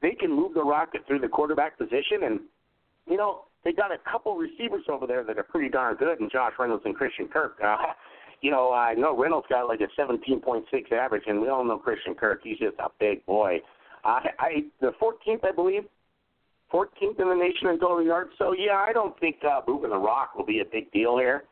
They 0.00 0.12
can 0.12 0.32
move 0.32 0.54
the 0.54 0.62
rocket 0.62 1.02
through 1.06 1.18
the 1.18 1.28
quarterback 1.28 1.76
position, 1.76 2.22
and 2.24 2.40
you 3.06 3.18
know 3.18 3.44
they 3.64 3.72
got 3.72 3.92
a 3.92 3.98
couple 4.10 4.34
receivers 4.36 4.84
over 4.88 5.06
there 5.06 5.24
that 5.24 5.36
are 5.36 5.42
pretty 5.42 5.68
darn 5.68 5.96
good, 5.96 6.20
and 6.20 6.30
Josh 6.30 6.52
Reynolds 6.58 6.84
and 6.86 6.96
Christian 6.96 7.28
Kirk. 7.28 7.58
Uh, 7.62 7.76
you 8.40 8.50
know, 8.50 8.72
I 8.72 8.94
know 8.94 9.16
Reynolds 9.16 9.46
got 9.48 9.68
like 9.68 9.80
a 9.80 10.00
17.6 10.00 10.92
average, 10.92 11.24
and 11.26 11.40
we 11.40 11.48
all 11.48 11.64
know 11.64 11.78
Christian 11.78 12.14
Kirk. 12.14 12.40
He's 12.44 12.58
just 12.58 12.76
a 12.78 12.88
big 13.00 13.24
boy. 13.26 13.58
Uh, 14.04 14.20
I 14.38 14.64
the 14.80 14.92
14th, 15.02 15.44
I 15.44 15.52
believe, 15.52 15.82
14th 16.72 17.20
in 17.20 17.28
the 17.28 17.34
nation 17.34 17.68
in 17.68 17.80
total 17.80 18.02
yards. 18.02 18.30
So 18.38 18.52
yeah, 18.52 18.84
I 18.86 18.92
don't 18.92 19.18
think 19.18 19.36
uh, 19.44 19.60
moving 19.66 19.90
the 19.90 19.98
rock 19.98 20.34
will 20.36 20.46
be 20.46 20.60
a 20.60 20.64
big 20.64 20.90
deal 20.92 21.18
here. 21.18 21.44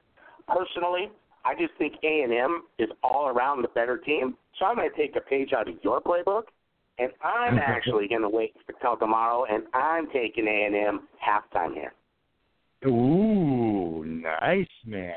Personally, 0.47 1.11
I 1.45 1.55
just 1.55 1.75
think 1.79 1.95
A 2.03 2.23
and 2.23 2.33
M 2.33 2.63
is 2.79 2.89
all 3.03 3.29
around 3.29 3.63
the 3.63 3.69
better 3.69 3.99
team. 3.99 4.37
So 4.59 4.67
I'm 4.67 4.77
going 4.77 4.91
to 4.91 4.97
take 4.97 5.17
a 5.17 5.21
page 5.21 5.53
out 5.53 5.69
of 5.69 5.75
your 5.83 6.01
playbook, 6.01 6.45
and 6.99 7.11
I'm 7.23 7.59
actually 7.65 8.09
going 8.09 8.23
to 8.23 8.29
wait 8.29 8.55
until 8.69 8.97
tomorrow, 8.97 9.45
and 9.45 9.65
I'm 9.75 10.09
taking 10.11 10.47
A 10.47 10.67
and 10.67 10.75
M 10.75 11.09
halftime 11.25 11.75
here. 11.75 11.93
Ooh, 12.87 13.56
nice, 14.05 14.67
man. 14.85 15.15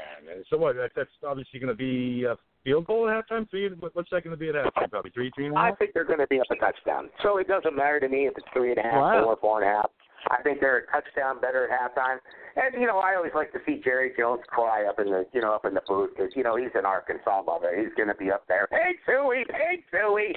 So 0.50 0.58
what? 0.58 0.76
That's 0.96 1.10
obviously 1.26 1.60
going 1.60 1.72
to 1.72 1.78
be 1.78 2.26
a 2.30 2.36
field 2.64 2.88
goal 2.88 3.10
at 3.10 3.30
halftime. 3.30 3.50
Three. 3.50 3.70
What's 3.70 4.10
that 4.12 4.24
going 4.24 4.36
to 4.36 4.38
be 4.38 4.50
at 4.50 4.56
halftime? 4.56 4.90
Probably 4.90 5.12
three, 5.12 5.32
three 5.36 5.48
and 5.48 5.56
a 5.56 5.60
half. 5.60 5.74
I 5.74 5.76
think 5.76 5.94
they're 5.94 6.06
going 6.06 6.20
to 6.20 6.28
be 6.28 6.40
up 6.40 6.48
a 6.52 6.56
touchdown. 6.56 7.10
So 7.24 7.38
it 7.38 7.48
doesn't 7.48 7.76
matter 7.76 8.00
to 8.00 8.10
me 8.10 8.28
if 8.28 8.34
it's 8.38 8.48
three 8.54 8.72
and 8.72 8.80
a 8.80 8.84
half, 8.84 8.94
wow. 8.94 9.24
four, 9.24 9.38
four 9.40 9.64
and 9.64 9.70
a 9.70 9.76
half. 9.76 9.92
I 10.32 10.42
think 10.44 10.60
they're 10.60 10.80
a 10.80 10.92
touchdown 10.92 11.40
better 11.40 11.70
at 11.70 11.80
halftime. 11.80 12.18
And 12.56 12.82
you 12.82 12.88
know, 12.88 13.00
I 13.00 13.16
always 13.16 13.32
like 13.34 13.54
to 13.54 13.60
see 13.66 13.82
Jerry 13.84 14.12
Jones 14.18 14.42
cry 14.48 14.86
up 14.86 15.00
in 15.00 15.08
the 15.08 15.26
you 15.34 15.42
know 15.42 15.54
up 15.54 15.66
in 15.66 15.74
the 15.74 15.82
booth 15.88 16.12
because 16.16 16.32
you 16.36 16.44
know 16.44 16.58
he's 16.58 16.76
an 16.76 16.86
Arkansas 16.86 17.44
lover. 17.48 17.72
He's 17.76 17.94
going 17.96 18.10
to 18.10 18.16
be 18.16 18.32
up 18.32 18.44
there. 18.48 18.68
Hey, 18.72 18.96
Suey, 19.06 19.46
hey, 19.50 19.84
Suey. 19.92 20.36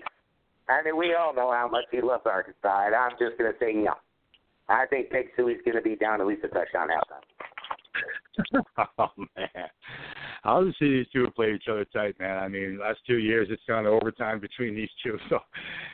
I 0.68 0.82
mean, 0.84 0.96
we 0.96 1.14
all 1.14 1.34
know 1.34 1.50
how 1.50 1.68
much 1.68 1.84
he 1.90 2.00
loves 2.00 2.22
Arkansas. 2.26 2.86
And 2.86 2.94
I'm 2.94 3.12
just 3.18 3.36
going 3.38 3.52
to 3.52 3.58
say, 3.58 3.72
no. 3.72 3.94
I 4.68 4.86
think 4.86 5.10
Pig 5.10 5.26
Suey's 5.36 5.60
going 5.64 5.76
to 5.76 5.82
be 5.82 5.96
down 5.96 6.20
at 6.20 6.26
least 6.26 6.44
a 6.44 6.48
touchdown 6.48 6.88
halftime. 6.88 7.26
oh 8.98 9.08
man, 9.36 9.68
I'll 10.44 10.64
just 10.64 10.78
see 10.78 10.90
these 10.90 11.06
two 11.12 11.28
play 11.34 11.54
each 11.54 11.68
other 11.70 11.84
tight, 11.84 12.18
man. 12.18 12.38
I 12.38 12.48
mean, 12.48 12.78
last 12.80 13.00
two 13.06 13.18
years 13.18 13.48
it's 13.50 13.62
gone 13.68 13.86
overtime 13.86 14.40
between 14.40 14.74
these 14.74 14.88
two, 15.02 15.18
so 15.28 15.38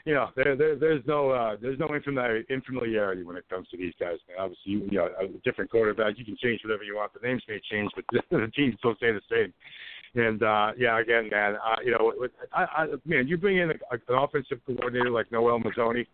you 0.04 0.14
know 0.14 0.28
there, 0.37 0.56
there 0.56 0.76
there's 0.76 1.04
no 1.06 1.30
uh, 1.30 1.56
there's 1.61 1.78
no 1.78 1.88
infamiliarity 1.88 3.24
when 3.24 3.37
it 3.37 3.48
comes 3.50 3.68
to 3.68 3.76
these 3.76 3.94
guys. 3.98 4.18
Man. 4.28 4.38
Obviously, 4.38 4.72
you, 4.72 4.88
you 4.90 4.98
know, 4.98 5.08
a 5.20 5.26
different 5.44 5.70
quarterback, 5.70 6.18
you 6.18 6.24
can 6.24 6.37
change 6.42 6.61
whatever 6.64 6.84
you 6.84 6.96
want. 6.96 7.12
The 7.14 7.26
names 7.26 7.42
may 7.48 7.61
change, 7.70 7.90
but 7.94 8.04
the 8.30 8.50
teams 8.54 8.76
still 8.78 8.94
stay 8.96 9.12
the 9.12 9.20
same. 9.30 9.52
And 10.14 10.42
uh 10.42 10.72
yeah, 10.78 10.98
again, 10.98 11.28
man, 11.30 11.56
uh, 11.56 11.76
you 11.84 11.92
know, 11.92 12.12
I, 12.52 12.62
I, 12.62 12.87
man, 13.04 13.28
you 13.28 13.37
bring 13.37 13.58
in 13.58 13.70
a, 13.70 13.74
an 13.92 14.00
offensive 14.08 14.58
coordinator 14.66 15.11
like 15.11 15.30
Noel 15.30 15.61
Mazzone 15.61 16.06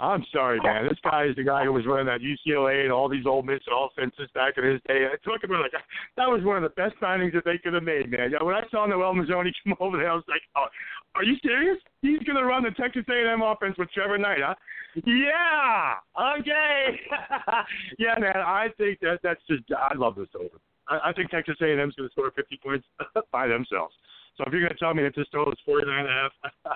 I'm 0.00 0.24
sorry, 0.32 0.58
man. 0.60 0.88
This 0.88 0.98
guy 1.04 1.26
is 1.26 1.36
the 1.36 1.44
guy 1.44 1.64
who 1.64 1.72
was 1.72 1.86
running 1.86 2.06
that 2.06 2.20
UCLA 2.20 2.82
and 2.82 2.92
all 2.92 3.08
these 3.08 3.26
Ole 3.26 3.42
Miss 3.42 3.60
offenses 3.70 4.28
back 4.34 4.54
in 4.58 4.64
his 4.64 4.80
day. 4.88 5.06
I 5.06 5.14
talk 5.24 5.44
about 5.44 5.60
like 5.62 5.72
that 6.16 6.28
was 6.28 6.42
one 6.42 6.56
of 6.56 6.64
the 6.64 6.74
best 6.74 6.94
signings 7.00 7.32
that 7.34 7.44
they 7.44 7.58
could 7.58 7.74
have 7.74 7.84
made, 7.84 8.10
man. 8.10 8.32
When 8.42 8.54
I 8.56 8.62
saw 8.70 8.86
Noel 8.86 9.14
Mazzone 9.14 9.52
come 9.64 9.74
over 9.78 9.96
there, 9.96 10.10
I 10.10 10.14
was 10.14 10.24
like, 10.26 10.42
oh, 10.56 10.66
"Are 11.14 11.22
you 11.22 11.36
serious? 11.44 11.78
He's 12.02 12.18
to 12.18 12.32
run 12.44 12.64
the 12.64 12.70
Texas 12.70 13.04
A&M 13.08 13.40
offense 13.40 13.76
with 13.78 13.90
Trevor 13.92 14.18
Knight, 14.18 14.40
huh?" 14.42 14.54
Yeah. 15.06 15.94
Okay. 16.38 17.00
yeah, 17.98 18.18
man. 18.18 18.36
I 18.36 18.68
think 18.76 18.98
that 19.00 19.20
that's 19.22 19.40
just. 19.48 19.62
I 19.70 19.94
love 19.94 20.16
this 20.16 20.28
over. 20.34 20.58
I, 20.88 21.10
I 21.10 21.12
think 21.12 21.30
Texas 21.30 21.56
A&M 21.60 21.88
is 21.88 21.94
going 21.94 22.08
to 22.08 22.12
score 22.12 22.32
50 22.34 22.58
points 22.62 22.86
by 23.32 23.46
themselves. 23.46 23.94
So 24.36 24.44
if 24.46 24.52
you're 24.52 24.62
going 24.62 24.72
to 24.72 24.78
tell 24.78 24.94
me 24.94 25.02
that 25.04 25.14
this 25.14 25.26
total 25.32 25.52
is 25.52 25.58
49 25.64 25.98
and 25.98 26.08
a 26.08 26.10
half, 26.10 26.32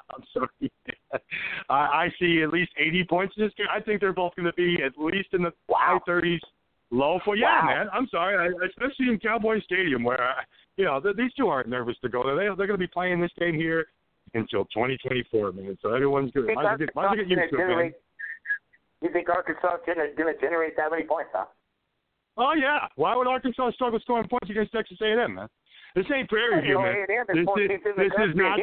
I'm 0.14 0.24
sorry. 0.32 0.72
I, 1.68 1.74
I 1.74 2.08
see 2.20 2.42
at 2.42 2.50
least 2.50 2.70
80 2.78 3.04
points 3.04 3.34
in 3.36 3.44
this 3.44 3.52
game. 3.56 3.66
I 3.70 3.80
think 3.80 4.00
they're 4.00 4.12
both 4.12 4.36
going 4.36 4.46
to 4.46 4.52
be 4.52 4.78
at 4.84 4.92
least 4.96 5.28
in 5.32 5.42
the 5.42 5.52
wow. 5.68 6.00
high 6.06 6.10
30s, 6.10 6.38
low 6.90 7.18
for. 7.24 7.36
Yeah, 7.36 7.62
man. 7.64 7.86
I'm 7.92 8.06
sorry. 8.10 8.36
I, 8.36 8.66
especially 8.66 9.08
in 9.08 9.18
Cowboy 9.18 9.60
Stadium, 9.62 10.04
where 10.04 10.22
I, 10.22 10.42
you 10.76 10.84
know 10.84 11.00
the, 11.00 11.12
these 11.14 11.32
two 11.34 11.48
aren't 11.48 11.68
nervous 11.68 11.96
to 12.02 12.08
go 12.08 12.22
there. 12.24 12.36
They, 12.36 12.56
they're 12.56 12.66
going 12.66 12.78
to 12.78 12.78
be 12.78 12.86
playing 12.86 13.20
this 13.20 13.32
game 13.38 13.54
here 13.54 13.86
until 14.34 14.64
2024, 14.66 15.52
man. 15.52 15.76
So 15.82 15.92
everyone's 15.92 16.30
going 16.30 16.46
to 16.48 16.54
get, 16.54 16.88
get 16.94 17.28
used 17.28 17.52
to 17.52 17.60
it, 17.60 17.68
man. 17.68 17.92
You 19.02 19.10
think 19.12 19.28
Arkansas 19.28 19.76
is 19.86 20.16
going 20.16 20.34
to 20.34 20.40
generate 20.40 20.76
that 20.76 20.90
many 20.90 21.04
points, 21.04 21.30
huh? 21.32 21.46
Oh 22.36 22.52
yeah. 22.54 22.86
Why 22.94 23.16
would 23.16 23.26
Arkansas 23.26 23.72
struggle 23.72 23.98
scoring 24.00 24.28
points 24.28 24.48
against 24.48 24.72
Texas 24.72 24.98
A&M, 25.02 25.34
man? 25.34 25.48
This 25.94 26.06
ain't 26.14 26.28
Prairie 26.28 26.62
View, 26.62 26.78
man. 26.78 27.06
This 27.28 27.38
is, 27.38 27.80
this 27.96 28.12
is 28.28 28.34
not. 28.34 28.58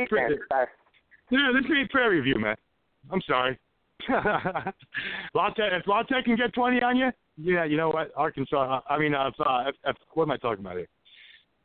Yeah, 1.32 1.52
this 1.54 1.66
ain't 1.76 1.90
Prairie 1.90 2.22
View, 2.22 2.40
man. 2.40 2.56
I'm 3.12 3.22
sorry. 3.28 3.58
La 5.34 5.50
Tech, 5.50 5.72
if 5.72 5.88
La 5.88 6.04
Tech 6.04 6.26
can 6.26 6.36
get 6.36 6.54
20 6.54 6.82
on 6.82 6.98
you, 6.98 7.10
yeah, 7.38 7.66
you 7.66 7.78
know 7.78 7.90
what? 7.90 8.12
Arkansas. 8.16 8.82
I 8.90 8.98
mean, 9.00 9.14
uh, 9.14 9.28
if, 9.28 9.34
uh, 9.40 9.64
if, 9.70 9.76
if, 9.86 9.96
what 10.14 10.24
am 10.24 10.32
I 10.32 10.38
talking 10.38 10.64
about 10.64 10.78
here? 10.78 10.88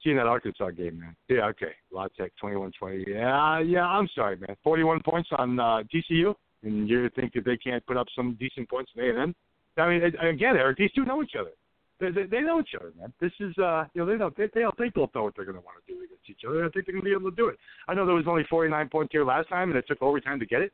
Seeing 0.02 0.16
that 0.16 0.26
Arkansas 0.26 0.70
game, 0.70 1.00
man. 1.00 1.14
Yeah, 1.28 1.46
okay. 1.46 1.72
La 1.92 2.08
Tech 2.18 2.32
21-20. 2.42 3.06
Yeah, 3.06 3.60
yeah. 3.60 3.84
I'm 3.84 4.08
sorry, 4.14 4.36
man. 4.36 4.56
41 4.64 5.00
points 5.04 5.28
on 5.36 5.60
uh, 5.60 5.82
TCU, 5.92 6.34
and 6.62 6.88
you 6.88 7.10
think 7.10 7.34
that 7.34 7.44
they 7.44 7.56
can't 7.56 7.84
put 7.86 7.96
up 7.96 8.06
some 8.16 8.36
decent 8.40 8.68
points 8.68 8.90
in 8.96 9.04
A&M? 9.04 9.34
I 9.76 9.88
mean, 9.88 10.02
again, 10.02 10.56
Erik, 10.56 10.78
these 10.78 10.92
two 10.92 11.04
know 11.04 11.22
each 11.22 11.34
other. 11.38 11.50
They, 12.00 12.10
they, 12.10 12.24
they 12.24 12.40
know 12.40 12.60
each 12.60 12.74
other, 12.78 12.92
man. 12.98 13.12
This 13.20 13.32
is, 13.40 13.56
uh, 13.58 13.84
you 13.92 14.00
know, 14.00 14.10
they 14.10 14.16
don't, 14.16 14.34
they, 14.36 14.48
they, 14.54 14.64
they 14.78 14.88
both 14.88 15.10
know 15.14 15.24
what 15.24 15.36
they're 15.36 15.44
going 15.44 15.58
to 15.58 15.64
want 15.64 15.76
to 15.86 15.92
do 15.92 16.02
against 16.02 16.28
each 16.28 16.40
other. 16.48 16.64
I 16.64 16.70
think 16.70 16.86
they're 16.86 16.94
going 16.94 17.04
to 17.04 17.10
be 17.10 17.12
able 17.12 17.30
to 17.30 17.36
do 17.36 17.48
it. 17.48 17.58
I 17.88 17.94
know 17.94 18.06
there 18.06 18.14
was 18.14 18.26
only 18.26 18.44
49 18.48 18.88
points 18.88 19.12
here 19.12 19.24
last 19.24 19.48
time, 19.48 19.68
and 19.68 19.78
it 19.78 19.84
took 19.86 20.00
overtime 20.00 20.40
to 20.40 20.46
get 20.46 20.62
it. 20.62 20.72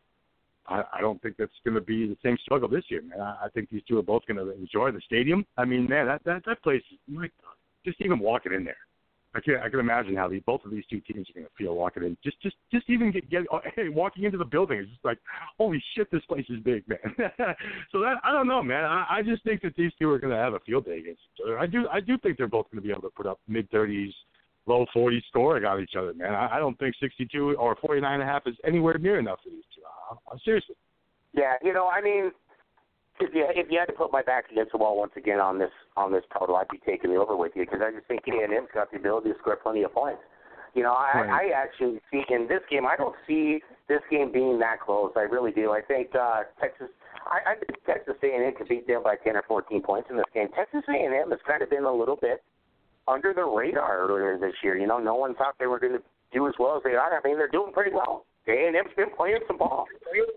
I, 0.69 0.83
I 0.95 1.01
don't 1.01 1.21
think 1.23 1.37
that's 1.37 1.53
going 1.65 1.75
to 1.75 1.81
be 1.81 2.07
the 2.07 2.17
same 2.23 2.37
struggle 2.43 2.69
this 2.69 2.85
year, 2.89 3.03
man. 3.03 3.21
I, 3.21 3.47
I 3.47 3.49
think 3.55 3.71
these 3.71 3.83
two 3.89 3.99
are 3.99 4.03
both 4.03 4.23
going 4.27 4.39
to 4.39 4.53
enjoy 4.53 4.91
the 4.93 5.01
stadium. 5.05 5.45
I 5.57 5.65
mean, 5.65 5.89
man, 5.89 6.07
that 6.07 6.23
that 6.25 6.43
that 6.47 6.63
place, 6.63 6.83
my 7.09 7.23
God, 7.23 7.55
just 7.85 8.01
even 8.01 8.19
walking 8.19 8.53
in 8.53 8.65
there, 8.65 8.77
I 9.37 9.41
can 9.41 9.57
I 9.63 9.69
can 9.69 9.81
imagine 9.81 10.17
how 10.17 10.29
the 10.29 10.39
both 10.41 10.65
of 10.65 10.71
these 10.71 10.85
two 10.89 11.01
teams 11.01 11.29
are 11.29 11.35
going 11.35 11.47
to 11.47 11.53
feel 11.59 11.75
walking 11.75 12.03
in. 12.05 12.17
Just 12.25 12.41
just 12.41 12.57
just 12.73 12.89
even 12.89 13.13
get 13.13 13.29
get 13.29 13.43
oh, 13.53 13.61
hey 13.75 13.91
walking 13.91 14.25
into 14.25 14.39
the 14.39 14.45
building 14.45 14.79
is 14.79 14.89
just 14.89 15.05
like 15.05 15.19
holy 15.59 15.83
shit, 15.95 16.11
this 16.11 16.25
place 16.25 16.47
is 16.49 16.61
big, 16.61 16.89
man. 16.89 16.99
so 17.93 18.01
that 18.01 18.15
I 18.25 18.33
don't 18.33 18.49
know, 18.49 18.63
man. 18.63 18.85
I, 18.85 19.07
I 19.11 19.23
just 19.23 19.45
think 19.45 19.61
that 19.63 19.77
these 19.77 19.93
two 20.01 20.11
are 20.11 20.19
going 20.19 20.33
to 20.33 20.39
have 20.39 20.55
a 20.55 20.61
field 20.61 20.87
day 20.87 20.99
against 20.99 21.21
each 21.35 21.45
other. 21.45 21.59
I 21.59 21.67
do 21.67 21.87
I 21.93 22.01
do 22.01 22.17
think 22.19 22.39
they're 22.39 22.49
both 22.49 22.71
going 22.71 22.83
to 22.83 22.87
be 22.87 22.93
able 22.93 23.03
to 23.03 23.15
put 23.15 23.27
up 23.27 23.39
mid 23.47 23.71
thirties, 23.71 24.15
low 24.67 24.87
forties 24.95 25.23
scoring 25.29 25.65
on 25.67 25.83
each 25.83 25.97
other, 25.99 26.15
man. 26.15 26.35
I, 26.35 26.57
I 26.57 26.59
don't 26.59 26.79
think 26.79 26.95
sixty 26.99 27.29
two 27.31 27.55
or 27.57 27.77
forty 27.77 28.01
nine 28.01 28.21
and 28.21 28.29
a 28.29 28.33
half 28.33 28.47
is 28.47 28.57
anywhere 28.65 28.97
near 28.97 29.19
enough 29.19 29.41
for 29.45 29.51
these 29.51 29.65
two. 29.75 29.83
Uh, 30.11 30.37
seriously. 30.45 30.77
Yeah, 31.35 31.53
you 31.63 31.75
know, 31.75 31.89
I 31.89 32.01
mean, 32.01 32.31
if 33.21 33.35
you 33.35 33.47
if 33.51 33.67
you 33.71 33.79
had 33.79 33.87
to 33.87 33.93
put 33.93 34.13
my 34.13 34.23
back 34.23 34.51
against 34.51 34.73
the 34.73 34.79
wall 34.79 34.97
once 34.97 35.13
again 35.17 35.41
on 35.41 35.59
this 35.59 35.71
on 35.97 36.13
this 36.13 36.25
total, 36.37 36.57
I'd 36.57 36.69
be 36.69 36.81
taking 36.85 37.11
the 37.11 37.17
over 37.17 37.37
with 37.37 37.53
you 37.55 37.65
because 37.65 37.81
I 37.83 37.91
just 37.91 38.07
think 38.07 38.23
A 38.29 38.45
and 38.45 38.53
M's 38.53 38.69
got 38.75 38.91
the 38.91 38.99
ability 38.99 39.33
to 39.33 39.39
score 39.41 39.57
plenty 39.57 39.83
of 39.83 39.93
points. 39.93 40.21
You 40.75 40.83
know, 40.83 40.93
I, 40.93 41.25
right. 41.25 41.51
I 41.53 41.57
actually 41.57 42.01
see 42.13 42.21
in 42.29 42.47
this 42.49 42.61
game, 42.71 42.85
I 42.85 42.97
don't 42.97 43.17
see 43.27 43.61
this 43.89 44.03
game 44.11 44.31
being 44.31 44.59
that 44.59 44.81
close. 44.85 45.11
I 45.17 45.21
really 45.21 45.51
do. 45.51 45.73
I 45.73 45.81
think 45.81 46.15
uh, 46.15 46.43
Texas. 46.61 46.89
I, 47.25 47.53
I 47.53 47.55
think 47.57 47.83
Texas 47.87 48.15
A&M 48.23 48.55
could 48.57 48.69
beat 48.69 48.87
them 48.87 49.03
by 49.03 49.17
10 49.17 49.35
or 49.35 49.43
14 49.49 49.83
points 49.83 50.09
in 50.11 50.17
this 50.17 50.31
game. 50.33 50.47
Texas 50.55 50.85
A&M 50.87 51.31
has 51.31 51.41
kind 51.49 51.63
of 51.63 51.71
been 51.71 51.83
a 51.85 51.93
little 51.93 52.15
bit 52.15 52.45
under 53.09 53.33
the 53.33 53.43
radar 53.43 54.07
earlier 54.07 54.39
this 54.39 54.55
year. 54.63 54.77
You 54.77 54.87
know, 54.87 54.99
no 54.99 55.17
one 55.17 55.35
thought 55.35 55.55
they 55.59 55.67
were 55.67 55.81
going 55.81 55.95
to 55.95 56.03
do 56.33 56.47
as 56.47 56.55
well 56.59 56.77
as 56.77 56.83
they 56.85 56.95
are. 56.95 57.19
I 57.19 57.27
mean, 57.27 57.37
they're 57.37 57.49
doing 57.49 57.73
pretty 57.73 57.91
well. 57.93 58.27
A&M's 58.47 58.95
been 58.97 59.11
playing 59.17 59.41
some 59.49 59.59
ball, 59.59 59.87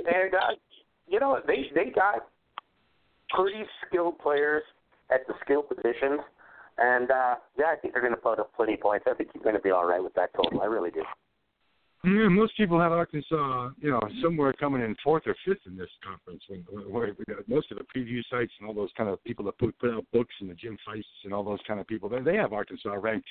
and 0.07 0.33
uh, 0.33 0.55
you 1.07 1.19
know 1.19 1.39
they 1.45 1.69
they 1.75 1.91
got 1.91 2.25
pretty 3.29 3.63
skilled 3.85 4.19
players 4.19 4.63
at 5.11 5.25
the 5.27 5.33
skill 5.43 5.63
positions. 5.63 6.21
And 6.77 7.11
uh, 7.11 7.35
yeah, 7.57 7.67
I 7.67 7.75
think 7.75 7.93
they're 7.93 8.01
going 8.01 8.15
to 8.15 8.21
put 8.21 8.39
up 8.39 8.53
plenty 8.55 8.75
of 8.75 8.79
points. 8.79 9.05
I 9.09 9.13
think 9.13 9.29
you're 9.33 9.43
going 9.43 9.55
to 9.55 9.61
be 9.61 9.71
all 9.71 9.85
right 9.85 10.01
with 10.01 10.13
that 10.13 10.33
total. 10.33 10.61
I 10.61 10.65
really 10.65 10.91
do. 10.91 11.03
Yeah, 12.05 12.29
most 12.29 12.55
people 12.55 12.79
have 12.79 12.93
Arkansas, 12.93 13.71
you 13.81 13.91
know, 13.91 13.99
somewhere 14.23 14.53
coming 14.53 14.81
in 14.81 14.95
fourth 15.03 15.23
or 15.25 15.35
fifth 15.45 15.67
in 15.67 15.75
this 15.75 15.89
conference. 16.01 16.41
When, 16.47 16.61
where 16.89 17.13
we 17.17 17.25
got 17.25 17.47
most 17.49 17.71
of 17.71 17.77
the 17.77 17.83
preview 17.83 18.21
sites 18.31 18.53
and 18.59 18.69
all 18.69 18.73
those 18.73 18.91
kind 18.97 19.09
of 19.09 19.21
people 19.25 19.43
that 19.45 19.57
put 19.57 19.77
put 19.79 19.93
out 19.93 20.05
books 20.13 20.33
and 20.39 20.49
the 20.49 20.53
Jim 20.53 20.77
Feists 20.87 21.03
and 21.25 21.33
all 21.33 21.43
those 21.43 21.59
kind 21.67 21.77
of 21.77 21.87
people, 21.87 22.07
they 22.07 22.21
they 22.21 22.37
have 22.37 22.53
Arkansas 22.53 22.93
ranked, 22.93 23.27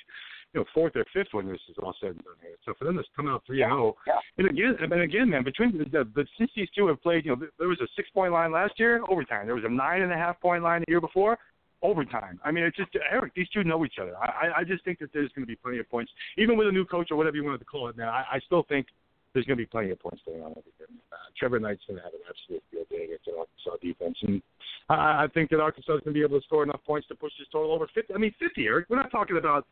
you 0.53 0.59
know, 0.59 0.65
fourth 0.71 0.95
or 0.95 1.05
fifth 1.11 1.29
when 1.31 1.47
this 1.47 1.59
is 1.67 1.77
all 1.81 1.95
said 1.99 2.11
and 2.11 2.23
done 2.23 2.35
here. 2.41 2.57
So 2.63 2.73
for 2.77 2.85
them 2.85 2.97
to 2.97 3.03
come 3.15 3.27
out 3.27 3.41
three 3.47 3.63
and 3.63 3.71
zero, 3.71 3.95
oh, 4.07 4.19
and 4.37 4.47
again, 4.47 4.75
and 4.79 5.01
again, 5.01 5.31
man, 5.31 5.43
between 5.43 5.75
the, 5.75 5.85
the, 5.85 6.07
the 6.13 6.27
since 6.37 6.51
these 6.55 6.69
two 6.75 6.85
have 6.87 7.01
played, 7.01 7.25
you 7.25 7.35
know, 7.35 7.47
there 7.57 7.69
was 7.69 7.81
a 7.81 7.87
six 7.95 8.07
point 8.11 8.33
line 8.33 8.51
last 8.51 8.73
year, 8.77 9.01
overtime. 9.09 9.47
There 9.47 9.55
was 9.55 9.65
a 9.65 9.69
nine 9.69 10.03
and 10.03 10.13
a 10.13 10.17
half 10.17 10.39
point 10.39 10.61
line 10.61 10.83
the 10.85 10.91
year 10.91 11.01
before 11.01 11.39
overtime. 11.81 12.39
I 12.43 12.51
mean, 12.51 12.63
it's 12.63 12.77
just 12.77 12.91
Erik. 13.11 13.33
These 13.35 13.49
two 13.49 13.63
know 13.63 13.85
each 13.85 13.99
other. 14.01 14.15
I, 14.17 14.61
I 14.61 14.63
just 14.63 14.83
think 14.83 14.99
that 14.99 15.11
there's 15.13 15.31
going 15.33 15.43
to 15.43 15.47
be 15.47 15.55
plenty 15.55 15.79
of 15.79 15.89
points, 15.89 16.11
even 16.37 16.57
with 16.57 16.67
a 16.67 16.71
new 16.71 16.85
coach 16.85 17.09
or 17.11 17.17
whatever 17.17 17.35
you 17.35 17.43
wanted 17.43 17.59
to 17.59 17.65
call 17.65 17.87
it. 17.89 17.97
Now, 17.97 18.09
I, 18.09 18.35
I 18.35 18.39
still 18.45 18.63
think 18.67 18.87
there's 19.33 19.45
going 19.45 19.57
to 19.57 19.61
be 19.61 19.67
plenty 19.67 19.91
of 19.91 19.99
points 19.99 20.21
going 20.25 20.41
on 20.41 20.51
over 20.51 20.69
here. 20.77 20.87
Uh, 21.11 21.15
Trevor 21.37 21.59
Knight's 21.59 21.81
going 21.87 21.97
to 21.97 22.03
have 22.03 22.13
an 22.13 22.21
absolute 22.27 22.63
field 22.71 22.87
day 22.89 23.05
against 23.05 23.25
the 23.25 23.37
Arkansas 23.37 23.77
defense, 23.81 24.17
and 24.23 24.41
I, 24.89 25.23
I 25.23 25.27
think 25.33 25.49
that 25.51 25.59
Arkansas 25.59 25.93
is 25.93 26.01
going 26.01 26.13
to 26.13 26.19
be 26.19 26.23
able 26.23 26.39
to 26.39 26.45
score 26.45 26.63
enough 26.63 26.81
points 26.85 27.07
to 27.09 27.15
push 27.15 27.31
this 27.37 27.47
total 27.51 27.71
over 27.71 27.87
50. 27.93 28.13
I 28.13 28.17
mean, 28.17 28.33
50, 28.39 28.65
Erik. 28.65 28.89
We're 28.89 28.97
not 28.97 29.11
talking 29.11 29.37
about 29.37 29.67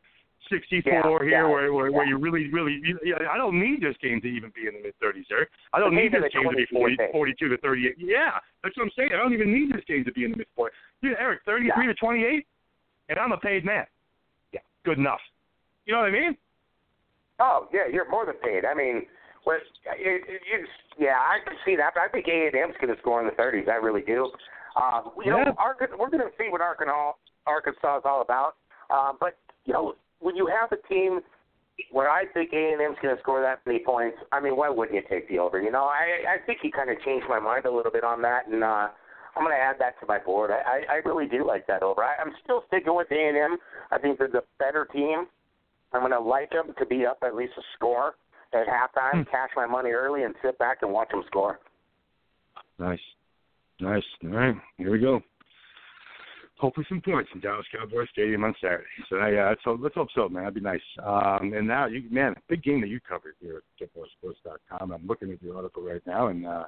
64 0.50 0.92
yeah, 0.92 1.02
here, 1.02 1.30
yeah, 1.30 1.44
where 1.44 1.74
where, 1.74 1.90
yeah. 1.90 1.98
where 1.98 2.06
you 2.06 2.18
really, 2.18 2.50
really. 2.52 2.80
You, 2.84 3.16
I 3.30 3.38
don't 3.38 3.60
need 3.60 3.82
this 3.82 3.96
game 4.02 4.22
to 4.22 4.28
even 4.28 4.52
be 4.56 4.68
in 4.68 4.76
the 4.76 4.82
mid 4.82 4.96
30s, 5.04 5.26
Erik. 5.32 5.50
I 5.74 5.80
don't 5.80 5.96
need 5.96 6.14
this 6.14 6.24
game 6.34 6.50
to 6.50 6.56
be 6.56 6.66
40, 6.72 6.98
42 7.12 7.50
to 7.50 7.58
38. 7.58 7.96
Yeah, 7.98 8.40
that's 8.64 8.78
what 8.78 8.84
I'm 8.84 8.92
saying. 8.96 9.10
I 9.14 9.18
don't 9.18 9.34
even 9.34 9.52
need 9.52 9.74
this 9.74 9.84
game 9.88 10.04
to 10.06 10.12
be 10.12 10.26
in 10.26 10.32
the 10.32 10.38
mid 10.38 10.48
40s. 10.58 10.70
Dude, 11.02 11.18
Erik, 11.20 11.42
33 11.46 11.68
yeah. 11.68 11.92
to 11.92 11.94
28, 11.94 12.48
and 13.10 13.20
I'm 13.20 13.32
a 13.32 13.38
paid 13.38 13.66
man. 13.66 13.86
Yeah, 14.54 14.62
good 14.86 14.98
enough. 14.98 15.22
You 15.86 15.94
know 15.94 16.00
what 16.00 16.10
I 16.10 16.12
mean? 16.12 16.38
Oh 17.40 17.68
yeah, 17.74 17.88
you're 17.92 18.10
more 18.10 18.26
than 18.26 18.36
paid. 18.36 18.66
I 18.66 18.74
mean, 18.74 19.04
what? 19.44 19.58
It, 19.86 20.24
it, 20.28 20.42
you, 20.52 20.68
yeah, 21.00 21.18
I 21.20 21.38
can 21.44 21.58
see 21.66 21.76
that. 21.76 21.94
But 21.94 22.02
I 22.02 22.08
think 22.08 22.28
A 22.28 22.48
and 22.48 22.56
M's 22.56 22.76
going 22.82 22.94
to 22.94 23.00
score 23.02 23.22
in 23.22 23.28
the 23.28 23.34
30s. 23.34 23.70
I 23.70 23.76
really 23.76 24.02
do. 24.02 24.32
Um, 24.76 25.12
you 25.24 25.32
yeah. 25.32 25.44
know, 25.44 25.56
Arkansas, 25.58 25.96
we're 25.98 26.10
going 26.10 26.24
to 26.24 26.34
see 26.38 26.50
what 26.50 26.62
Arkansas 26.62 27.14
Arkansas 27.46 27.98
is 27.98 28.04
all 28.06 28.22
about. 28.22 28.56
Uh, 28.90 29.14
but 29.20 29.38
you 29.66 29.74
know, 29.74 29.96
when 30.20 30.36
you 30.36 30.48
have 30.48 30.72
a 30.72 30.88
team 30.88 31.22
where 31.92 32.10
I 32.10 32.26
think 32.34 32.52
A 32.54 32.74
and 32.74 32.82
M's 32.82 32.98
going 33.02 33.16
to 33.16 33.22
score 33.22 33.42
that 33.42 33.60
many 33.66 33.80
points, 33.80 34.18
I 34.32 34.40
mean, 34.40 34.56
why 34.56 34.70
wouldn't 34.70 34.96
you 34.96 35.04
take 35.10 35.30
the 35.30 35.40
over? 35.40 35.62
You 35.62 35.72
know, 35.72 35.84
I 35.84 36.36
I 36.36 36.46
think 36.46 36.60
you 36.64 36.72
kind 36.72 36.90
of 36.90 36.98
changed 37.04 37.28
my 37.30 37.40
mind 37.40 37.66
a 37.66 37.72
little 37.72 37.92
bit 37.92 38.04
on 38.04 38.22
that, 38.24 38.48
and 38.48 38.64
uh, 38.64 38.90
I'm 39.36 39.44
going 39.44 39.56
to 39.56 39.62
add 39.62 39.76
that 39.80 40.00
to 40.00 40.06
my 40.08 40.18
board. 40.18 40.52
I 40.52 40.86
I, 40.90 40.94
I 40.94 40.96
really 41.06 41.28
do 41.28 41.46
like 41.46 41.68
that 41.68 41.84
over. 41.84 42.04
I, 42.04 42.16
I'm 42.20 42.34
still 42.44 42.64
sticking 42.68 42.96
with 42.96 43.08
A 43.12 43.28
and 43.28 43.38
M. 43.38 43.58
I 43.92 44.00
think 44.00 44.18
they're 44.18 44.28
the 44.28 44.44
better 44.60 44.88
team. 44.92 45.28
I'm 45.94 46.02
going 46.02 46.12
to 46.12 46.20
like 46.20 46.52
them 46.52 46.74
to 46.78 46.86
be 46.86 47.06
up 47.06 47.20
at 47.24 47.36
least 47.36 47.54
a 47.58 47.62
score 47.76 48.16
at 48.54 48.68
halftime, 48.68 49.24
hmm. 49.24 49.32
cash 49.32 49.50
my 49.56 49.66
money 49.66 49.92
early, 49.92 50.24
and 50.24 50.34
sit 50.44 50.58
back 50.58 50.80
and 50.82 50.92
watch 50.92 51.10
them 51.12 51.24
score. 51.28 51.60
Nice, 52.80 53.00
nice. 53.80 54.04
All 54.24 54.30
right, 54.32 54.56
here 54.78 54.92
we 54.92 55.00
go 55.00 55.22
hopefully 56.60 56.86
some 56.90 57.02
points 57.02 57.30
in 57.34 57.40
Dallas 57.40 57.66
Cowboys 57.76 58.08
Stadium 58.12 58.44
on 58.44 58.54
Saturday. 58.62 58.84
So 59.10 59.16
yeah, 59.28 59.54
so 59.64 59.78
let's 59.80 59.96
hope 59.96 60.10
so, 60.16 60.28
man. 60.30 60.44
That'd 60.44 60.56
be 60.56 60.62
nice. 60.62 60.82
Um, 61.04 61.54
and 61.54 61.68
now, 61.68 61.88
you, 61.88 62.04
man, 62.10 62.36
big 62.50 62.64
game 62.64 62.82
that 62.82 62.90
you 62.90 63.00
covered 63.00 63.36
here 63.40 63.58
at 63.58 63.88
GetMoreSports.com. 63.88 64.92
I'm 64.92 65.08
looking 65.08 65.32
at 65.32 65.42
your 65.42 65.58
article 65.58 65.84
right 65.84 66.02
now, 66.06 66.28
and 66.28 66.46
uh, 66.46 66.64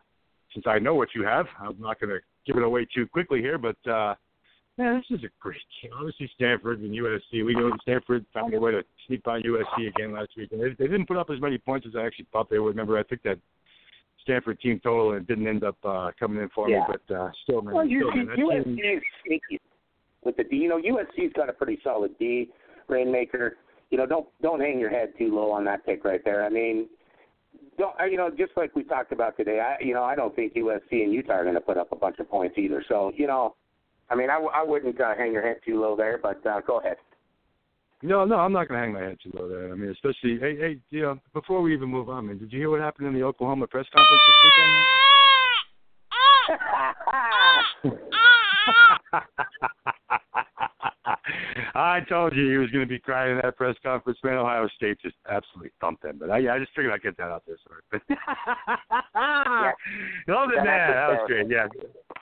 since 0.53 0.65
I 0.67 0.79
know 0.79 0.95
what 0.95 1.09
you 1.15 1.23
have, 1.23 1.45
I'm 1.59 1.79
not 1.79 1.99
going 1.99 2.11
to 2.11 2.19
give 2.45 2.57
it 2.57 2.63
away 2.63 2.87
too 2.93 3.07
quickly 3.07 3.39
here, 3.39 3.57
but 3.57 3.77
uh, 3.89 4.15
man, 4.77 5.01
this 5.09 5.19
is 5.19 5.23
a 5.23 5.29
great 5.39 5.57
game. 5.81 5.91
Obviously, 5.97 6.29
Stanford 6.35 6.81
and 6.81 6.91
USC. 6.91 7.45
We 7.45 7.53
know 7.53 7.71
Stanford 7.81 8.25
found 8.33 8.53
a 8.53 8.59
way 8.59 8.71
to 8.71 8.83
sneak 9.07 9.23
by 9.23 9.41
USC 9.41 9.87
again 9.87 10.13
last 10.13 10.29
week, 10.37 10.51
and 10.51 10.61
they, 10.61 10.69
they 10.69 10.87
didn't 10.87 11.07
put 11.07 11.17
up 11.17 11.29
as 11.29 11.41
many 11.41 11.57
points 11.57 11.87
as 11.87 11.95
I 11.95 12.05
actually 12.05 12.27
thought 12.31 12.49
they 12.49 12.59
would. 12.59 12.69
Remember, 12.69 12.97
I 12.97 13.03
think 13.03 13.23
that 13.23 13.39
Stanford 14.21 14.59
team 14.59 14.79
total 14.83 15.13
and 15.13 15.21
it 15.21 15.27
didn't 15.27 15.47
end 15.47 15.63
up 15.63 15.77
uh, 15.83 16.11
coming 16.19 16.41
in 16.41 16.49
for 16.49 16.69
yeah. 16.69 16.79
me, 16.79 16.83
but 17.07 17.15
uh, 17.15 17.29
still, 17.43 17.61
man, 17.61 17.73
well, 17.73 17.85
still, 17.85 18.11
man, 18.15 18.37
USC 18.37 18.97
is 18.97 19.03
sneaky 19.25 19.59
with 20.23 20.37
the 20.37 20.43
D. 20.43 20.57
You 20.57 20.69
know, 20.69 20.77
USC's 20.77 21.33
got 21.33 21.49
a 21.49 21.53
pretty 21.53 21.79
solid 21.83 22.17
D. 22.19 22.49
Rainmaker, 22.87 23.57
you 23.91 23.97
know, 23.97 24.05
don't 24.05 24.27
don't 24.41 24.59
hang 24.59 24.79
your 24.79 24.89
head 24.89 25.13
too 25.17 25.33
low 25.33 25.51
on 25.51 25.65
that 25.65 25.85
pick 25.85 26.03
right 26.03 26.21
there. 26.23 26.43
I 26.43 26.49
mean, 26.49 26.87
don't, 27.77 27.93
you 28.09 28.17
know, 28.17 28.29
just 28.29 28.51
like 28.57 28.75
we 28.75 28.83
talked 28.83 29.11
about 29.11 29.37
today, 29.37 29.59
I, 29.59 29.81
you 29.83 29.93
know, 29.93 30.03
I 30.03 30.15
don't 30.15 30.35
think 30.35 30.53
USC 30.55 30.91
and 30.91 31.13
Utah 31.13 31.33
are 31.33 31.43
going 31.43 31.55
to 31.55 31.61
put 31.61 31.77
up 31.77 31.91
a 31.91 31.95
bunch 31.95 32.19
of 32.19 32.29
points 32.29 32.57
either. 32.57 32.83
So, 32.87 33.11
you 33.15 33.27
know, 33.27 33.55
I 34.09 34.15
mean, 34.15 34.29
I, 34.29 34.37
I 34.37 34.63
wouldn't 34.63 34.99
uh, 34.99 35.15
hang 35.15 35.31
your 35.31 35.41
head 35.41 35.57
too 35.65 35.79
low 35.79 35.95
there, 35.95 36.19
but 36.21 36.45
uh, 36.45 36.61
go 36.61 36.79
ahead. 36.79 36.97
No, 38.01 38.25
no, 38.25 38.35
I'm 38.35 38.53
not 38.53 38.67
going 38.67 38.79
to 38.79 38.85
hang 38.85 38.93
my 38.93 39.01
head 39.01 39.17
too 39.23 39.31
low 39.33 39.49
there. 39.49 39.71
I 39.71 39.75
mean, 39.75 39.89
especially, 39.89 40.39
hey, 40.39 40.55
hey, 40.57 40.79
you 40.89 41.01
know, 41.01 41.19
before 41.33 41.61
we 41.61 41.73
even 41.73 41.89
move 41.89 42.09
on, 42.09 42.27
man, 42.27 42.37
did 42.37 42.51
you 42.51 42.59
hear 42.59 42.69
what 42.69 42.79
happened 42.79 43.07
in 43.07 43.13
the 43.13 43.23
Oklahoma 43.23 43.67
press 43.67 43.85
conference 43.93 44.21
this 44.27 44.35
weekend? 44.43 44.75
I 51.75 51.99
told 52.07 52.35
you 52.35 52.49
he 52.49 52.57
was 52.57 52.69
going 52.71 52.83
to 52.83 52.89
be 52.89 52.99
crying 52.99 53.31
in 53.33 53.41
that 53.43 53.57
press 53.57 53.75
conference, 53.83 54.19
man. 54.23 54.35
Ohio 54.37 54.67
State 54.75 54.99
just 55.01 55.15
absolutely 55.29 55.71
thumped 55.81 56.03
them. 56.03 56.17
But 56.19 56.31
I, 56.31 56.55
I 56.55 56.59
just 56.59 56.71
figured 56.75 56.93
I'd 56.93 57.01
get 57.01 57.17
that 57.17 57.31
out 57.31 57.43
there. 57.45 57.57
Sorry. 57.67 57.81
But 57.91 58.01
yeah. 58.09 59.71
love 60.27 60.49
it, 60.55 60.63
man. 60.63 60.91
That 60.91 61.09
was 61.09 61.23
great. 61.27 61.49
Yeah. 61.49 61.67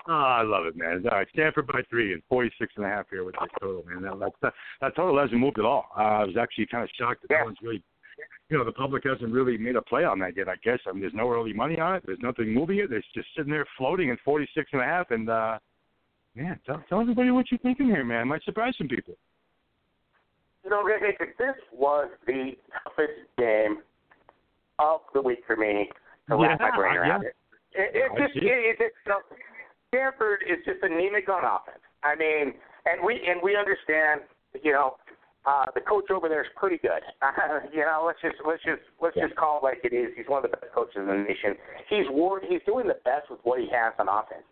Oh, 0.07 0.13
I 0.13 0.41
love 0.43 0.65
it, 0.65 0.77
man. 0.77 1.03
All 1.11 1.17
right, 1.17 1.27
Stanford 1.33 1.67
by 1.67 1.81
three 1.89 2.13
and 2.13 2.21
forty-six 2.29 2.73
and 2.77 2.85
a 2.85 2.89
half 2.89 3.09
here 3.09 3.25
with 3.25 3.35
this 3.39 3.49
total, 3.59 3.83
man. 3.85 4.03
That, 4.03 4.19
that, 4.19 4.31
that, 4.41 4.53
that 4.81 4.95
total 4.95 5.19
hasn't 5.19 5.39
moved 5.39 5.59
at 5.59 5.65
all. 5.65 5.87
Uh, 5.97 6.01
I 6.01 6.23
was 6.23 6.37
actually 6.39 6.67
kind 6.67 6.83
of 6.83 6.89
shocked 6.97 7.23
that 7.23 7.27
yeah. 7.31 7.39
no 7.39 7.45
one's 7.45 7.57
really 7.61 7.83
you 8.49 8.57
know, 8.57 8.63
the 8.63 8.71
public 8.71 9.03
hasn't 9.03 9.33
really 9.33 9.57
made 9.57 9.75
a 9.75 9.81
play 9.81 10.05
on 10.05 10.19
that 10.19 10.37
yet, 10.37 10.47
I 10.47 10.55
guess. 10.63 10.79
I 10.87 10.93
mean, 10.93 11.01
there's 11.01 11.13
no 11.13 11.29
early 11.29 11.53
money 11.53 11.79
on 11.79 11.95
it. 11.95 12.03
There's 12.05 12.19
nothing 12.21 12.53
moving 12.53 12.79
it. 12.79 12.91
It's 12.91 13.05
just 13.13 13.27
sitting 13.35 13.51
there 13.51 13.65
floating 13.77 14.09
in 14.09 14.17
46 14.23 14.69
and 14.71 14.81
a 14.81 14.85
half. 14.85 15.11
And, 15.11 15.29
uh, 15.29 15.59
man, 16.33 16.59
tell, 16.65 16.81
tell 16.87 17.01
everybody 17.01 17.31
what 17.31 17.51
you're 17.51 17.57
thinking 17.59 17.87
here, 17.87 18.05
man. 18.05 18.21
It 18.21 18.25
might 18.25 18.43
surprise 18.43 18.73
some 18.77 18.87
people. 18.87 19.15
You 20.67 20.71
know, 20.71 20.83
this 21.39 21.55
was 21.71 22.09
the 22.25 22.51
toughest 22.83 23.23
game 23.37 23.77
of 24.79 24.99
the 25.13 25.21
week 25.21 25.39
for 25.47 25.55
me 25.55 25.87
to 26.27 26.35
yeah, 26.35 26.47
wrap 26.47 26.59
my 26.59 26.75
brain 26.75 26.97
around 26.97 27.23
yeah. 27.23 27.29
it. 27.29 27.35
It, 27.71 27.91
it 27.95 28.11
just, 28.19 28.35
it, 28.35 28.43
it, 28.43 28.77
it, 28.81 28.91
you 29.05 29.11
know, 29.11 29.19
Stanford 29.87 30.43
is 30.43 30.59
just 30.65 30.83
anemic 30.83 31.29
on 31.29 31.45
offense. 31.45 31.79
I 32.03 32.15
mean, 32.15 32.53
and 32.83 32.99
we 32.99 33.15
and 33.15 33.39
we 33.41 33.55
understand, 33.55 34.27
you 34.61 34.73
know, 34.73 34.97
uh, 35.47 35.71
the 35.73 35.79
coach 35.79 36.11
over 36.11 36.27
there 36.27 36.41
is 36.41 36.51
pretty 36.57 36.77
good. 36.77 36.99
Uh, 37.21 37.63
you 37.73 37.87
know, 37.87 38.03
let's 38.05 38.19
just 38.19 38.35
let's 38.45 38.63
just 38.63 38.83
let's 38.99 39.15
Yeah. 39.15 39.27
just 39.27 39.39
call 39.39 39.59
it 39.59 39.63
like 39.63 39.79
it 39.87 39.95
is. 39.95 40.11
He's 40.17 40.27
one 40.27 40.43
of 40.43 40.51
the 40.51 40.57
best 40.57 40.73
coaches 40.75 40.99
in 40.99 41.07
the 41.07 41.15
nation. 41.15 41.55
He's 41.87 42.05
wor- 42.11 42.43
he's 42.43 42.61
doing 42.65 42.87
the 42.87 42.99
best 43.07 43.31
with 43.31 43.39
what 43.43 43.59
he 43.63 43.71
has 43.71 43.93
on 43.99 44.11
offense. 44.11 44.43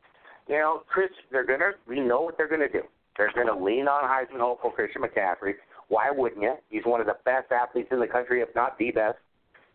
You 0.47 0.63
know, 0.63 0.83
Chris, 0.87 1.11
they're 1.31 1.45
gonna 1.45 1.75
we 1.87 1.99
know 1.99 2.21
what 2.21 2.37
they're 2.37 2.47
gonna 2.47 2.71
do. 2.71 2.83
They're 3.17 3.31
gonna 3.35 3.57
lean 3.57 3.87
on 3.87 4.07
Heisman 4.07 4.39
hopeful 4.39 4.71
Christian 4.71 5.01
McCaffrey. 5.01 5.59
Why 5.87 6.11
wouldn't 6.11 6.41
you? 6.41 6.55
He's 6.69 6.83
one 6.85 6.99
of 7.01 7.07
the 7.07 7.17
best 7.25 7.51
athletes 7.51 7.89
in 7.91 7.99
the 7.99 8.07
country, 8.07 8.41
if 8.41 8.49
not 8.55 8.77
the 8.77 8.91
best. 8.91 9.17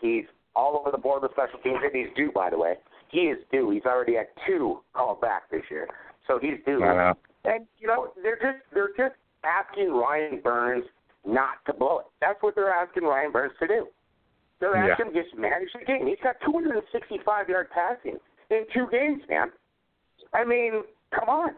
He's 0.00 0.24
all 0.56 0.78
over 0.78 0.90
the 0.90 0.98
board 0.98 1.22
with 1.22 1.32
special 1.32 1.58
teams, 1.60 1.78
and 1.82 1.94
he's 1.94 2.12
due, 2.16 2.32
by 2.32 2.50
the 2.50 2.58
way. 2.58 2.74
He 3.10 3.22
is 3.22 3.38
due. 3.52 3.70
He's 3.70 3.84
already 3.84 4.16
had 4.16 4.26
two 4.46 4.80
called 4.94 5.20
back 5.20 5.50
this 5.50 5.62
year, 5.70 5.88
so 6.26 6.38
he's 6.40 6.58
due. 6.66 6.80
Know. 6.80 7.14
And 7.44 7.66
you 7.78 7.86
know, 7.88 8.12
they're 8.22 8.36
just 8.36 8.64
they're 8.72 8.94
just 8.96 9.14
asking 9.44 9.92
Ryan 9.92 10.40
Burns 10.42 10.84
not 11.26 11.64
to 11.66 11.72
blow 11.72 12.00
it. 12.00 12.06
That's 12.20 12.42
what 12.42 12.54
they're 12.54 12.70
asking 12.70 13.04
Ryan 13.04 13.32
Burns 13.32 13.52
to 13.60 13.66
do. 13.66 13.88
They're 14.60 14.76
Yeah. 14.76 14.92
asking 14.92 15.06
him 15.06 15.14
just 15.14 15.34
manage 15.36 15.72
the 15.72 15.84
game. 15.84 16.06
He's 16.06 16.20
got 16.22 16.40
265 16.42 17.48
yard 17.48 17.70
passing 17.70 18.20
in 18.50 18.66
two 18.72 18.86
games, 18.88 19.22
man. 19.28 19.50
I 20.32 20.44
mean, 20.44 20.84
come 21.12 21.28
on. 21.28 21.56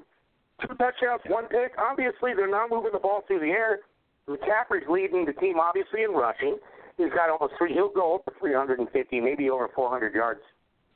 Two 0.61 0.75
touchdowns, 0.77 1.23
one 1.27 1.49
pick. 1.49 1.75
Obviously, 1.79 2.35
they're 2.35 2.49
not 2.49 2.71
moving 2.71 2.93
the 2.93 2.99
ball 3.01 3.23
through 3.27 3.41
the 3.41 3.51
air. 3.51 3.81
McCaffrey's 4.37 4.88
leading 4.88 5.25
the 5.25 5.33
team, 5.35 5.59
obviously, 5.59 6.03
in 6.03 6.12
rushing. 6.12 6.57
He's 6.97 7.11
got 7.14 7.31
almost 7.31 7.55
three. 7.59 7.73
He'll 7.73 7.92
go 7.92 8.14
over 8.14 8.37
350, 8.38 9.21
maybe 9.21 9.51
over 9.51 9.68
400 9.75 10.14
yards, 10.14 10.40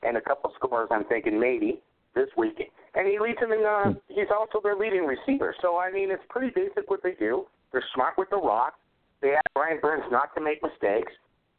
and 0.03 0.17
a 0.17 0.21
couple 0.21 0.53
scores. 0.57 0.89
I'm 0.91 1.05
thinking 1.05 1.39
maybe 1.41 1.81
this 2.15 2.29
weekend. 2.37 2.71
And 2.95 3.07
he 3.07 3.19
leads 3.19 3.39
them 3.41 3.53
in. 3.53 3.65
Uh, 3.65 3.95
he's 4.09 4.31
also 4.31 4.61
their 4.63 4.77
leading 4.77 5.05
receiver. 5.05 5.55
So 5.61 5.79
I 5.79 5.91
mean, 5.93 6.11
it's 6.11 6.23
pretty 6.29 6.53
basic 6.55 6.89
what 6.91 7.03
they 7.03 7.13
do. 7.13 7.47
They're 7.73 7.85
smart 7.95 8.15
with 8.17 8.31
the 8.31 8.37
rock. 8.37 8.75
They 9.21 9.35
ask 9.35 9.47
Ryan 9.57 9.79
Burns 9.81 10.05
not 10.11 10.35
to 10.35 10.41
make 10.41 10.63
mistakes. 10.63 11.13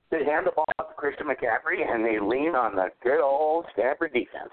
They 0.10 0.24
hand 0.24 0.48
the 0.48 0.52
ball 0.52 0.66
off 0.80 0.88
to 0.88 0.94
Christian 0.96 1.28
McCaffrey, 1.28 1.84
and 1.86 2.06
they 2.06 2.20
lean 2.20 2.56
on 2.56 2.76
the 2.76 2.88
good 3.04 3.22
old 3.22 3.66
Stanford 3.74 4.14
defense. 4.14 4.52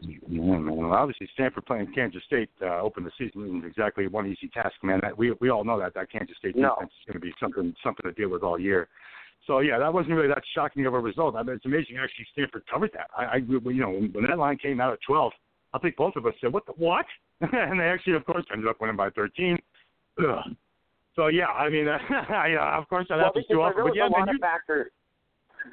Yeah, 0.00 0.18
man. 0.28 0.76
Well, 0.76 0.92
obviously, 0.92 1.28
Stanford 1.34 1.64
playing 1.64 1.92
Kansas 1.94 2.22
State 2.26 2.50
uh, 2.60 2.80
opened 2.80 3.06
the 3.06 3.12
season 3.16 3.44
isn't 3.46 3.64
exactly 3.64 4.08
one 4.08 4.26
easy 4.26 4.48
task, 4.52 4.74
man. 4.82 4.98
That 5.02 5.16
we 5.16 5.32
we 5.40 5.48
all 5.48 5.64
know 5.64 5.78
that 5.78 5.94
that 5.94 6.10
Kansas 6.10 6.36
State 6.38 6.56
No. 6.56 6.74
defense 6.74 6.92
is 7.00 7.12
going 7.12 7.20
to 7.20 7.26
be 7.26 7.32
something 7.38 7.72
something 7.84 8.02
to 8.02 8.12
deal 8.12 8.30
with 8.30 8.42
all 8.42 8.58
year. 8.58 8.88
So 9.46 9.60
yeah, 9.60 9.78
that 9.78 9.92
wasn't 9.92 10.16
really 10.16 10.28
that 10.28 10.42
shocking 10.54 10.86
of 10.86 10.94
a 10.94 10.98
result. 10.98 11.36
I 11.36 11.42
mean, 11.44 11.54
it's 11.54 11.64
amazing 11.66 11.98
actually 12.02 12.26
Stanford 12.32 12.64
covered 12.68 12.90
that. 12.94 13.08
I, 13.16 13.24
I 13.24 13.36
you 13.36 13.60
know 13.62 13.90
when, 13.90 14.26
that 14.28 14.38
line 14.38 14.58
came 14.58 14.80
out 14.80 14.92
at 14.92 14.98
12, 15.06 15.32
I 15.72 15.78
think 15.78 15.94
both 15.94 16.16
of 16.16 16.26
us 16.26 16.34
said, 16.40 16.52
"What 16.52 16.66
the 16.66 16.72
what?" 16.72 17.06
and 17.40 17.78
they 17.78 17.84
actually, 17.84 18.14
of 18.14 18.24
course, 18.24 18.44
ended 18.52 18.68
up 18.68 18.80
winning 18.80 18.96
by 18.96 19.10
13. 19.10 19.56
Ugh. 20.18 20.38
So 21.14 21.28
yeah, 21.28 21.46
I 21.46 21.70
mean, 21.70 21.86
yeah, 22.10 22.76
of 22.76 22.88
course 22.88 23.06
that 23.08 23.16
well, 23.16 23.26
happens 23.26 23.46
too 23.50 23.62
often. 23.62 23.76
there 23.76 23.84
was 23.84 23.92
But 23.92 23.96
yeah, 23.96 24.08
a 24.08 24.12
lot 24.12 24.28
of 24.28 24.40
factors. 24.40 24.90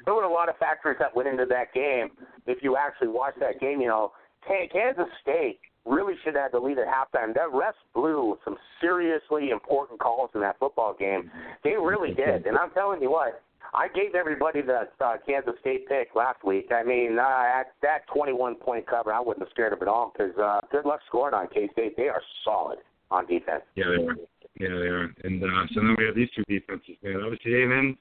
There 0.04 0.14
were 0.14 0.24
a 0.24 0.32
lot 0.32 0.48
of 0.48 0.56
factors 0.58 0.96
that 0.98 1.14
went 1.14 1.28
into 1.28 1.46
that 1.46 1.72
game. 1.74 2.10
If 2.46 2.62
you 2.62 2.76
actually 2.76 3.08
watch 3.08 3.34
that 3.40 3.60
game, 3.60 3.80
you 3.80 3.88
know, 3.88 4.12
Kansas 4.46 5.08
State 5.22 5.60
really 5.86 6.14
should 6.24 6.34
have 6.34 6.52
the 6.52 6.58
lead 6.58 6.78
at 6.78 6.86
halftime. 6.86 7.34
That 7.34 7.48
refs 7.52 7.72
blew 7.94 8.38
some 8.44 8.56
seriously 8.80 9.50
important 9.50 10.00
calls 10.00 10.30
in 10.34 10.40
that 10.40 10.58
football 10.58 10.94
game. 10.98 11.30
They 11.62 11.72
really 11.72 12.14
did, 12.14 12.46
and 12.46 12.56
I'm 12.56 12.70
telling 12.70 13.02
you 13.02 13.10
what. 13.10 13.42
I 13.72 13.88
gave 13.88 14.14
everybody 14.14 14.62
the 14.62 14.86
uh, 15.00 15.16
Kansas 15.26 15.54
State 15.60 15.88
pick 15.88 16.14
last 16.14 16.44
week. 16.44 16.70
I 16.70 16.84
mean, 16.84 17.18
uh, 17.18 17.60
at 17.60 17.72
that 17.82 18.06
21 18.12 18.54
point 18.54 18.86
cover, 18.86 19.12
I 19.12 19.18
wasn't 19.18 19.50
scared 19.50 19.72
of 19.72 19.82
it 19.82 19.88
all 19.88 20.12
because 20.16 20.36
uh, 20.38 20.60
good 20.70 20.84
luck 20.84 21.00
scoring 21.08 21.34
on 21.34 21.48
K 21.48 21.68
State. 21.72 21.96
They 21.96 22.08
are 22.08 22.22
solid 22.44 22.78
on 23.10 23.26
defense. 23.26 23.62
Yeah, 23.74 23.86
they 23.86 24.04
are. 24.04 24.16
Yeah, 24.60 24.78
they 24.78 24.86
are. 24.86 25.14
And 25.24 25.42
uh, 25.42 25.66
so 25.74 25.80
now 25.80 25.96
we 25.98 26.04
have 26.06 26.14
these 26.14 26.28
two 26.36 26.44
defenses, 26.48 26.96
man. 27.02 27.20
Obviously, 27.24 27.66
then, 27.66 27.96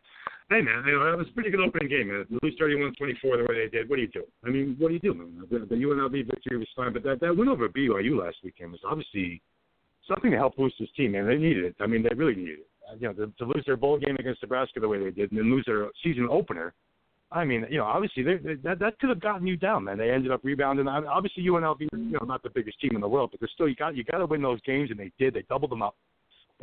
hey, 0.54 0.62
man, 0.62 0.84
you 0.86 0.94
know, 0.94 1.12
it 1.12 1.18
was 1.18 1.28
a 1.30 1.34
pretty 1.34 1.50
good 1.50 1.60
opening 1.60 1.90
game, 1.90 2.08
man. 2.10 2.26
Lose 2.42 2.56
31-24 2.62 2.94
the 3.22 3.46
way 3.50 3.66
they 3.66 3.70
did, 3.70 3.90
what 3.90 3.96
do 3.98 4.02
you 4.04 4.08
do? 4.08 4.24
I 4.46 4.50
mean, 4.50 4.76
what 4.78 4.90
do 4.90 4.94
you 4.94 5.00
do, 5.00 5.14
man? 5.14 5.44
The, 5.50 5.60
the 5.60 5.76
UNLV 5.76 6.28
victory 6.28 6.58
was 6.58 6.68
fine, 6.76 6.94
but 6.94 7.04
that, 7.04 7.20
that 7.22 7.36
win 7.36 7.50
over 7.50 7.68
BYU 7.70 8.24
last 8.24 8.38
weekend 8.44 8.72
was 8.72 8.82
obviously 8.86 9.42
something 10.08 10.32
to 10.32 10.38
help 10.38 10.56
boost 10.56 10.76
this 10.80 10.90
team, 10.96 11.14
man. 11.14 11.28
They 11.28 11.38
needed 11.38 11.66
it. 11.66 11.76
I 11.80 11.88
mean, 11.88 12.04
they 12.04 12.16
really 12.16 12.36
needed 12.36 12.60
it. 12.60 12.68
Uh, 12.90 12.96
You 13.00 13.08
know, 13.08 13.14
to, 13.14 13.34
to 13.38 13.46
lose 13.46 13.64
their 13.66 13.78
bowl 13.78 13.98
game 13.98 14.16
against 14.20 14.42
Nebraska 14.42 14.80
the 14.80 14.88
way 14.88 15.00
they 15.00 15.12
did 15.12 15.32
and 15.32 15.40
then 15.40 15.50
lose 15.50 15.64
their 15.66 15.90
season 16.04 16.28
opener, 16.30 16.74
I 17.32 17.46
mean, 17.46 17.66
you 17.70 17.80
know, 17.80 17.86
obviously 17.86 18.22
they, 18.22 18.36
they, 18.36 18.54
that 18.64 18.78
that 18.78 19.00
could 19.00 19.10
have 19.10 19.20
gotten 19.20 19.48
you 19.48 19.58
down, 19.58 19.86
man. 19.86 19.98
They 19.98 20.12
ended 20.12 20.32
up 20.32 20.42
rebounding. 20.44 20.88
Obviously 20.88 21.44
UNLV, 21.44 21.80
you 21.82 21.90
know, 22.12 22.26
not 22.26 22.44
the 22.44 22.52
biggest 22.52 22.80
team 22.80 22.92
in 22.94 23.02
the 23.02 23.08
world, 23.08 23.32
but 23.32 23.40
they're 23.40 23.50
still 23.56 23.68
you 23.68 23.76
got 23.76 23.96
you 23.96 24.04
got 24.04 24.20
to 24.20 24.28
win 24.28 24.44
those 24.44 24.62
games, 24.62 24.92
and 24.92 25.00
they 25.00 25.12
did. 25.18 25.34
They 25.34 25.44
doubled 25.50 25.72
them 25.72 25.82
up. 25.82 25.96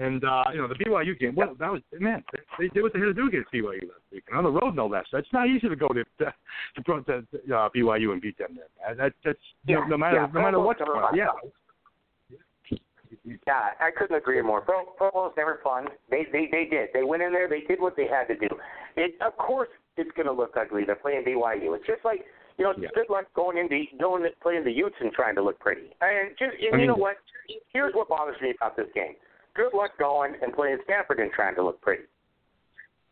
And 0.01 0.25
uh, 0.25 0.45
you 0.55 0.63
know, 0.63 0.67
the 0.67 0.77
BYU 0.77 1.19
game, 1.19 1.35
well, 1.35 1.55
that 1.59 1.71
was 1.71 1.83
man, 1.99 2.25
they, 2.33 2.41
they 2.59 2.69
did 2.73 2.83
what 2.83 2.95
they 2.95 3.01
had 3.01 3.05
to 3.07 3.15
do 3.15 3.29
against 3.29 3.53
BYU 3.53 3.83
last 3.83 4.09
week, 4.11 4.25
and 4.29 4.39
on 4.39 4.45
the 4.45 4.51
road 4.51 4.75
no 4.75 4.87
less. 4.87 5.05
It's 5.13 5.29
not 5.31 5.47
easy 5.47 5.69
to 5.69 5.77
go 5.77 5.89
to 5.89 6.03
to, 6.19 6.35
to, 6.77 6.83
to, 6.83 7.03
to 7.05 7.55
uh, 7.55 7.69
BYU 7.77 8.13
and 8.13 8.23
beat 8.23 8.39
them 8.39 8.57
there. 8.57 8.95
That, 8.95 9.13
that's 9.23 9.39
you 9.67 9.75
know, 9.75 9.85
no 9.85 9.99
matter 9.99 10.17
yeah, 10.17 10.27
no 10.33 10.41
matter 10.41 10.57
Provo's 10.57 10.67
what's 10.67 10.81
going 10.81 11.05
on. 11.05 11.15
Yeah. 11.15 11.27
Yeah, 13.47 13.75
I 13.81 13.91
couldn't 13.95 14.17
agree 14.17 14.41
more. 14.41 14.63
Pro 14.63 14.85
Provo's 14.97 15.33
never 15.37 15.61
fun. 15.63 15.89
They 16.11 16.27
they 16.33 16.49
they 16.51 16.65
did. 16.65 16.89
They 16.95 17.03
went 17.03 17.23
in 17.23 17.33
there. 17.33 17.49
They 17.49 17.61
did 17.61 17.79
what 17.79 17.95
they 17.95 18.07
had 18.07 18.25
to 18.29 18.37
do. 18.37 18.49
It 18.97 19.21
of 19.21 19.37
course 19.37 19.69
it's 19.99 20.11
going 20.17 20.27
to 20.27 20.33
look 20.33 20.55
ugly. 20.59 20.85
They're 20.87 20.95
playing 20.95 21.25
BYU. 21.25 21.77
It's 21.77 21.87
just 21.87 22.05
like 22.07 22.25
you 22.57 22.65
know, 22.65 22.73
Yeah. 22.79 22.89
good 22.95 23.11
luck 23.11 23.27
going 23.35 23.59
into 23.59 23.85
going 24.01 24.23
to 24.23 24.31
playing 24.43 24.65
the 24.65 24.73
Utes 24.73 24.97
and 25.01 25.13
trying 25.13 25.35
to 25.35 25.43
look 25.43 25.59
pretty. 25.59 25.91
And 26.01 26.31
just 26.39 26.57
and 26.61 26.77
I 26.77 26.79
you 26.79 26.87
know 26.87 26.95
what? 26.95 27.17
Here's 27.73 27.95
what 27.95 28.09
bothers 28.09 28.37
me 28.41 28.55
about 28.57 28.77
this 28.77 28.89
game. 28.95 29.17
Good 29.55 29.75
luck 29.75 29.93
going 29.99 30.35
and 30.43 30.53
playing 30.53 30.79
Stanford 30.85 31.21
and 31.21 31.31
trying 31.33 31.55
to 31.57 31.65
look 31.65 31.81
pretty. 31.81 32.05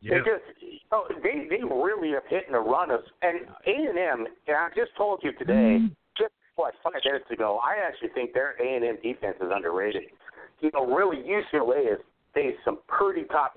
Yeah. 0.01 0.19
They 0.19 0.19
just 0.19 0.83
oh, 0.93 1.07
they 1.23 1.49
they 1.51 1.65
really 1.65 2.11
have 2.13 2.23
hit 2.29 2.45
and 2.47 2.55
a 2.55 2.61
run 2.61 2.91
us. 2.91 3.03
And 3.23 3.41
A 3.67 3.89
and 3.89 3.99
M, 3.99 4.27
and 4.47 4.57
I 4.57 4.69
just 4.77 4.95
told 4.97 5.21
you 5.25 5.33
today, 5.33 5.83
mm-hmm. 5.83 5.87
just 6.17 6.33
what 6.55 6.75
five 6.85 7.03
minutes 7.05 7.31
ago, 7.33 7.59
I 7.63 7.85
actually 7.85 8.11
think 8.15 8.33
their 8.33 8.55
A 8.63 8.77
and 8.77 8.85
M 8.85 8.99
defense 9.03 9.37
is 9.41 9.51
underrated. 9.53 10.05
You 10.61 10.71
know, 10.73 10.87
really 10.87 11.17
UCLA 11.17 11.91
has 11.91 11.99
faced 12.33 12.59
some 12.65 12.79
pretty 12.87 13.25
top 13.25 13.57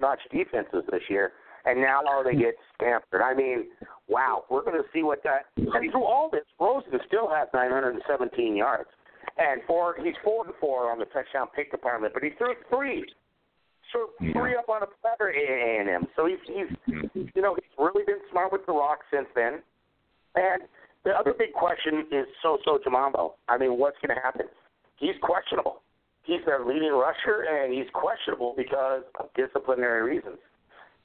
notch 0.00 0.20
defenses 0.32 0.84
this 0.90 1.02
year, 1.10 1.32
and 1.66 1.80
now 1.80 2.00
all 2.08 2.24
they 2.24 2.34
get 2.34 2.54
Stanford. 2.76 3.20
I 3.22 3.34
mean, 3.34 3.66
wow, 4.08 4.44
we're 4.50 4.64
going 4.64 4.80
to 4.80 4.88
see 4.94 5.02
what 5.02 5.22
that. 5.24 5.46
And 5.56 5.90
through 5.90 6.04
all 6.04 6.30
this, 6.30 6.44
Rosen 6.60 6.98
still 7.06 7.28
has 7.28 7.48
917 7.52 8.56
yards, 8.56 8.88
and 9.38 9.62
four. 9.66 9.96
He's 10.02 10.14
four 10.24 10.46
and 10.46 10.54
four 10.60 10.90
on 10.90 10.98
the 10.98 11.06
touchdown 11.06 11.48
pick 11.54 11.70
department, 11.70 12.14
but 12.14 12.22
he 12.22 12.30
threw 12.38 12.54
three. 12.70 13.04
So 13.92 14.10
Yeah. 14.20 14.32
three 14.32 14.56
up 14.56 14.68
on 14.68 14.82
a 14.82 14.86
platter 14.86 15.30
A 15.30 15.78
and 15.78 15.88
M. 15.88 16.08
So 16.16 16.26
he's 16.26 16.40
he's 16.42 16.68
Mhm. 16.88 17.30
you 17.34 17.42
know 17.42 17.54
he's 17.54 17.78
really 17.78 18.04
been 18.04 18.20
smart 18.30 18.52
with 18.52 18.66
the 18.66 18.72
rock 18.72 19.04
since 19.10 19.28
then. 19.34 19.62
And 20.34 20.68
the 21.04 21.16
other 21.16 21.32
big 21.32 21.52
question 21.52 22.06
is 22.10 22.26
Soso 22.42 22.82
Jamabo. 22.82 23.34
I 23.48 23.56
mean, 23.58 23.78
what's 23.78 23.98
going 24.00 24.14
to 24.14 24.20
happen? 24.20 24.48
He's 24.96 25.16
questionable. 25.22 25.82
He's 26.24 26.44
their 26.44 26.64
leading 26.64 26.92
rusher, 26.92 27.42
and 27.42 27.72
he's 27.72 27.88
questionable 27.90 28.54
because 28.56 29.04
of 29.14 29.32
disciplinary 29.34 30.02
reasons. 30.02 30.38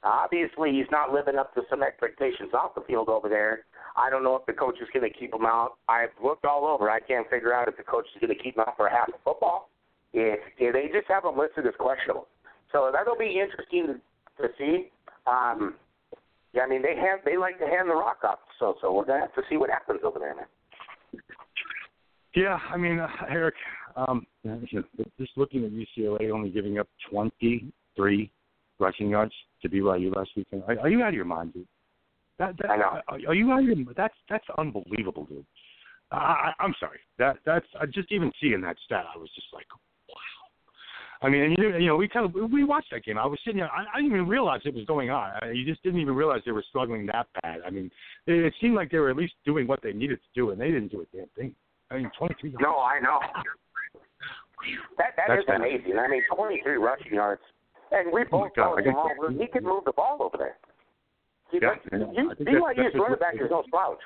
Obviously, 0.03 0.71
he's 0.71 0.89
not 0.91 1.13
living 1.13 1.35
up 1.35 1.53
to 1.53 1.61
some 1.69 1.83
expectations 1.83 2.49
off 2.53 2.73
the 2.73 2.81
field 2.81 3.07
over 3.07 3.29
there. 3.29 3.65
I 3.95 4.09
don't 4.09 4.23
know 4.23 4.35
if 4.35 4.45
the 4.47 4.53
coach 4.53 4.75
is 4.81 4.87
going 4.93 5.09
to 5.09 5.17
keep 5.17 5.33
him 5.33 5.45
out. 5.45 5.77
I've 5.87 6.09
looked 6.23 6.45
all 6.45 6.65
over. 6.65 6.89
I 6.89 6.99
can't 6.99 7.29
figure 7.29 7.53
out 7.53 7.67
if 7.67 7.77
the 7.77 7.83
coach 7.83 8.05
is 8.15 8.21
going 8.21 8.35
to 8.35 8.43
keep 8.43 8.55
him 8.55 8.63
out 8.67 8.77
for 8.77 8.89
half 8.89 9.09
of 9.09 9.21
football. 9.23 9.69
If, 10.13 10.39
if 10.57 10.73
they 10.73 10.89
just 10.91 11.07
have 11.07 11.23
him 11.23 11.37
listed 11.37 11.67
as 11.67 11.73
questionable, 11.77 12.27
so 12.71 12.89
that'll 12.91 13.17
be 13.17 13.39
interesting 13.39 14.01
to, 14.37 14.47
see. 14.57 14.89
Um, 15.27 15.75
yeah, 16.53 16.63
I 16.63 16.67
mean 16.67 16.81
they 16.81 16.95
have 16.95 17.19
they 17.23 17.37
like 17.37 17.59
to 17.59 17.65
hand 17.65 17.89
the 17.89 17.93
rock 17.93 18.17
up, 18.27 18.41
so 18.59 18.75
so 18.81 18.91
we're 18.91 19.05
gonna 19.05 19.21
have 19.21 19.35
to 19.35 19.41
see 19.49 19.55
what 19.55 19.69
happens 19.69 20.01
over 20.03 20.19
there, 20.19 20.35
man. 20.35 20.45
Yeah, 22.35 22.59
I 22.69 22.75
mean, 22.75 22.99
uh, 22.99 23.07
Erik, 23.29 23.55
um, 23.95 24.25
just 25.17 25.37
looking 25.37 25.63
at 25.63 25.71
UCLA 25.71 26.31
only 26.31 26.49
giving 26.49 26.79
up 26.79 26.87
23 27.09 28.31
rushing 28.79 29.09
yards 29.09 29.33
to 29.61 29.69
BYU 29.69 30.15
last 30.15 30.31
weekend. 30.35 30.63
Are, 30.67 30.79
are 30.79 30.89
you 30.89 31.01
out 31.01 31.09
of 31.09 31.13
your 31.15 31.25
mind, 31.25 31.53
dude? 31.53 31.67
That, 32.39 32.55
that, 32.61 32.71
I 32.71 32.77
know. 32.77 33.01
Are, 33.07 33.19
are 33.27 33.35
you 33.35 33.51
out 33.51 33.59
of 33.59 33.65
your? 33.65 33.75
That's 33.95 34.15
that's 34.29 34.45
unbelievable, 34.57 35.25
dude. 35.25 35.45
I, 36.11 36.51
I'm 36.59 36.73
sorry. 36.79 36.99
That 37.19 37.37
that's 37.45 37.65
I 37.79 37.85
just 37.85 38.11
even 38.11 38.31
seeing 38.41 38.61
that 38.61 38.75
stat, 38.85 39.05
I 39.13 39.17
was 39.17 39.29
just 39.35 39.47
like, 39.53 39.67
wow. 40.09 40.15
I 41.21 41.29
mean, 41.29 41.43
and 41.43 41.57
you, 41.57 41.77
you 41.77 41.87
know, 41.87 41.95
we 41.95 42.07
kind 42.07 42.25
of 42.25 42.51
we 42.51 42.63
watched 42.63 42.91
that 42.91 43.05
game. 43.05 43.17
I 43.17 43.25
was 43.25 43.39
sitting 43.45 43.59
there. 43.59 43.71
I, 43.71 43.85
I 43.93 44.01
didn't 44.01 44.15
even 44.15 44.27
realize 44.27 44.61
it 44.65 44.73
was 44.73 44.85
going 44.85 45.09
on. 45.09 45.31
I, 45.41 45.51
you 45.51 45.65
just 45.65 45.83
didn't 45.83 46.01
even 46.01 46.15
realize 46.15 46.41
they 46.45 46.51
were 46.51 46.65
struggling 46.67 47.05
that 47.07 47.27
bad. 47.41 47.59
I 47.65 47.69
mean, 47.69 47.89
it, 48.27 48.33
it 48.33 48.53
seemed 48.59 48.75
like 48.75 48.91
they 48.91 48.97
were 48.97 49.09
at 49.09 49.15
least 49.15 49.33
doing 49.45 49.67
what 49.67 49.81
they 49.83 49.93
needed 49.93 50.17
to 50.17 50.39
do, 50.39 50.49
and 50.49 50.59
they 50.59 50.71
didn't 50.71 50.91
do 50.91 51.01
a 51.01 51.15
damn 51.15 51.27
thing. 51.37 51.55
I 51.91 51.97
mean, 51.97 52.11
23. 52.17 52.55
No, 52.59 52.77
I 52.79 52.99
know. 52.99 53.19
That 54.99 55.15
that 55.17 55.25
That's 55.27 55.39
is 55.39 55.45
bad. 55.47 55.55
amazing. 55.55 55.97
I 55.97 56.07
mean, 56.07 56.21
23 56.35 56.77
rushing 56.77 57.15
yards, 57.15 57.41
and 57.91 58.11
we 58.11 58.21
Oh 58.21 58.25
both 58.31 58.55
God, 58.55 58.83
know 58.85 59.27
I 59.27 59.31
he 59.33 59.47
can 59.47 59.63
move 59.63 59.83
the 59.85 59.91
ball 59.91 60.17
over 60.21 60.37
there. 60.37 60.57
He, 61.51 61.59
Yeah, 61.61 61.75
but 61.89 61.99
yeah, 61.99 62.21
you, 62.21 62.31
I 62.31 62.35
think 62.35 62.47
that's- 62.47 62.61
BYU's 62.77 62.95
running 62.95 63.19
back 63.19 63.35
is 63.35 63.49
no 63.49 63.63
slouch. 63.69 63.99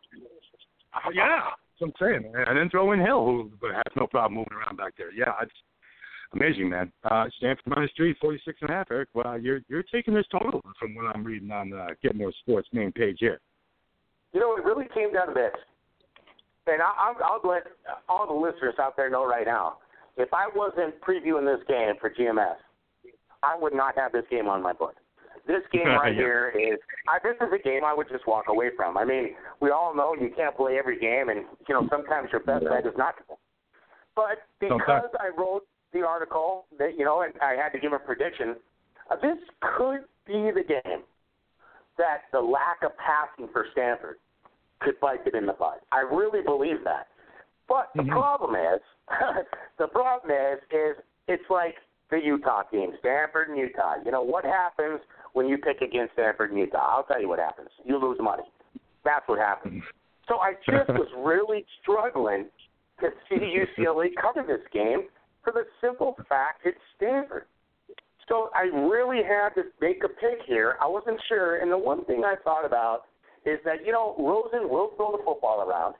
Uh, 0.94 1.10
yeah, 1.14 1.52
that's 1.80 1.80
what 1.80 1.88
I'm 1.88 2.24
saying. 2.24 2.34
And 2.48 2.58
then 2.58 2.70
throw 2.70 2.92
in 2.94 3.00
Hill, 3.00 3.26
who 3.26 3.68
has 3.68 3.84
no 3.96 4.08
problem 4.08 4.36
moving 4.36 4.54
around 4.58 4.78
back 4.78 4.94
there. 4.98 5.12
Yeah, 5.14 5.34
it's 5.42 5.52
amazing, 6.34 6.70
man. 6.70 6.92
Uh, 7.04 7.26
Stanford 7.38 7.68
minus 7.68 7.92
three, 7.96 8.16
forty-six 8.22 8.58
and 8.62 8.70
a 8.70 8.74
half, 8.74 8.90
Erik. 8.92 9.10
Well, 9.14 9.38
you're 9.40 9.62
you're 9.68 9.84
taking 9.84 10.14
this 10.14 10.26
total 10.32 10.62
from 10.80 10.96
what 10.96 11.14
I'm 11.16 11.24
reading 11.24 11.52
on 11.52 11.74
uh, 11.74 11.88
Get 12.02 12.16
More 12.16 12.32
Sports 12.42 12.68
main 12.74 12.92
page 12.92 13.18
here. 13.20 13.40
You 14.34 14.40
know, 14.40 14.56
it 14.58 14.64
really 14.66 14.88
came 14.94 15.14
down 15.14 15.28
to 15.28 15.34
this, 15.34 15.54
and 16.68 16.82
I, 16.82 16.92
I'll, 16.98 17.16
I'll 17.24 17.50
let 17.50 17.64
all 18.10 18.28
the 18.28 18.34
listeners 18.34 18.76
out 18.80 18.98
there 18.98 19.10
know 19.10 19.26
right 19.26 19.46
now. 19.46 19.78
If 20.18 20.30
I 20.34 20.48
wasn't 20.56 21.00
previewing 21.02 21.46
this 21.46 21.66
game 21.68 21.94
for 22.00 22.10
GMS, 22.10 22.56
I 23.46 23.56
would 23.58 23.74
not 23.74 23.96
have 23.98 24.12
this 24.12 24.26
game 24.30 24.48
on 24.48 24.62
my 24.62 24.74
book. 24.74 24.96
This 25.46 25.62
game 25.72 25.88
right 26.02 26.14
Yeah. 26.16 26.22
here 26.22 26.54
is 26.58 26.80
I, 27.08 27.20
this 27.22 27.36
is 27.39 27.54
a 27.54 27.62
game 27.62 27.84
I 27.86 27.93
would 27.93 28.10
just 28.10 28.26
walk 28.26 28.46
away 28.50 28.70
from. 28.76 28.98
I 28.98 29.06
mean, 29.06 29.36
we 29.62 29.70
all 29.70 29.96
know 29.96 30.16
you 30.16 30.32
can't 30.36 30.56
play 30.56 30.78
every 30.80 30.98
game, 31.00 31.30
and 31.30 31.46
you 31.68 31.76
know 31.76 31.88
sometimes 31.89 32.30
your 32.32 32.41
best 32.41 32.66
bet 32.66 32.86
is 32.86 32.98
not 32.98 33.16
to. 33.18 33.36
But 34.16 34.39
because 34.60 34.80
Sometimes. 34.88 35.14
I 35.20 35.30
wrote 35.38 35.64
the 35.93 36.02
article 36.02 36.66
that 36.80 36.98
you 36.98 37.06
know, 37.06 37.22
and 37.22 37.34
I 37.41 37.54
had 37.54 37.70
to 37.70 37.80
give 37.80 37.93
a 37.93 38.00
prediction, 38.00 38.56
uh, 39.12 39.16
this 39.22 39.38
could 39.78 40.06
be 40.26 40.52
the 40.52 40.64
game 40.68 41.04
that 41.98 42.22
the 42.32 42.39
lack 42.39 42.84
of 42.84 42.91
passing 42.98 43.48
for 43.54 43.66
Stanford 43.72 44.18
could 44.80 45.00
bite 45.00 45.26
it 45.26 45.36
in 45.36 45.46
the 45.46 45.54
butt. 45.54 45.82
I 45.91 46.00
really 46.02 46.41
believe 46.41 46.84
that. 46.84 47.08
But 47.68 47.91
the 47.96 48.04
Mhm. 48.04 48.12
problem 48.12 48.56
is, 48.56 48.82
the 49.78 49.88
problem 49.88 50.32
is, 50.32 50.60
is 50.72 50.98
it's 51.28 51.50
like 51.50 51.76
the 52.12 52.20
Utah 52.24 52.64
game, 52.72 52.91
Stanford 52.99 53.49
and 53.49 53.58
Utah. 53.58 53.95
You 54.03 54.12
know 54.12 54.22
what 54.22 54.45
happens 54.45 54.99
when 55.34 55.47
you 55.47 55.58
pick 55.58 55.82
against 55.82 56.14
Stanford 56.14 56.51
and 56.51 56.60
Utah? 56.60 56.97
I'll 56.97 57.03
tell 57.03 57.22
you 57.22 57.30
what 57.30 57.39
happens. 57.39 57.70
You 57.84 57.97
lose 57.97 58.18
money. 58.22 58.43
That's 59.03 59.28
what 59.28 59.39
happens. 59.39 59.84
So 60.28 60.38
I 60.38 60.53
just 60.66 60.89
was 60.89 61.08
really 61.18 61.66
struggling 61.82 62.45
to 62.99 63.10
see 63.30 63.36
UCLA 63.36 64.08
cover 64.20 64.45
this 64.47 64.66
game 64.74 65.08
for 65.43 65.51
the 65.53 65.64
simple 65.82 66.16
fact 66.30 66.62
it's 66.66 66.78
Stanford. 66.97 67.45
So 68.28 68.49
I 68.56 68.64
really 68.76 69.22
had 69.24 69.49
to 69.49 69.64
make 69.80 70.03
a 70.03 70.08
pick 70.08 70.39
here. 70.47 70.78
I 70.82 70.88
wasn't 70.88 71.22
sure, 71.30 71.58
and 71.62 71.72
the 71.72 71.78
one 71.78 72.06
thing 72.06 72.24
I 72.26 72.36
thought 72.43 72.66
about 72.66 73.03
is 73.45 73.60
that 73.66 73.86
you 73.86 73.91
know 73.91 74.16
Rosen 74.18 74.68
will 74.70 74.91
throw 74.97 75.12
the 75.12 75.24
football 75.24 75.62
around. 75.68 75.95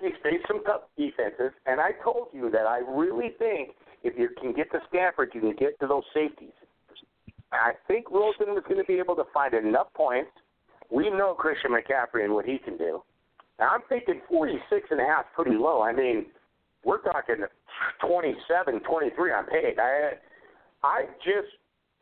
He's 0.00 0.16
faced 0.22 0.46
some 0.48 0.64
tough 0.64 0.82
defenses, 0.96 1.52
and 1.66 1.80
I 1.80 1.90
told 2.02 2.28
you 2.32 2.50
that 2.50 2.66
I 2.66 2.78
really 2.78 3.34
think 3.38 3.70
if 4.02 4.18
you 4.18 4.28
can 4.40 4.52
get 4.52 4.70
to 4.72 4.78
Stanford, 4.88 5.30
you 5.34 5.40
can 5.40 5.54
get 5.56 5.78
to 5.80 5.86
those 5.86 6.04
safeties. 6.14 6.52
I 7.52 7.72
think 7.88 8.10
Rosen 8.10 8.54
was 8.54 8.62
going 8.68 8.80
to 8.80 8.86
be 8.86 8.98
able 8.98 9.16
to 9.16 9.24
find 9.34 9.54
enough 9.54 9.88
points. 9.94 10.30
We 10.90 11.10
know 11.10 11.34
Christian 11.34 11.72
McCaffrey 11.72 12.24
and 12.24 12.34
what 12.34 12.46
he 12.46 12.58
can 12.58 12.76
do. 12.76 13.02
Now 13.58 13.70
I'm 13.74 13.82
thinking 13.88 14.20
46 14.28 14.88
and 14.90 15.00
a 15.00 15.04
half 15.04 15.26
pretty 15.34 15.56
low. 15.56 15.82
I 15.82 15.92
mean, 15.92 16.26
we're 16.84 17.02
talking 17.02 17.44
27, 18.00 18.80
23 18.80 19.32
on 19.32 19.46
paid. 19.46 19.78
I 19.78 20.12
I 20.82 21.04
just 21.18 21.52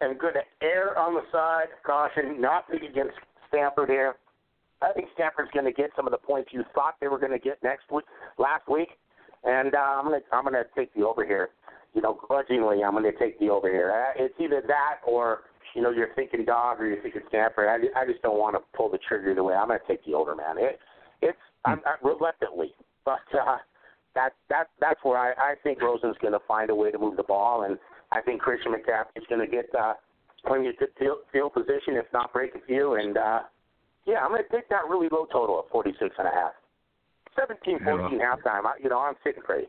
am 0.00 0.16
going 0.18 0.34
to 0.34 0.64
err 0.64 0.96
on 0.96 1.14
the 1.14 1.22
side 1.32 1.68
of 1.76 1.82
caution, 1.84 2.40
not 2.40 2.70
pick 2.70 2.82
against 2.82 3.14
Stanford 3.48 3.88
here. 3.88 4.14
I 4.80 4.92
think 4.92 5.08
Stanford's 5.14 5.50
going 5.52 5.64
to 5.64 5.72
get 5.72 5.90
some 5.96 6.06
of 6.06 6.12
the 6.12 6.18
points 6.18 6.50
you 6.52 6.62
thought 6.74 6.94
they 7.00 7.08
were 7.08 7.18
going 7.18 7.32
to 7.32 7.38
get 7.38 7.60
next 7.64 7.90
week, 7.90 8.04
last 8.38 8.68
week, 8.68 8.90
and 9.42 9.74
uh, 9.74 9.78
I'm 9.78 10.04
going 10.06 10.20
to 10.20 10.26
I'm 10.36 10.44
going 10.44 10.54
to 10.54 10.64
take 10.76 10.94
the 10.94 11.04
over 11.04 11.26
here. 11.26 11.50
You 11.98 12.02
know, 12.02 12.14
grudgingly, 12.14 12.84
I'm 12.84 12.92
going 12.92 13.02
to 13.02 13.18
take 13.18 13.40
the 13.40 13.50
over 13.50 13.68
here. 13.68 13.90
Uh, 13.90 14.22
it's 14.24 14.34
either 14.38 14.62
that 14.68 14.98
or 15.04 15.40
you 15.74 15.82
know 15.82 15.90
you're 15.90 16.14
thinking 16.14 16.44
dog 16.44 16.80
or 16.80 16.86
you're 16.86 17.02
thinking 17.02 17.22
Stanford. 17.26 17.66
I, 17.66 18.00
I 18.00 18.06
just 18.06 18.22
don't 18.22 18.38
want 18.38 18.54
to 18.54 18.60
pull 18.72 18.88
the 18.88 18.98
trigger 18.98 19.32
either 19.32 19.42
way. 19.42 19.54
I'm 19.54 19.66
going 19.66 19.80
to 19.80 19.86
take 19.88 20.04
the 20.06 20.14
over, 20.14 20.36
man. 20.36 20.58
It, 20.58 20.78
it's 21.22 21.38
I'm, 21.64 21.80
I'm 21.84 21.98
reluctantly, 22.08 22.72
but 23.04 23.26
uh, 23.34 23.56
that 24.14 24.34
that 24.48 24.68
that's 24.78 25.00
where 25.02 25.18
I, 25.18 25.32
I 25.32 25.54
think 25.64 25.82
Rosen's 25.82 26.14
going 26.22 26.34
to 26.34 26.46
find 26.46 26.70
a 26.70 26.74
way 26.76 26.92
to 26.92 26.98
move 27.00 27.16
the 27.16 27.24
ball, 27.24 27.64
and 27.64 27.80
I 28.12 28.20
think 28.20 28.42
Christian 28.42 28.70
McCaffrey's 28.70 29.26
going 29.28 29.40
to 29.40 29.50
get 29.50 29.66
uh, 29.74 29.94
plenty 30.46 30.68
of 30.68 30.76
good 30.76 30.90
field, 31.00 31.18
field 31.32 31.52
position, 31.52 31.98
if 31.98 32.06
not 32.12 32.32
break 32.32 32.54
a 32.54 32.64
few, 32.64 32.94
and 32.94 33.18
uh, 33.18 33.40
yeah, 34.06 34.22
I'm 34.22 34.30
going 34.30 34.44
to 34.48 34.56
take 34.56 34.68
that 34.68 34.86
really 34.88 35.08
low 35.10 35.26
total 35.32 35.58
of 35.58 35.64
46 35.72 36.14
and 36.16 36.28
a 36.28 36.30
half. 36.30 36.52
17 37.34 37.80
14 37.82 38.20
halftime. 38.20 38.66
I, 38.66 38.74
you 38.80 38.88
know, 38.88 39.00
I'm 39.00 39.14
sitting 39.24 39.42
pretty. 39.42 39.66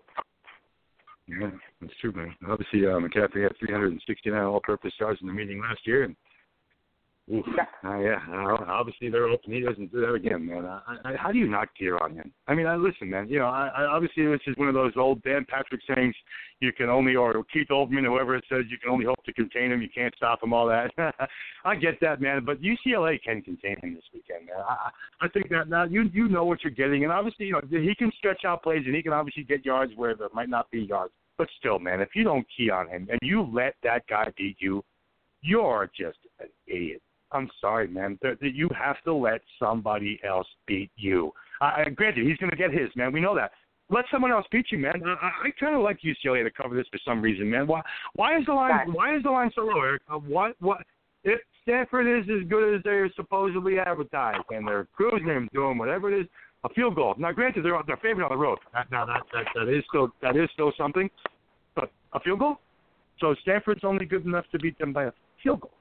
Yeah, 1.29 1.51
that's 1.79 1.93
true, 2.01 2.11
man. 2.11 2.35
Obviously, 2.47 2.85
uh, 2.85 2.97
McCaffrey 2.97 3.43
had 3.43 3.57
369 3.59 4.41
all-purpose 4.41 4.93
yards 4.99 5.21
in 5.21 5.27
the 5.27 5.33
meeting 5.33 5.61
last 5.61 5.85
year, 5.85 6.03
and 6.03 6.15
yeah, 7.29 8.19
uh, 8.31 8.57
obviously 8.67 9.09
they're 9.09 9.27
open. 9.27 9.53
He 9.53 9.61
doesn't 9.61 9.91
do 9.91 10.01
that 10.01 10.13
again, 10.13 10.45
man. 10.45 10.65
I, 10.65 10.97
I, 11.05 11.15
how 11.15 11.31
do 11.31 11.37
you 11.37 11.47
not 11.47 11.69
gear 11.77 11.97
on 11.99 12.15
him? 12.15 12.33
I 12.47 12.55
mean, 12.55 12.65
I 12.65 12.75
listen, 12.75 13.09
man. 13.09 13.29
You 13.29 13.39
know, 13.39 13.45
I, 13.45 13.67
I 13.67 13.83
obviously 13.85 14.25
this 14.25 14.39
is 14.47 14.57
one 14.57 14.67
of 14.67 14.73
those 14.73 14.93
old 14.97 15.21
Dan 15.23 15.45
Patrick 15.47 15.81
sayings. 15.87 16.15
You 16.59 16.73
can 16.73 16.89
only, 16.89 17.15
or 17.15 17.33
Keith 17.53 17.67
Olbermann, 17.69 18.05
whoever 18.05 18.35
it 18.35 18.43
says, 18.49 18.65
you 18.69 18.77
can 18.77 18.91
only 18.91 19.05
hope 19.05 19.23
to 19.25 19.33
contain 19.33 19.71
him. 19.71 19.81
You 19.81 19.89
can't 19.93 20.13
stop 20.15 20.43
him. 20.43 20.53
All 20.53 20.67
that. 20.67 20.91
I 21.65 21.75
get 21.75 21.99
that, 22.01 22.19
man. 22.19 22.43
But 22.45 22.61
UCLA 22.61 23.21
can 23.21 23.41
contain 23.41 23.77
him 23.81 23.93
this 23.93 24.03
weekend, 24.13 24.47
man. 24.47 24.63
I, 24.67 24.89
I 25.25 25.29
think 25.29 25.49
that 25.49 25.69
now 25.69 25.83
you 25.83 26.09
you 26.11 26.27
know 26.27 26.45
what 26.45 26.63
you're 26.63 26.71
getting, 26.71 27.03
and 27.03 27.13
obviously, 27.13 27.45
you 27.47 27.53
know, 27.53 27.61
he 27.69 27.93
can 27.95 28.11
stretch 28.17 28.43
out 28.45 28.63
plays 28.63 28.83
and 28.85 28.95
he 28.95 29.03
can 29.03 29.13
obviously 29.13 29.43
get 29.43 29.63
yards 29.63 29.93
where 29.95 30.15
there 30.15 30.29
might 30.33 30.49
not 30.49 30.69
be 30.71 30.81
yards. 30.81 31.13
But 31.37 31.47
still, 31.57 31.79
man, 31.79 32.01
if 32.01 32.09
you 32.15 32.23
don't 32.23 32.45
key 32.55 32.69
on 32.69 32.89
him 32.89 33.07
and 33.09 33.19
you 33.21 33.47
let 33.53 33.75
that 33.83 34.03
guy 34.09 34.27
beat 34.35 34.57
you, 34.59 34.83
you're 35.41 35.89
just 35.97 36.17
an 36.39 36.47
idiot. 36.67 37.01
I'm 37.31 37.49
sorry, 37.61 37.87
man. 37.87 38.17
You 38.41 38.69
have 38.77 39.01
to 39.03 39.13
let 39.13 39.41
somebody 39.59 40.19
else 40.27 40.47
beat 40.67 40.91
you. 40.95 41.31
I, 41.61 41.83
Uh, 41.83 41.89
granted, 41.89 42.25
he's 42.25 42.37
going 42.37 42.49
to 42.49 42.55
get 42.55 42.71
his, 42.71 42.89
man. 42.95 43.11
We 43.11 43.19
know 43.19 43.35
that. 43.35 43.51
Let 43.91 44.05
someone 44.11 44.31
else 44.31 44.45
beat 44.51 44.67
you, 44.71 44.77
man. 44.77 45.01
I, 45.03 45.09
I, 45.09 45.31
I 45.45 45.49
kind 45.59 45.75
of 45.75 45.81
like 45.81 45.99
UCLA 46.01 46.43
to 46.43 46.51
cover 46.51 46.75
this 46.75 46.87
for 46.91 46.99
some 47.03 47.21
reason, 47.21 47.49
man. 47.49 47.65
Why? 47.67 47.81
Why 48.13 48.37
is 48.37 48.45
the 48.45 48.53
line? 48.53 48.93
Why 48.93 49.15
is 49.15 49.23
the 49.23 49.31
line 49.31 49.51
so 49.55 49.61
low, 49.61 49.81
Erik? 49.81 50.01
Uh, 50.09 50.17
what? 50.17 50.55
What? 50.59 50.79
If 51.23 51.39
Stanford 51.63 52.07
is 52.07 52.29
as 52.29 52.47
good 52.47 52.75
as 52.75 52.83
they're 52.83 53.11
supposedly 53.15 53.79
advertised, 53.79 54.45
and 54.51 54.67
they're 54.67 54.87
cruising 54.95 55.29
and 55.29 55.49
doing 55.51 55.77
whatever 55.77 56.11
it 56.13 56.21
is, 56.21 56.27
a 56.63 56.69
field 56.69 56.95
goal. 56.95 57.15
Now, 57.17 57.31
granted, 57.31 57.65
they're 57.65 57.79
they're 57.87 57.97
favored 57.97 58.23
on 58.23 58.29
the 58.29 58.37
road. 58.37 58.59
Now 58.91 59.05
that, 59.05 59.23
that 59.33 59.45
that 59.55 59.69
is 59.69 59.83
still 59.89 60.09
that 60.21 60.35
is 60.35 60.49
still 60.53 60.71
something, 60.77 61.09
but 61.75 61.91
a 62.13 62.19
field 62.19 62.39
goal. 62.39 62.59
So 63.19 63.35
Stanford's 63.41 63.83
only 63.83 64.05
good 64.05 64.25
enough 64.25 64.45
to 64.51 64.59
beat 64.59 64.77
them 64.79 64.93
by 64.93 65.05
a 65.05 65.11
field 65.43 65.61
goal. 65.61 65.71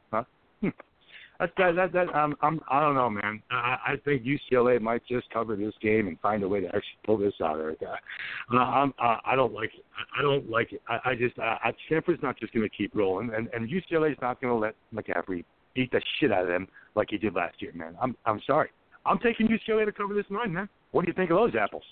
That's 1.39 1.53
that 1.57 1.77
that 1.77 1.93
that 1.93 2.15
um, 2.17 2.35
I'm 2.43 2.61
I 2.69 2.81
don't 2.81 2.97
know, 2.97 3.09
man. 3.09 3.41
I, 3.51 3.77
I 3.87 3.95
think 4.05 4.25
UCLA 4.25 4.81
might 4.81 5.03
just 5.07 5.31
cover 5.31 5.55
this 5.55 5.75
game 5.81 6.09
and 6.09 6.19
find 6.21 6.43
a 6.43 6.49
way 6.49 6.61
to 6.61 6.67
actually 6.67 6.99
pull 7.07 7.17
this 7.17 7.35
out, 7.43 7.61
Erik. 7.61 7.79
Uh, 7.81 8.57
I'm, 8.57 8.93
I, 8.99 9.19
I 9.25 9.37
don't 9.37 9.53
like 9.53 9.71
it. 9.75 9.85
I, 9.97 10.19
I 10.19 10.23
don't 10.23 10.51
like 10.51 10.73
it. 10.73 10.83
I, 10.89 11.11
I 11.11 11.15
just 11.15 11.39
I, 11.39 11.57
I, 11.63 11.73
Stanford's 11.87 12.23
not 12.25 12.39
just 12.41 12.53
going 12.53 12.69
to 12.69 12.77
keep 12.77 12.93
rolling, 12.93 13.31
and 13.35 13.49
and 13.53 13.69
UCLA's 13.69 14.19
not 14.21 14.41
going 14.41 14.53
to 14.53 14.59
let 14.59 14.75
McCaffrey 14.93 15.45
beat 15.75 15.93
the 15.93 16.01
shit 16.19 16.33
out 16.33 16.43
of 16.43 16.49
them 16.49 16.67
like 16.97 17.09
he 17.11 17.19
did 17.19 17.35
last 17.35 17.63
year, 17.63 17.73
man. 17.73 17.97
I'm 18.03 18.17
I'm 18.27 18.41
sorry. 18.45 18.71
I'm 19.07 19.21
taking 19.21 19.47
UCLA 19.47 19.85
to 19.85 19.93
cover 19.93 20.15
this 20.15 20.27
line, 20.31 20.53
man. 20.53 20.69
What 20.91 21.05
do 21.05 21.11
you 21.11 21.15
think 21.15 21.31
of 21.31 21.37
those 21.37 21.55
apples? 21.55 21.85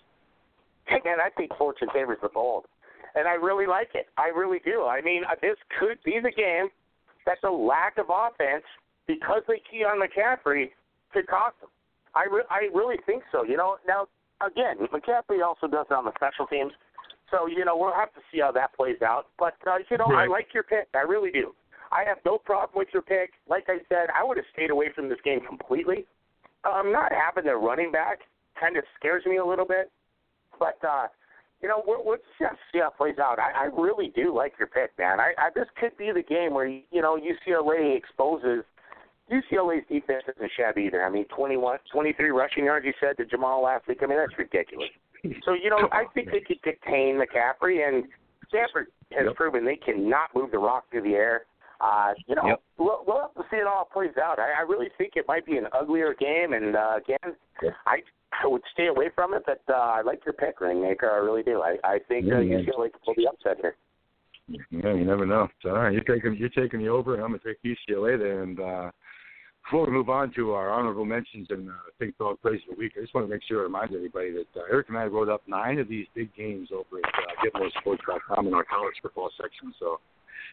Hey, 0.87 1.01
man, 1.05 1.19
I 1.25 1.31
think 1.31 1.53
fortune 1.57 1.89
favors 1.95 2.19
the 2.21 2.29
bold, 2.29 2.65
and 3.15 3.29
I 3.29 3.35
really 3.35 3.67
like 3.67 3.91
it. 3.95 4.07
I 4.19 4.29
really 4.29 4.59
do. 4.65 4.87
I 4.87 5.01
mean, 5.03 5.23
uh, 5.25 5.37
this 5.41 5.57
could 5.79 5.99
be 6.05 6.19
the 6.21 6.33
game 6.33 6.69
that 7.27 7.39
the 7.43 7.51
lack 7.51 7.99
of 7.99 8.07
offense 8.11 8.65
because 9.07 9.43
they 9.49 9.61
key 9.71 9.85
on 9.85 10.01
McCaffrey 10.01 10.71
could 11.13 11.27
cost 11.27 11.59
them. 11.61 11.71
I 12.15 12.27
re- 12.31 12.49
I 12.51 12.69
really 12.75 12.97
think 13.07 13.23
so. 13.31 13.45
You 13.45 13.57
know, 13.57 13.77
now 13.87 14.09
again, 14.45 14.77
McCaffrey 14.93 15.45
also 15.45 15.67
does 15.67 15.87
it 15.91 15.95
on 15.95 16.05
the 16.05 16.13
special 16.17 16.47
teams, 16.47 16.73
so 17.31 17.47
you 17.47 17.65
know 17.65 17.77
we'll 17.77 17.95
have 17.95 18.13
to 18.15 18.21
see 18.33 18.41
how 18.41 18.53
that 18.53 18.75
plays 18.75 19.03
out. 19.03 19.27
But 19.39 19.55
uh, 19.67 19.79
you 19.91 19.99
know, 19.99 20.07
right. 20.07 20.25
I 20.25 20.27
like 20.27 20.49
your 20.55 20.63
pick. 20.63 20.89
I 20.95 21.01
really 21.01 21.31
do. 21.31 21.55
I 21.93 22.05
have 22.05 22.19
no 22.25 22.39
problem 22.39 22.79
with 22.79 22.89
your 22.93 23.03
pick. 23.03 23.31
Like 23.49 23.67
I 23.69 23.79
said, 23.89 24.09
I 24.15 24.25
would 24.25 24.37
have 24.37 24.47
stayed 24.53 24.71
away 24.71 24.87
from 24.95 25.09
this 25.09 25.19
game 25.25 25.41
completely. 25.47 26.07
Um, 26.65 26.91
not 26.91 27.13
having 27.13 27.45
their 27.45 27.59
running 27.59 27.93
back 27.93 28.21
kind 28.59 28.77
of 28.77 28.85
scares 28.99 29.25
me 29.25 29.37
a 29.37 29.45
little 29.45 29.67
bit, 29.67 29.91
but 30.59 30.79
uh, 30.83 31.07
you 31.63 31.69
know, 31.69 31.83
we're, 31.87 32.03
we'll 32.03 32.17
just 32.39 32.57
see 32.73 32.81
how 32.81 32.89
it 32.89 32.97
plays 32.97 33.19
out. 33.19 33.39
I, 33.39 33.65
I 33.65 33.65
really 33.67 34.13
do 34.15 34.35
like 34.35 34.55
your 34.59 34.69
pick, 34.69 34.91
man. 34.99 35.21
I, 35.21 35.33
I 35.39 35.51
this 35.55 35.67
could 35.81 35.97
be 35.97 36.11
the 36.13 36.23
game 36.23 36.55
where 36.55 36.67
you 36.67 37.03
know 37.03 37.19
UCLA 37.19 37.97
exposes 37.97 38.65
UCLA's 39.31 39.87
defense 39.89 40.23
isn't 40.37 40.51
shabby 40.57 40.83
either. 40.83 41.03
I 41.05 41.11
mean, 41.11 41.25
21, 41.35 41.79
23 41.93 42.31
rushing 42.31 42.65
yards 42.67 42.87
you 42.87 42.93
said 43.01 43.17
to 43.17 43.25
Jamaal 43.25 43.63
last 43.63 43.89
week. 43.89 43.99
I 44.03 44.07
mean, 44.07 44.19
that's 44.19 44.39
ridiculous. 44.39 44.89
So 45.45 45.55
you 45.55 45.71
know, 45.71 45.89
I 45.91 46.05
think 46.15 46.29
they 46.31 46.39
could 46.39 46.63
contain 46.63 47.19
McCaffrey, 47.19 47.89
and 47.89 48.05
Stanford 48.49 48.87
has 49.11 49.25
Yep. 49.27 49.35
proven 49.35 49.65
they 49.65 49.75
cannot 49.75 50.29
move 50.37 50.53
the 50.53 50.59
rock 50.59 50.85
through 50.91 51.03
the 51.03 51.15
air. 51.15 51.47
Uh, 51.81 52.13
you 52.29 52.37
know, 52.37 52.47
Yep. 52.47 52.63
we'll, 52.79 53.03
we'll 53.09 53.21
have 53.23 53.35
to 53.35 53.43
see 53.51 53.57
it 53.57 53.67
all 53.67 53.89
plays 53.93 54.17
out. 54.23 54.39
I, 54.39 54.53
I 54.59 54.63
really 54.63 54.89
think 54.99 55.15
it 55.17 55.25
might 55.27 55.45
be 55.45 55.57
an 55.57 55.67
uglier 55.73 56.15
game, 56.15 56.53
and 56.53 56.77
uh, 56.77 56.99
again, 56.99 57.35
Yep. 57.63 57.73
I 57.87 57.97
I 58.41 58.47
would 58.47 58.63
stay 58.73 58.87
away 58.87 59.09
from 59.15 59.35
it. 59.35 59.43
But 59.47 59.63
uh, 59.69 59.73
I 59.77 60.03
like 60.03 60.21
your 60.25 60.35
pick, 60.35 60.61
Rainmaker. 60.61 61.11
I 61.11 61.17
really 61.17 61.43
do. 61.43 61.61
I 61.61 61.77
I 61.83 61.99
think 62.07 62.27
uh, 62.27 62.39
Yeah, 62.39 62.59
yeah. 62.59 62.65
UCLA 62.71 62.93
could 62.93 63.03
pull 63.05 63.15
the 63.17 63.27
upset 63.27 63.57
here. 63.61 63.75
Yeah, 64.71 64.93
you 64.95 65.05
never 65.05 65.27
know. 65.27 65.49
So, 65.63 65.71
all 65.71 65.77
right, 65.79 65.93
you're 65.93 66.05
taking 66.05 66.37
you're 66.37 66.51
taking 66.51 66.81
the 66.81 66.89
over, 66.89 67.15
and 67.15 67.25
I'm 67.25 67.31
gonna 67.31 67.41
take 67.45 67.59
UCLA 67.65 68.17
there. 68.17 68.43
And 68.45 68.61
uh, 68.61 68.91
before 69.67 69.87
we 69.87 69.93
move 69.93 70.09
on 70.09 70.33
to 70.35 70.53
our 70.53 70.71
honorable 70.71 71.05
mentions 71.05 71.49
and 71.51 71.69
uh, 71.69 71.73
think 71.99 72.17
dog 72.19 72.41
plays 72.41 72.61
of 72.71 72.77
the 72.77 72.81
week, 72.81 72.93
I 72.97 73.01
just 73.01 73.15
want 73.15 73.27
to 73.27 73.33
make 73.33 73.43
sure 73.43 73.61
I 73.61 73.63
remind 73.65 73.93
everybody 73.93 74.31
that 74.33 74.47
uh, 74.55 74.65
Erik 74.71 74.89
and 74.89 74.97
I 74.97 75.07
wrote 75.07 75.29
up 75.29 75.43
nine 75.49 75.81
of 75.81 75.89
these 75.89 76.07
big 76.15 76.35
games 76.37 76.69
over 76.73 76.99
at 77.03 77.05
uh, 77.05 77.59
GetMoreSports.com 77.59 78.47
in 78.47 78.55
our 78.55 78.65
college 78.65 78.95
football 79.03 79.31
section. 79.37 79.75
So 79.81 79.99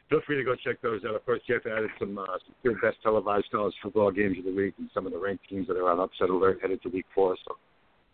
feel 0.09 0.21
free 0.25 0.37
to 0.37 0.43
go 0.43 0.55
check 0.55 0.81
those 0.81 1.01
out. 1.07 1.13
Of 1.13 1.25
course, 1.25 1.41
Jeff 1.47 1.61
added 1.65 1.91
some 1.99 2.17
uh, 2.17 2.25
some 2.63 2.73
best 2.81 2.97
televised 3.03 3.45
college 3.51 3.75
football 3.83 4.11
games 4.11 4.39
of 4.39 4.45
the 4.45 4.53
week 4.53 4.73
and 4.79 4.89
some 4.95 5.05
of 5.05 5.13
the 5.13 5.19
ranked 5.19 5.47
teams 5.47 5.67
that 5.67 5.77
are 5.77 5.91
on 5.91 5.99
upset 5.99 6.29
alert 6.29 6.57
headed 6.61 6.81
to 6.81 6.89
week 6.89 7.05
four. 7.13 7.37
So 7.45 7.57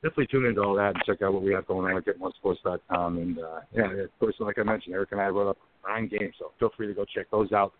definitely 0.04 0.28
tune 0.28 0.46
into 0.46 0.62
all 0.62 0.76
that 0.76 0.96
and 0.96 1.04
check 1.06 1.22
out 1.22 1.34
what 1.34 1.44
we 1.44 1.54
have 1.54 1.66
going 1.66 1.90
on 1.90 1.98
at 1.98 2.06
GetMoreSports.com. 2.06 3.18
And 3.18 3.40
uh, 3.40 3.62
yeah, 3.74 4.04
of 4.04 4.20
course, 4.20 4.36
like 4.40 4.60
I 4.60 4.64
mentioned, 4.64 4.96
Erik 4.96 5.14
and 5.14 5.22
I 5.22 5.28
wrote 5.28 5.52
up 5.52 5.58
nine 5.88 6.10
games, 6.10 6.34
so 6.40 6.52
feel 6.60 6.72
free 6.76 6.88
to 6.88 6.94
go 6.94 7.06
check 7.06 7.28
those 7.32 7.54
out. 7.54 7.72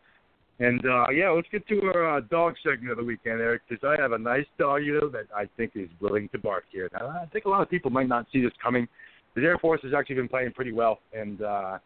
And 0.60 0.86
uh, 0.86 1.06
yeah, 1.12 1.30
let's 1.30 1.48
get 1.52 1.66
to 1.70 1.82
our 1.94 2.18
uh, 2.18 2.22
dog 2.22 2.56
segment 2.64 2.92
of 2.92 2.98
the 2.98 3.04
weekend, 3.04 3.40
Erik, 3.40 3.62
because 3.68 3.84
I 3.88 4.02
have 4.02 4.12
a 4.12 4.18
nice 4.18 4.46
dog, 4.58 4.84
you 4.84 5.00
know, 5.00 5.10
that 5.10 5.28
I 5.34 5.48
think 5.56 5.72
is 5.76 5.90
willing 6.02 6.28
to 6.30 6.38
bark 6.38 6.66
here. 6.70 6.90
Now, 6.94 7.08
I 7.08 7.26
think 7.32 7.46
a 7.46 7.50
lot 7.50 7.62
of 7.62 7.70
people 7.70 7.92
might 7.92 8.10
not 8.10 8.26
see 8.34 8.42
this 8.42 8.52
coming. 8.62 8.88
The 9.36 9.42
Air 9.42 9.58
Force 9.58 9.80
has 9.84 9.94
actually 9.98 10.16
been 10.16 10.28
playing 10.28 10.52
pretty 10.52 10.74
well, 10.74 11.00
and 11.14 11.42
uh, 11.42 11.78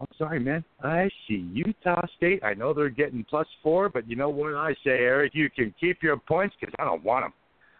I'm 0.00 0.06
sorry, 0.18 0.38
man. 0.38 0.64
I 0.82 1.08
see 1.26 1.48
Utah 1.52 2.04
State. 2.16 2.44
I 2.44 2.52
know 2.52 2.74
they're 2.74 2.90
getting 2.90 3.24
plus 3.24 3.46
four, 3.62 3.88
but 3.88 4.08
you 4.08 4.16
know 4.16 4.28
what 4.28 4.54
I 4.54 4.74
say, 4.84 4.90
Erik? 4.90 5.34
You 5.34 5.48
can 5.48 5.74
keep 5.80 6.02
your 6.02 6.18
points 6.18 6.54
because 6.60 6.74
I 6.78 6.84
don't 6.84 7.02
want 7.04 7.24
them. 7.24 7.32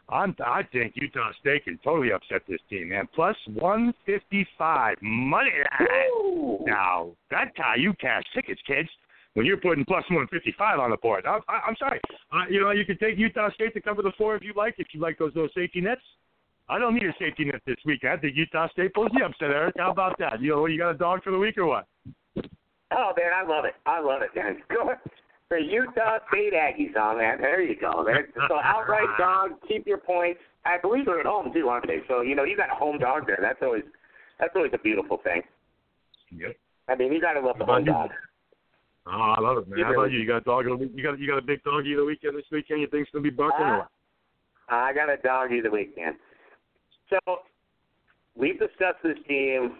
I'm, 0.08 0.36
I 0.44 0.62
think 0.72 0.94
Utah 0.96 1.32
State 1.40 1.64
can 1.64 1.78
totally 1.82 2.12
upset 2.12 2.42
this 2.48 2.60
team, 2.68 2.90
man. 2.90 3.08
Plus 3.14 3.36
155 3.54 4.96
money 5.02 5.50
line. 5.80 6.58
Now, 6.66 7.12
that's 7.30 7.50
how 7.56 7.74
you 7.76 7.94
cash 8.00 8.22
tickets, 8.34 8.60
kids. 8.66 8.88
When 9.34 9.44
you're 9.46 9.56
putting 9.58 9.84
plus 9.84 10.04
155 10.10 10.78
on 10.78 10.90
the 10.90 10.96
board. 10.96 11.26
I'm, 11.26 11.40
I, 11.48 11.60
I'm 11.66 11.76
sorry. 11.76 12.00
Uh, 12.32 12.46
you 12.48 12.60
know, 12.60 12.70
you 12.70 12.84
can 12.84 12.96
take 12.98 13.18
Utah 13.18 13.50
State 13.54 13.74
to 13.74 13.80
cover 13.80 14.00
the 14.00 14.12
four 14.16 14.36
if 14.36 14.42
you 14.42 14.52
like, 14.56 14.76
if 14.78 14.88
you 14.92 15.00
like 15.00 15.18
those 15.18 15.34
little 15.34 15.50
safety 15.54 15.80
nets. 15.80 16.02
I 16.68 16.78
don't 16.78 16.94
need 16.94 17.04
a 17.04 17.12
safety 17.18 17.44
net 17.44 17.60
this 17.66 17.76
week. 17.84 18.04
I 18.04 18.16
think 18.16 18.36
Utah 18.36 18.68
State 18.70 18.94
pulls 18.94 19.10
the 19.12 19.24
upset, 19.24 19.50
Erik. 19.50 19.74
How 19.76 19.90
about 19.90 20.18
that? 20.18 20.40
You 20.40 20.50
know, 20.50 20.66
you 20.66 20.78
got 20.78 20.90
a 20.90 20.98
dog 20.98 21.22
for 21.22 21.30
the 21.30 21.38
week 21.38 21.58
or 21.58 21.66
what? 21.66 21.86
Oh 22.36 23.12
man, 23.16 23.32
I 23.34 23.46
love 23.46 23.64
it. 23.64 23.74
I 23.86 24.00
love 24.00 24.22
it, 24.22 24.30
man. 24.36 24.62
Go 24.70 24.92
the 25.50 25.60
Utah 25.60 26.18
State 26.28 26.52
Aggies 26.52 26.96
on 26.96 27.18
that. 27.18 27.38
There 27.38 27.60
you 27.60 27.76
go. 27.78 28.04
man. 28.04 28.24
So 28.48 28.58
outright 28.62 29.08
dog, 29.18 29.50
keep 29.68 29.86
your 29.86 29.98
points. 29.98 30.40
I 30.64 30.78
believe 30.80 31.06
they're 31.06 31.20
at 31.20 31.26
home 31.26 31.52
too, 31.52 31.68
aren't 31.68 31.86
they? 31.86 31.98
So 32.08 32.22
you 32.22 32.34
know 32.34 32.44
you 32.44 32.56
got 32.56 32.70
a 32.70 32.74
home 32.74 32.98
dog 32.98 33.26
there. 33.26 33.38
That's 33.40 33.58
always 33.62 33.84
that's 34.40 34.52
always 34.56 34.72
a 34.74 34.78
beautiful 34.78 35.18
thing. 35.22 35.42
Yep. 36.30 36.56
I 36.88 36.96
mean, 36.96 37.12
you 37.12 37.20
got 37.20 37.34
to 37.34 37.40
love 37.40 37.58
the 37.58 37.64
home 37.64 37.82
about 37.82 38.08
dog. 38.08 38.10
Oh, 39.06 39.34
I 39.36 39.40
love 39.40 39.58
it, 39.58 39.68
man. 39.68 39.78
You 39.78 39.84
How 39.84 39.92
about 39.92 40.12
you? 40.12 40.18
You 40.18 40.26
got 40.26 40.38
a 40.38 40.40
dog 40.40 40.66
of 40.66 40.78
the 40.78 40.84
week? 40.84 40.92
You 40.94 41.02
got 41.02 41.18
you 41.18 41.26
got 41.26 41.38
a 41.38 41.42
big 41.42 41.62
doggy 41.62 41.92
of 41.92 41.98
the 41.98 42.04
weekend 42.04 42.36
this 42.36 42.44
weekend? 42.50 42.80
You 42.80 42.86
think's 42.86 43.10
gonna 43.12 43.22
be 43.22 43.30
barking 43.30 43.66
or 43.66 43.78
what? 43.78 43.88
I 44.68 44.92
got 44.94 45.10
a 45.10 45.16
doggy 45.18 45.58
of 45.58 45.64
the 45.64 45.70
week, 45.70 45.96
man. 45.96 46.16
So 47.10 47.40
we've 48.34 48.58
discussed 48.58 49.02
this 49.02 49.18
team 49.28 49.76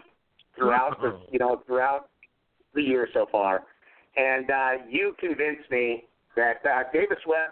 throughout 0.55 1.01
the 1.01 1.19
you 1.31 1.39
know 1.39 1.63
throughout 1.65 2.09
the 2.75 2.81
year 2.81 3.07
so 3.13 3.25
far, 3.31 3.63
and 4.15 4.51
uh, 4.51 4.71
you 4.87 5.15
convinced 5.19 5.71
me 5.71 6.03
that 6.35 6.57
uh, 6.65 6.83
Davis 6.93 7.17
Webb 7.25 7.51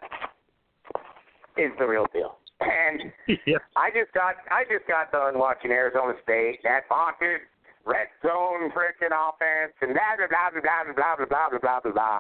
is 1.57 1.71
the 1.79 1.85
real 1.85 2.05
deal. 2.13 2.37
And 2.59 3.11
yeah. 3.47 3.57
I 3.75 3.89
just 3.89 4.13
got 4.13 4.35
I 4.51 4.63
just 4.71 4.87
got 4.87 5.11
done 5.11 5.39
watching 5.39 5.71
Arizona 5.71 6.13
State 6.23 6.59
that 6.63 6.81
vaunted 6.87 7.41
red 7.85 8.07
zone 8.21 8.71
freaking 8.71 9.11
offense 9.11 9.73
and 9.81 9.93
blah 9.93 10.15
blah 10.17 10.27
blah 10.27 10.61
blah 10.61 10.61
blah 10.61 10.93
blah 10.93 11.25
blah 11.25 11.49
blah 11.49 11.59
blah 11.59 11.79
blah 11.81 11.91
blah 11.91 12.19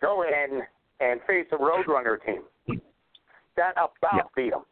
go 0.00 0.22
in 0.22 0.62
and 1.00 1.20
face 1.26 1.46
a 1.52 1.56
Roadrunner 1.56 2.18
team 2.24 2.42
that 3.56 3.72
about 3.72 4.30
beat 4.36 4.50
them. 4.50 4.64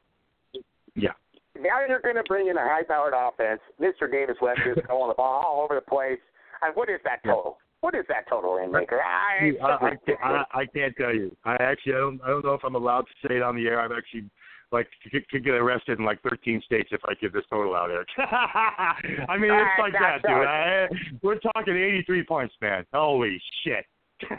Yeah. 0.95 1.11
Now 1.59 1.85
you're 1.87 2.01
going 2.01 2.17
to 2.17 2.23
bring 2.25 2.49
in 2.49 2.57
a 2.57 2.61
high-powered 2.61 3.15
offense. 3.15 3.61
Mr. 3.81 4.11
Davis 4.11 4.37
Webb 4.41 4.57
is 4.67 4.83
throwing 4.87 5.09
the 5.09 5.15
ball 5.15 5.43
all 5.45 5.63
over 5.63 5.75
the 5.75 5.81
place. 5.81 6.19
And 6.63 6.75
what 6.75 6.89
is 6.89 7.01
that 7.05 7.23
total? 7.25 7.59
What 7.81 7.95
is 7.95 8.05
that 8.09 8.29
total, 8.29 8.55
Rainmaker? 8.55 9.01
I, 9.03 9.51
I, 9.61 9.67
I, 9.67 9.95
I, 10.23 10.45
I 10.61 10.67
can't 10.67 10.95
tell 10.97 11.13
you. 11.13 11.35
I 11.45 11.55
actually 11.55 11.95
I 11.95 11.99
don't 11.99 12.21
I 12.23 12.29
don't 12.29 12.45
know 12.45 12.55
if 12.55 12.65
I'm 12.65 12.77
allowed 12.77 13.03
to 13.03 13.29
say 13.29 13.37
it 13.37 13.43
on 13.43 13.57
the 13.57 13.67
air. 13.67 13.81
I've 13.81 13.91
actually 13.91 14.31
like 14.73 14.89
could, 15.11 15.29
could 15.29 15.45
get 15.45 15.55
arrested 15.55 15.99
in 15.99 16.05
like 16.05 16.21
13 16.23 16.63
states 16.65 16.89
if 16.93 17.01
I 17.05 17.15
give 17.21 17.33
this 17.33 17.45
total 17.51 17.75
out, 17.75 17.91
Erik. 17.91 18.09
I 18.19 19.39
mean, 19.39 19.51
it's 19.53 19.79
like 19.79 19.93
that, 19.93 20.23
dude. 20.23 20.33
I, 20.33 20.89
we're 21.23 21.39
talking 21.39 21.77
83 21.77 22.25
points, 22.25 22.55
man. 22.61 22.85
Holy 22.93 23.41
shit. 23.65 23.85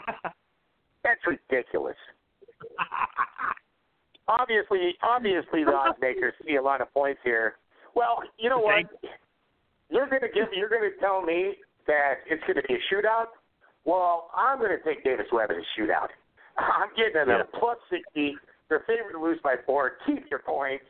That's 1.04 1.20
ridiculous. 1.26 1.96
obviously, 4.28 4.94
obviously, 5.02 5.64
the 5.64 5.72
odds 5.72 5.98
makers 6.00 6.34
see 6.46 6.56
a 6.56 6.62
lot 6.62 6.80
of 6.80 6.92
points 6.92 7.20
here. 7.22 7.56
Well, 7.94 8.22
you 8.38 8.48
know 8.48 8.58
what? 8.58 8.84
You're 9.90 10.08
going 10.08 10.22
to 10.22 10.28
give. 10.28 10.48
You're 10.56 10.70
going 10.70 10.90
to 10.90 10.98
tell 10.98 11.22
me 11.22 11.54
that 11.86 12.24
it's 12.28 12.42
going 12.44 12.56
to 12.56 12.62
be 12.62 12.74
a 12.74 12.82
shootout. 12.92 13.36
Well, 13.84 14.30
I'm 14.34 14.58
going 14.58 14.70
to 14.70 14.82
take 14.82 15.04
Davis 15.04 15.26
Webb 15.30 15.50
in 15.50 15.58
a 15.58 15.80
shootout. 15.80 16.08
I'm 16.56 16.88
getting 16.96 17.30
a 17.30 17.44
plus 17.58 17.78
sixty. 17.90 18.36
They're 18.68 18.84
favored 18.86 19.12
to 19.12 19.22
lose 19.22 19.38
by 19.42 19.56
four. 19.66 19.98
Keep 20.06 20.30
your 20.30 20.40
points. 20.40 20.84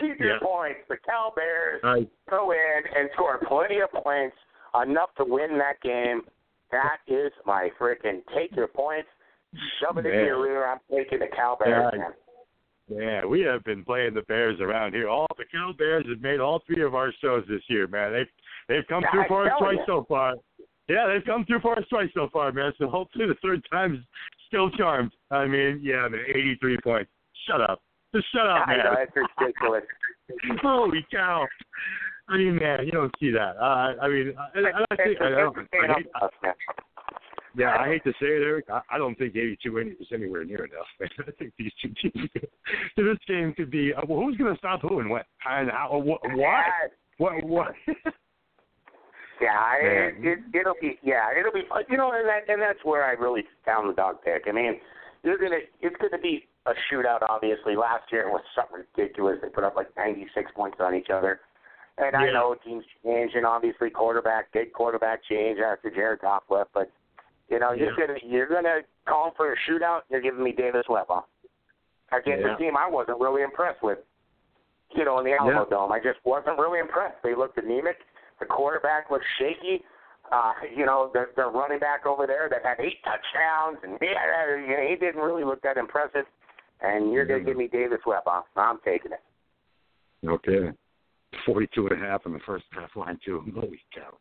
Keep 0.00 0.20
your 0.20 0.34
Yeah. 0.34 0.38
points. 0.40 0.80
The 0.88 0.96
Cal 0.98 1.32
Bears 1.34 1.80
I, 1.84 2.06
go 2.28 2.52
in 2.52 2.82
and 2.96 3.10
score 3.14 3.38
plenty 3.38 3.80
of 3.80 3.90
points, 3.90 4.36
enough 4.82 5.14
to 5.16 5.24
win 5.24 5.58
that 5.58 5.80
game. 5.80 6.22
That 6.70 6.98
is 7.06 7.32
my 7.44 7.70
freaking 7.78 8.22
take 8.34 8.54
your 8.54 8.68
points, 8.68 9.08
shove 9.80 9.98
it 9.98 10.06
into 10.06 10.16
Man. 10.16 10.26
your 10.26 10.40
rear. 10.42 10.66
I'm 10.66 10.78
taking 10.90 11.18
the 11.18 11.26
Cal 11.28 11.56
Bears. 11.56 11.92
Yeah, 12.88 12.96
man. 12.96 13.28
We 13.28 13.40
have 13.40 13.64
been 13.64 13.84
playing 13.84 14.14
the 14.14 14.22
Bears 14.22 14.60
around 14.60 14.94
here. 14.94 15.08
All 15.08 15.26
the 15.36 15.44
Cal 15.46 15.72
Bears 15.72 16.06
have 16.08 16.20
made 16.20 16.38
all 16.38 16.60
three 16.60 16.82
of 16.82 16.94
our 16.94 17.12
shows 17.20 17.44
this 17.48 17.62
year, 17.68 17.88
man. 17.88 18.12
They've 18.12 18.28
they've 18.68 18.86
come 18.88 19.04
through 19.10 19.24
for 19.26 19.50
us 19.50 19.58
twice 19.58 19.78
you. 19.78 19.84
so 19.86 20.04
far. 20.08 20.34
Yeah, 20.90 21.06
they've 21.06 21.24
come 21.24 21.44
through 21.44 21.60
for 21.60 21.78
us 21.78 21.84
twice 21.88 22.08
so 22.14 22.28
far, 22.32 22.50
man. 22.50 22.72
So 22.76 22.88
hopefully 22.88 23.26
the 23.26 23.36
third 23.40 23.64
time's 23.70 24.00
still 24.48 24.70
charmed. 24.72 25.12
I 25.30 25.46
mean, 25.46 25.78
yeah, 25.84 26.08
man, 26.08 26.24
83 26.28 26.78
points. 26.82 27.10
Shut 27.46 27.60
up. 27.60 27.80
Just 28.12 28.26
shut 28.34 28.48
up, 28.48 28.66
I 28.66 28.76
man. 28.76 28.84
know 28.84 28.94
it's 28.98 29.12
ridiculous. 29.14 29.84
Holy 30.62 31.06
cow! 31.12 31.46
I 32.28 32.38
mean, 32.38 32.56
man, 32.56 32.84
you 32.84 32.90
don't 32.90 33.14
see 33.20 33.30
that. 33.30 33.54
Uh, 33.56 34.02
I 34.02 34.08
mean, 34.08 34.34
I, 34.36 34.58
I, 34.58 34.84
I 34.90 34.96
think 34.96 35.20
I, 35.20 35.28
don't, 35.30 35.56
I 35.58 35.94
hate, 35.94 36.06
yeah, 37.56 37.76
I 37.78 37.86
hate 37.86 38.02
to 38.02 38.10
say 38.12 38.26
it, 38.26 38.42
Erik. 38.42 38.66
I, 38.68 38.80
I 38.90 38.98
don't 38.98 39.16
think 39.16 39.36
82 39.36 39.78
innings 39.78 39.96
is 40.00 40.08
anywhere 40.12 40.44
near 40.44 40.64
enough. 40.64 40.86
Man. 40.98 41.08
I 41.28 41.30
think 41.38 41.52
these 41.56 41.72
two 41.80 41.92
teams. 42.02 42.28
so 42.96 43.04
this 43.04 43.18
game 43.28 43.54
could 43.56 43.70
be. 43.70 43.92
Uh, 43.94 44.00
well, 44.08 44.20
who's 44.20 44.36
going 44.36 44.52
to 44.52 44.58
stop 44.58 44.82
who 44.82 44.98
and 44.98 45.08
when? 45.08 45.22
And 45.48 45.70
how? 45.70 45.96
What? 45.98 46.20
What? 46.34 46.64
What? 47.18 47.44
what? 47.44 47.74
Yeah, 49.40 49.74
it, 49.80 50.14
it, 50.20 50.38
it'll 50.54 50.74
be 50.80 50.98
yeah, 51.02 51.28
it'll 51.38 51.52
be 51.52 51.62
fun. 51.68 51.84
You 51.88 51.96
know, 51.96 52.12
and 52.12 52.28
that 52.28 52.48
and 52.52 52.60
that's 52.60 52.84
where 52.84 53.04
I 53.04 53.12
really 53.12 53.44
found 53.64 53.88
the 53.88 53.94
dog 53.94 54.16
pick. 54.24 54.44
I 54.46 54.52
mean, 54.52 54.80
you're 55.22 55.38
gonna 55.38 55.60
it's 55.80 55.96
gonna 55.96 56.20
be 56.20 56.46
a 56.66 56.72
shootout. 56.92 57.22
Obviously, 57.28 57.74
last 57.76 58.04
year 58.12 58.28
it 58.28 58.32
was 58.32 58.42
something 58.54 58.84
ridiculous. 58.96 59.38
They 59.42 59.48
put 59.48 59.64
up 59.64 59.76
like 59.76 59.88
96 59.96 60.50
points 60.54 60.76
on 60.80 60.94
each 60.94 61.08
other. 61.12 61.40
And 61.98 62.16
I 62.16 62.32
know 62.32 62.54
teams 62.64 62.84
change, 63.04 63.32
and 63.34 63.44
obviously 63.44 63.90
quarterback, 63.90 64.52
big 64.52 64.72
quarterback 64.72 65.20
change 65.28 65.58
after 65.58 65.90
Jared 65.90 66.20
Goff 66.20 66.44
left. 66.48 66.70
But 66.72 66.90
You 67.48 67.58
know, 67.58 67.72
you're 67.72 67.96
gonna 67.96 68.18
you're 68.22 68.48
gonna 68.48 68.80
call 69.06 69.32
for 69.36 69.52
a 69.52 69.56
shootout. 69.68 70.02
You're 70.10 70.20
giving 70.22 70.42
me 70.42 70.52
Davis 70.52 70.84
Webb 70.88 71.08
against 72.12 72.44
Yeah. 72.44 72.54
a 72.54 72.58
team 72.58 72.76
I 72.76 72.88
wasn't 72.88 73.20
really 73.20 73.42
impressed 73.42 73.82
with. 73.82 73.98
You 74.94 75.04
know, 75.04 75.18
in 75.18 75.24
the 75.24 75.32
Alamo 75.34 75.60
Yeah. 75.64 75.70
Dome, 75.70 75.92
I 75.92 75.98
just 76.00 76.18
wasn't 76.24 76.58
really 76.58 76.78
impressed. 76.80 77.22
They 77.22 77.34
looked 77.34 77.58
anemic. 77.58 77.98
The 78.40 78.46
quarterback 78.46 79.10
looked 79.10 79.24
shaky. 79.38 79.84
Uh, 80.32 80.52
you 80.76 80.86
know, 80.86 81.10
the, 81.12 81.26
the 81.36 81.44
running 81.46 81.78
back 81.80 82.06
over 82.06 82.26
there 82.26 82.48
that 82.48 82.64
had 82.64 82.78
eight 82.84 82.98
touchdowns, 83.04 83.78
and 83.82 83.98
yeah, 84.02 84.88
he 84.88 84.96
didn't 84.96 85.20
really 85.20 85.44
look 85.44 85.60
that 85.62 85.76
impressive. 85.76 86.24
And 86.80 87.12
you're 87.12 87.26
gonna 87.26 87.44
give 87.44 87.56
me 87.56 87.68
Davis 87.68 87.98
Webb, 88.06 88.22
huh? 88.26 88.42
I'm 88.56 88.78
taking 88.84 89.12
it. 89.12 89.20
Okay. 90.26 90.70
Forty-two 91.44 91.88
and 91.88 92.02
a 92.02 92.06
half 92.06 92.26
in 92.26 92.32
the 92.32 92.40
first 92.46 92.64
half 92.72 92.90
line 92.96 93.18
too. 93.24 93.42
Holy 93.54 93.80
cow! 93.94 94.16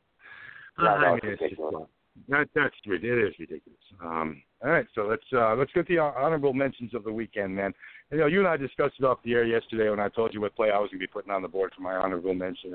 No, 0.77 0.89
I 0.89 1.01
no, 1.01 1.09
mean, 1.11 1.19
it's 1.23 1.41
it's 1.41 1.51
just, 1.51 1.61
ridiculous. 1.61 1.83
uh, 1.83 1.99
that 2.27 2.49
that's 2.55 2.75
it 2.85 3.03
is 3.03 3.39
ridiculous. 3.39 3.79
Um, 4.03 4.41
all 4.63 4.71
right, 4.71 4.85
so 4.93 5.03
let's 5.03 5.23
uh, 5.33 5.55
let's 5.55 5.71
get 5.73 5.87
the 5.87 5.97
hon- 5.97 6.13
honorable 6.17 6.53
mentions 6.53 6.93
of 6.93 7.03
the 7.03 7.11
weekend, 7.11 7.55
man. 7.55 7.73
You 8.11 8.17
know, 8.17 8.27
you 8.27 8.39
and 8.39 8.47
I 8.47 8.57
discussed 8.57 8.95
it 8.99 9.05
off 9.05 9.19
the 9.23 9.33
air 9.33 9.45
yesterday 9.45 9.89
when 9.89 9.99
I 9.99 10.09
told 10.09 10.33
you 10.33 10.41
what 10.41 10.55
play 10.55 10.71
I 10.71 10.79
was 10.79 10.89
going 10.89 10.99
to 10.99 11.07
be 11.07 11.07
putting 11.07 11.31
on 11.31 11.41
the 11.41 11.47
board 11.47 11.71
for 11.75 11.81
my 11.81 11.95
honorable 11.95 12.33
mention. 12.33 12.73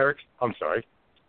Uh, 0.00 0.04
Erik, 0.04 0.18
I'm 0.40 0.54
sorry. 0.58 0.86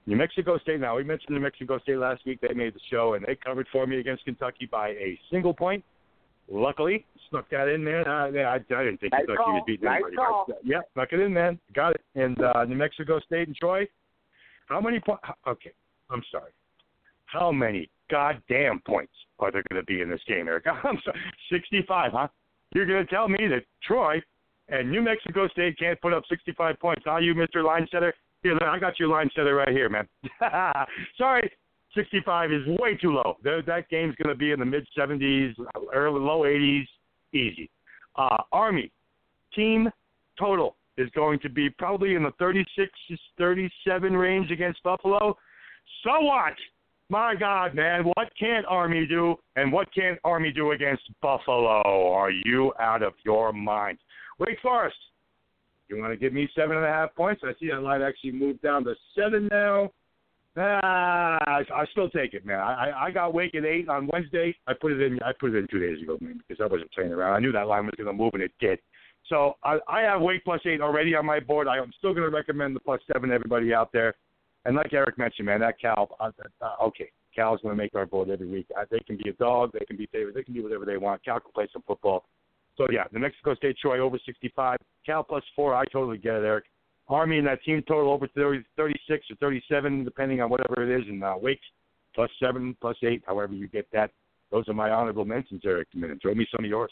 New 0.07 0.15
Mexico 0.15 0.57
State. 0.59 0.79
Now 0.79 0.95
we 0.97 1.03
mentioned 1.03 1.29
New 1.35 1.41
Mexico 1.41 1.77
State 1.79 1.97
last 1.97 2.25
week. 2.25 2.39
They 2.41 2.53
made 2.53 2.73
the 2.73 2.79
show 2.89 3.13
and 3.13 3.25
they 3.25 3.35
covered 3.35 3.67
for 3.71 3.85
me 3.85 3.99
against 3.99 4.25
Kentucky 4.25 4.67
by 4.71 4.89
a 4.89 5.19
single 5.29 5.53
point. 5.53 5.83
Luckily, 6.49 7.05
snuck 7.29 7.49
that 7.51 7.67
in, 7.67 7.83
man. 7.83 8.07
I, 8.07 8.27
I, 8.27 8.55
I 8.55 8.57
didn't 8.59 8.99
think 8.99 9.13
Nice 9.13 9.21
Kentucky 9.25 9.37
call. 9.37 9.53
was 9.53 9.63
beating 9.67 9.85
Nice 9.85 10.01
anybody. 10.01 10.15
call. 10.15 10.45
But, 10.47 10.55
uh, 10.57 10.59
yeah, 10.63 10.79
snuck 10.93 11.09
it 11.13 11.19
in, 11.19 11.33
man. 11.33 11.59
Got 11.73 11.91
it. 11.95 12.01
And 12.15 12.37
uh, 12.41 12.65
New 12.65 12.75
Mexico 12.75 13.19
State 13.19 13.47
and 13.47 13.55
Troy. 13.55 13.87
How 14.65 14.81
many 14.81 14.99
points? 14.99 15.23
Okay, 15.47 15.71
I'm 16.09 16.23
sorry. 16.31 16.51
How 17.25 17.51
many 17.51 17.89
goddamn 18.09 18.81
points 18.85 19.13
are 19.39 19.51
there 19.51 19.63
going 19.69 19.81
to 19.81 19.85
be 19.85 20.01
in 20.01 20.09
this 20.09 20.19
game, 20.27 20.47
Erik? 20.47 20.65
I'm 20.83 20.99
sorry. 21.05 21.19
65, 21.51 22.11
huh? 22.13 22.27
You're 22.73 22.85
going 22.85 23.05
to 23.05 23.09
tell 23.09 23.27
me 23.29 23.47
that 23.49 23.63
Troy 23.85 24.21
and 24.69 24.89
New 24.91 25.01
Mexico 25.01 25.47
State 25.49 25.77
can't 25.77 25.99
put 26.01 26.11
up 26.13 26.23
65 26.27 26.79
points, 26.79 27.03
Are 27.05 27.21
you 27.21 27.33
Mr. 27.33 27.63
Line 27.63 27.87
Setter? 27.91 28.13
Here, 28.43 28.57
I 28.63 28.79
got 28.79 28.99
your 28.99 29.09
line 29.09 29.29
setter 29.35 29.55
right 29.55 29.69
here, 29.69 29.89
man. 29.89 30.07
sorry, 31.17 31.51
65 31.95 32.51
is 32.51 32.61
way 32.79 32.95
too 32.95 33.13
low. 33.13 33.37
That, 33.43 33.63
that 33.67 33.89
game's 33.89 34.15
going 34.15 34.33
to 34.33 34.37
be 34.37 34.51
in 34.51 34.59
the 34.59 34.65
mid 34.65 34.87
70s, 34.97 35.53
early 35.93 36.19
low 36.19 36.41
80s, 36.41 36.85
easy. 37.33 37.69
Uh, 38.15 38.37
Army 38.51 38.91
team 39.55 39.89
total 40.39 40.75
is 40.97 41.09
going 41.15 41.39
to 41.39 41.49
be 41.49 41.69
probably 41.69 42.15
in 42.15 42.23
the 42.23 42.31
36 42.39 42.91
37 43.37 44.13
range 44.13 44.51
against 44.51 44.81
Buffalo. 44.83 45.37
So 46.03 46.21
what? 46.21 46.53
My 47.09 47.35
God, 47.35 47.75
man, 47.75 48.03
what 48.03 48.29
can't 48.39 48.65
Army 48.67 49.05
do, 49.05 49.35
and 49.57 49.71
what 49.71 49.93
can't 49.93 50.17
Army 50.23 50.49
do 50.51 50.71
against 50.71 51.03
Buffalo? 51.21 52.13
Are 52.13 52.31
you 52.31 52.71
out 52.79 53.03
of 53.03 53.13
your 53.25 53.51
mind? 53.51 53.97
Wake 54.39 54.57
Forest, 54.61 54.95
you 55.91 56.01
want 56.01 56.13
to 56.13 56.17
give 56.17 56.33
me 56.33 56.49
seven 56.55 56.77
and 56.77 56.85
a 56.85 56.89
half 56.89 57.13
points? 57.15 57.41
I 57.45 57.51
see 57.59 57.69
that 57.69 57.81
line 57.81 58.01
actually 58.01 58.31
moved 58.31 58.61
down 58.61 58.83
to 58.85 58.93
seven 59.15 59.47
now. 59.51 59.91
Ah, 60.57 61.39
I, 61.47 61.85
still 61.91 62.09
take 62.09 62.33
it, 62.33 62.45
man. 62.45 62.59
I 62.59 63.05
I 63.05 63.11
got 63.11 63.33
Wake 63.33 63.55
at 63.55 63.63
eight 63.63 63.87
on 63.87 64.09
Wednesday. 64.11 64.53
I 64.67 64.73
put 64.73 64.91
it 64.91 65.01
in. 65.01 65.17
I 65.23 65.31
put 65.39 65.53
it 65.53 65.57
in 65.57 65.67
two 65.67 65.79
days 65.79 66.01
ago, 66.01 66.17
man, 66.19 66.41
because 66.45 66.61
I 66.61 66.67
wasn't 66.67 66.91
playing 66.91 67.13
around. 67.13 67.35
I 67.35 67.39
knew 67.39 67.53
that 67.53 67.67
line 67.67 67.85
was 67.85 67.93
going 67.95 68.07
to 68.07 68.13
move, 68.13 68.33
and 68.33 68.43
it 68.43 68.51
did. 68.59 68.79
So 69.29 69.55
I, 69.63 69.77
I 69.87 70.01
have 70.01 70.21
Wake 70.21 70.43
plus 70.43 70.59
eight 70.65 70.81
already 70.81 71.15
on 71.15 71.25
my 71.25 71.39
board. 71.39 71.69
I 71.69 71.77
am 71.77 71.93
still 71.97 72.13
going 72.13 72.29
to 72.29 72.35
recommend 72.35 72.75
the 72.75 72.81
plus 72.81 72.99
seven 73.11 73.29
to 73.29 73.35
everybody 73.35 73.73
out 73.73 73.93
there. 73.93 74.15
And 74.65 74.75
like 74.75 74.93
Erik 74.93 75.17
mentioned, 75.17 75.45
man, 75.45 75.61
that 75.61 75.79
Cal. 75.79 76.15
Uh, 76.19 76.31
uh, 76.61 76.83
okay, 76.83 77.09
Cal's 77.33 77.61
going 77.61 77.75
to 77.75 77.81
make 77.81 77.95
our 77.95 78.05
board 78.05 78.29
every 78.29 78.47
week. 78.47 78.67
Uh, 78.77 78.83
they 78.91 78.99
can 78.99 79.17
be 79.17 79.29
a 79.29 79.33
dog. 79.33 79.71
They 79.71 79.85
can 79.85 79.95
be 79.95 80.07
favorite. 80.07 80.35
They 80.35 80.43
can 80.43 80.53
do 80.53 80.63
whatever 80.63 80.85
they 80.85 80.97
want. 80.97 81.23
Cal 81.23 81.39
can 81.39 81.51
play 81.53 81.67
some 81.71 81.83
football. 81.87 82.25
So 82.81 82.87
yeah, 82.91 83.03
New 83.11 83.19
Mexico 83.19 83.53
State 83.53 83.77
Troy 83.79 83.99
over 83.99 84.17
65. 84.25 84.77
Cal 85.05 85.23
plus 85.23 85.43
four. 85.55 85.75
I 85.75 85.85
totally 85.85 86.17
get 86.17 86.33
it, 86.35 86.43
Erik. 86.43 86.65
Army 87.07 87.37
and 87.37 87.45
that 87.45 87.63
team 87.63 87.83
total 87.87 88.11
over 88.11 88.27
30, 88.29 88.63
36 88.75 89.25
or 89.29 89.35
37, 89.35 90.03
depending 90.03 90.41
on 90.41 90.49
whatever 90.49 90.81
it 90.81 90.99
is. 90.99 91.07
And 91.07 91.23
uh, 91.23 91.35
Wake 91.39 91.59
plus 92.15 92.29
seven, 92.41 92.75
plus 92.81 92.97
eight, 93.03 93.21
however 93.27 93.53
you 93.53 93.67
get 93.67 93.85
that. 93.93 94.09
Those 94.49 94.67
are 94.67 94.73
my 94.73 94.89
honorable 94.89 95.25
mentions, 95.25 95.61
Erik. 95.63 95.89
Minute. 95.93 96.19
Throw 96.21 96.33
me 96.33 96.47
some 96.51 96.65
of 96.65 96.69
yours. 96.69 96.91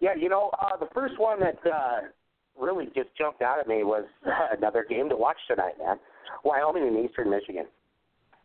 Yeah, 0.00 0.14
you 0.18 0.28
know, 0.28 0.50
uh, 0.60 0.76
the 0.78 0.88
first 0.94 1.18
one 1.18 1.40
that 1.40 1.58
uh, 1.70 2.00
really 2.58 2.86
just 2.86 3.08
jumped 3.18 3.42
out 3.42 3.58
at 3.60 3.68
me 3.68 3.82
was 3.84 4.04
another 4.56 4.86
game 4.88 5.10
to 5.10 5.16
watch 5.16 5.38
tonight, 5.46 5.74
man. 5.78 5.96
Wyoming 6.44 6.88
and 6.88 7.04
Eastern 7.04 7.30
Michigan. 7.30 7.66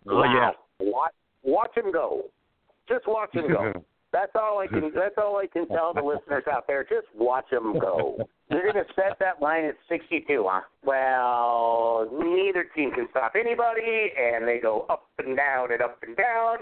Oh 0.09 0.17
wow. 0.17 0.53
Watch, 0.79 1.13
watch 1.43 1.77
him 1.77 1.93
go. 1.93 2.23
Just 2.89 3.07
watch 3.07 3.33
him 3.33 3.47
go. 3.47 3.71
That's 4.13 4.31
all 4.35 4.59
I 4.59 4.67
can. 4.67 4.91
That's 4.93 5.15
all 5.17 5.37
I 5.37 5.47
can 5.47 5.67
tell 5.67 5.91
the 5.93 6.01
listeners 6.03 6.43
out 6.49 6.65
there. 6.67 6.83
Just 6.83 7.07
watch 7.15 7.49
them 7.51 7.77
go. 7.79 8.29
You're 8.49 8.71
going 8.71 8.85
to 8.85 8.93
set 8.95 9.17
that 9.19 9.41
line 9.41 9.65
at 9.65 9.73
62, 9.89 10.45
huh? 10.47 10.61
Well, 10.85 12.07
neither 12.13 12.65
team 12.75 12.91
can 12.91 13.07
stop 13.09 13.33
anybody, 13.35 14.11
and 14.15 14.47
they 14.47 14.59
go 14.61 14.85
up 14.89 15.07
and 15.17 15.35
down 15.35 15.73
and 15.73 15.81
up 15.81 15.97
and 16.05 16.15
down. 16.15 16.57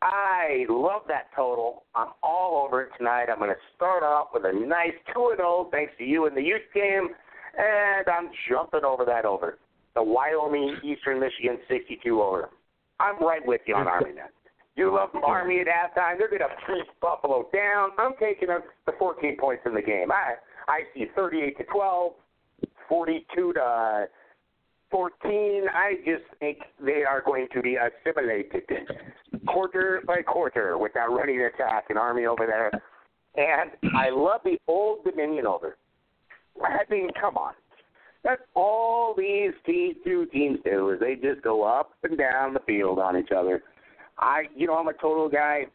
I 0.00 0.66
love 0.68 1.02
that 1.08 1.30
total. 1.34 1.82
I'm 1.96 2.08
all 2.22 2.64
over 2.64 2.82
it 2.82 2.90
tonight. 2.96 3.26
I'm 3.32 3.38
going 3.38 3.50
to 3.50 3.56
start 3.74 4.04
off 4.04 4.28
with 4.32 4.44
a 4.44 4.52
nice 4.52 4.94
2 5.12 5.34
0 5.36 5.68
thanks 5.72 5.92
to 5.98 6.04
you 6.04 6.26
in 6.26 6.34
the 6.36 6.42
Utes 6.42 6.64
game, 6.72 7.08
and 7.58 8.06
I'm 8.08 8.30
jumping 8.48 8.84
over 8.84 9.04
that 9.04 9.24
over. 9.24 9.58
The 9.96 10.02
Wyoming 10.04 10.76
Eastern 10.84 11.18
Michigan 11.18 11.58
62 11.68 12.22
over. 12.22 12.50
I'm 13.00 13.18
right 13.20 13.44
with 13.44 13.62
you 13.66 13.74
on 13.74 13.88
Army 13.88 14.12
now. 14.14 14.26
You 14.76 14.94
love 14.94 15.08
Army 15.24 15.60
at 15.60 15.66
halftime. 15.66 16.18
They're 16.18 16.28
going 16.28 16.40
to 16.40 16.48
beat 16.68 16.84
Buffalo 17.00 17.48
down. 17.52 17.90
I'm 17.98 18.12
taking 18.20 18.48
them 18.48 18.60
the 18.84 18.92
14 18.98 19.36
points 19.38 19.62
in 19.64 19.74
the 19.74 19.82
game. 19.82 20.12
I 20.12 20.34
I 20.68 20.80
see 20.94 21.06
38 21.14 21.56
to 21.58 21.64
12, 21.64 22.12
42 22.88 23.52
to 23.54 24.08
14. 24.90 25.64
I 25.72 25.94
just 26.04 26.24
think 26.40 26.58
they 26.84 27.04
are 27.08 27.22
going 27.24 27.48
to 27.54 27.62
be 27.62 27.76
assimilated 27.76 28.64
quarter 29.46 30.02
by 30.06 30.22
quarter 30.22 30.76
with 30.76 30.92
that 30.94 31.10
running 31.10 31.40
attack 31.40 31.86
and 31.88 31.98
Army 31.98 32.26
over 32.26 32.46
there. 32.46 32.70
And 33.36 33.70
I 33.96 34.10
love 34.10 34.40
the 34.44 34.58
Old 34.66 35.04
Dominion 35.04 35.46
over. 35.46 35.76
I 36.62 36.82
mean, 36.90 37.08
come 37.20 37.36
on. 37.36 37.54
That's 38.24 38.42
all 38.54 39.14
these 39.16 39.52
two 39.64 40.26
teams 40.32 40.58
do 40.64 40.90
is 40.90 41.00
they 41.00 41.14
just 41.14 41.42
go 41.42 41.62
up 41.62 41.92
and 42.02 42.18
down 42.18 42.54
the 42.54 42.60
field 42.66 42.98
on 42.98 43.16
each 43.16 43.30
other. 43.36 43.62
I, 44.18 44.44
you 44.54 44.66
know, 44.66 44.74
I'm 44.74 44.88
a 44.88 44.94
total 44.94 45.28
guy. 45.28 45.66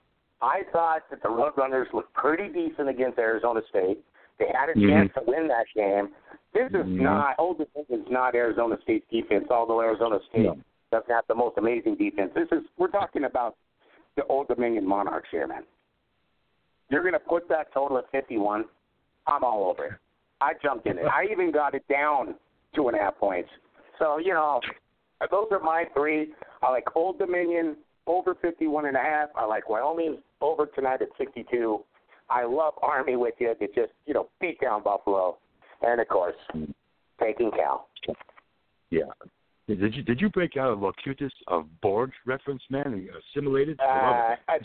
I 0.41 0.61
thought 0.71 1.03
that 1.11 1.21
the 1.21 1.29
Roadrunners 1.29 1.91
looked 1.93 2.13
pretty 2.13 2.51
decent 2.51 2.89
against 2.89 3.19
Arizona 3.19 3.61
State. 3.69 3.99
They 4.39 4.47
had 4.51 4.69
a 4.69 4.73
chance 4.73 5.11
to 5.13 5.21
win 5.25 5.47
that 5.49 5.67
game. 5.75 6.09
This 6.53 6.69
is 6.71 6.85
Mhm. 6.85 7.01
not 7.01 7.35
Old 7.37 7.59
Dominion 7.59 8.05
is 8.05 8.11
not 8.11 8.33
Arizona 8.33 8.79
State's 8.81 9.07
defense, 9.09 9.49
although 9.51 9.81
Arizona 9.81 10.19
State 10.29 10.45
No. 10.45 10.57
doesn't 10.89 11.13
have 11.13 11.27
the 11.27 11.35
most 11.35 11.57
amazing 11.57 11.95
defense. 11.95 12.33
This 12.33 12.51
is 12.51 12.63
we're 12.77 12.87
talking 12.87 13.25
about 13.25 13.55
the 14.15 14.25
Old 14.25 14.47
Dominion 14.47 14.85
Monarchs 14.85 15.29
here, 15.29 15.45
man. 15.47 15.63
You're 16.89 17.03
going 17.03 17.13
to 17.13 17.19
put 17.19 17.47
that 17.47 17.71
total 17.71 17.97
at 17.99 18.09
51. 18.09 18.67
I'm 19.27 19.43
all 19.43 19.69
over 19.69 19.85
it. 19.85 19.93
I 20.41 20.55
jumped 20.55 20.87
in 20.87 20.97
it. 20.97 21.05
I 21.05 21.25
even 21.25 21.51
got 21.51 21.75
it 21.75 21.87
down 21.87 22.35
two 22.73 22.87
and 22.87 22.97
a 22.97 22.99
half 22.99 23.17
points. 23.17 23.49
So 23.99 24.17
you 24.17 24.33
know, 24.33 24.59
those 25.29 25.47
are 25.51 25.59
my 25.59 25.85
three. 25.93 26.33
I 26.63 26.71
like 26.71 26.93
Old 26.95 27.19
Dominion 27.19 27.77
over 28.11 28.35
51 28.35 28.87
and 28.87 28.97
a 28.97 28.99
half. 28.99 29.29
I 29.35 29.45
like 29.45 29.69
Wyoming 29.69 30.17
over 30.41 30.65
tonight 30.65 31.01
at 31.01 31.07
62. 31.17 31.79
I 32.29 32.43
love 32.43 32.73
Army 32.81 33.15
with 33.15 33.35
you 33.39 33.53
to 33.55 33.67
just 33.67 33.93
you 34.05 34.13
know 34.13 34.27
beat 34.39 34.59
down 34.61 34.83
Buffalo, 34.83 35.37
and 35.81 35.99
of 35.99 36.07
course 36.07 36.35
taking 37.21 37.51
Cal. 37.51 37.87
Yeah. 38.89 39.03
Did 39.67 39.95
you 39.95 40.03
did 40.03 40.19
you 40.19 40.29
break 40.29 40.57
out 40.57 40.71
a 40.71 40.73
locutus 40.73 41.31
of 41.47 41.65
Borg 41.81 42.11
reference, 42.25 42.61
man? 42.69 42.87
and 42.87 43.09
Assimilated? 43.29 43.79
Uh. 43.79 44.35
I, 44.47 44.59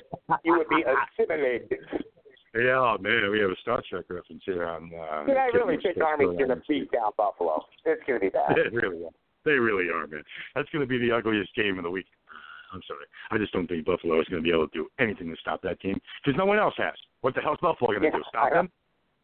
you 0.44 0.57
would 0.59 0.68
be 0.68 0.82
assimilated. 1.18 1.78
Yeah, 2.55 2.97
man, 3.01 3.30
we 3.30 3.38
have 3.40 3.51
a 3.51 3.57
Star 3.61 3.82
Trek 3.88 4.07
reference 4.09 4.42
here 4.47 4.66
on. 4.66 4.90
Uh, 4.94 5.26
Did 5.26 5.36
I 5.36 5.47
really 5.47 5.76
think 5.82 5.99
Army's 6.01 6.38
going 6.38 6.49
to 6.49 6.62
beat 6.66 6.90
down 6.90 7.12
Buffalo? 7.16 7.62
It's 7.84 8.03
going 8.07 8.18
to 8.18 8.26
be 8.26 8.30
bad. 8.30 8.57
They 8.57 8.74
really 8.74 9.05
are. 9.05 9.11
They 9.44 9.53
really 9.53 9.90
are, 9.90 10.07
man. 10.07 10.22
That's 10.55 10.68
going 10.70 10.80
to 10.80 10.88
be 10.88 10.99
the 10.99 11.14
ugliest 11.14 11.55
game 11.55 11.76
of 11.76 11.84
the 11.84 11.90
week. 11.90 12.07
I'm 12.73 12.83
sorry. 12.87 13.07
I 13.31 13.39
just 13.39 13.53
don't 13.53 13.67
think 13.67 13.85
Buffalo 13.85 14.21
is 14.21 14.27
going 14.29 14.43
to 14.43 14.47
be 14.47 14.53
able 14.53 14.69
to 14.69 14.75
do 14.77 14.89
anything 14.99 15.29
to 15.31 15.37
stop 15.41 15.62
that 15.62 15.81
team 15.81 15.99
because 16.25 16.37
no 16.37 16.47
one 16.47 16.59
else 16.59 16.75
has. 16.79 16.95
What 17.21 17.35
the 17.35 17.41
hell's 17.41 17.59
Buffalo 17.61 17.91
going 17.91 18.03
to 18.03 18.07
Yeah, 18.09 18.17
do? 18.17 18.25
Stop 18.29 18.51
them? 18.53 18.71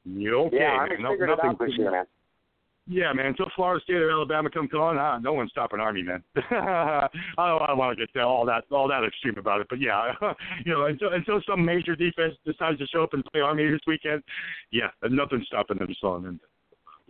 You 0.05 0.38
okay? 0.47 0.57
yeah, 0.59 0.86
man. 0.88 1.03
No, 1.03 1.12
figured 1.12 1.30
it 1.30 1.78
year, 1.78 1.90
man. 1.90 2.07
Yeah, 2.88 3.12
man. 3.12 3.26
Until 3.26 3.47
Florida 3.55 3.80
State 3.84 3.97
or 3.97 4.11
Alabama 4.11 4.51
come 4.51 4.66
calling, 4.66 4.99
ah, 4.99 5.18
no 5.18 5.32
one's 5.32 5.51
stopping 5.51 5.78
Army, 5.78 6.03
man. 6.03 6.22
I 6.36 7.09
don't, 7.36 7.62
I 7.62 7.66
don't 7.68 7.78
want 7.78 7.97
to 7.97 8.07
get 8.07 8.20
all 8.22 8.45
that 8.47 8.64
all 8.72 8.88
that 8.88 9.05
extreme 9.05 9.38
about 9.38 9.61
it, 9.61 9.68
but 9.70 9.80
yeah, 9.80 10.12
you 10.66 10.72
know, 10.72 10.86
until 10.86 11.12
until 11.12 11.40
some 11.49 11.64
major 11.64 11.95
defense 11.95 12.34
decides 12.45 12.78
to 12.78 12.86
show 12.88 13.05
up 13.05 13.14
and 13.14 13.24
play 13.32 13.40
Army 13.40 13.70
this 13.70 13.80
weekend, 13.86 14.22
yeah, 14.72 14.88
nothing's 15.09 15.47
stopping 15.47 15.78
them 15.78 15.95
slowing 16.01 16.24
them. 16.24 16.40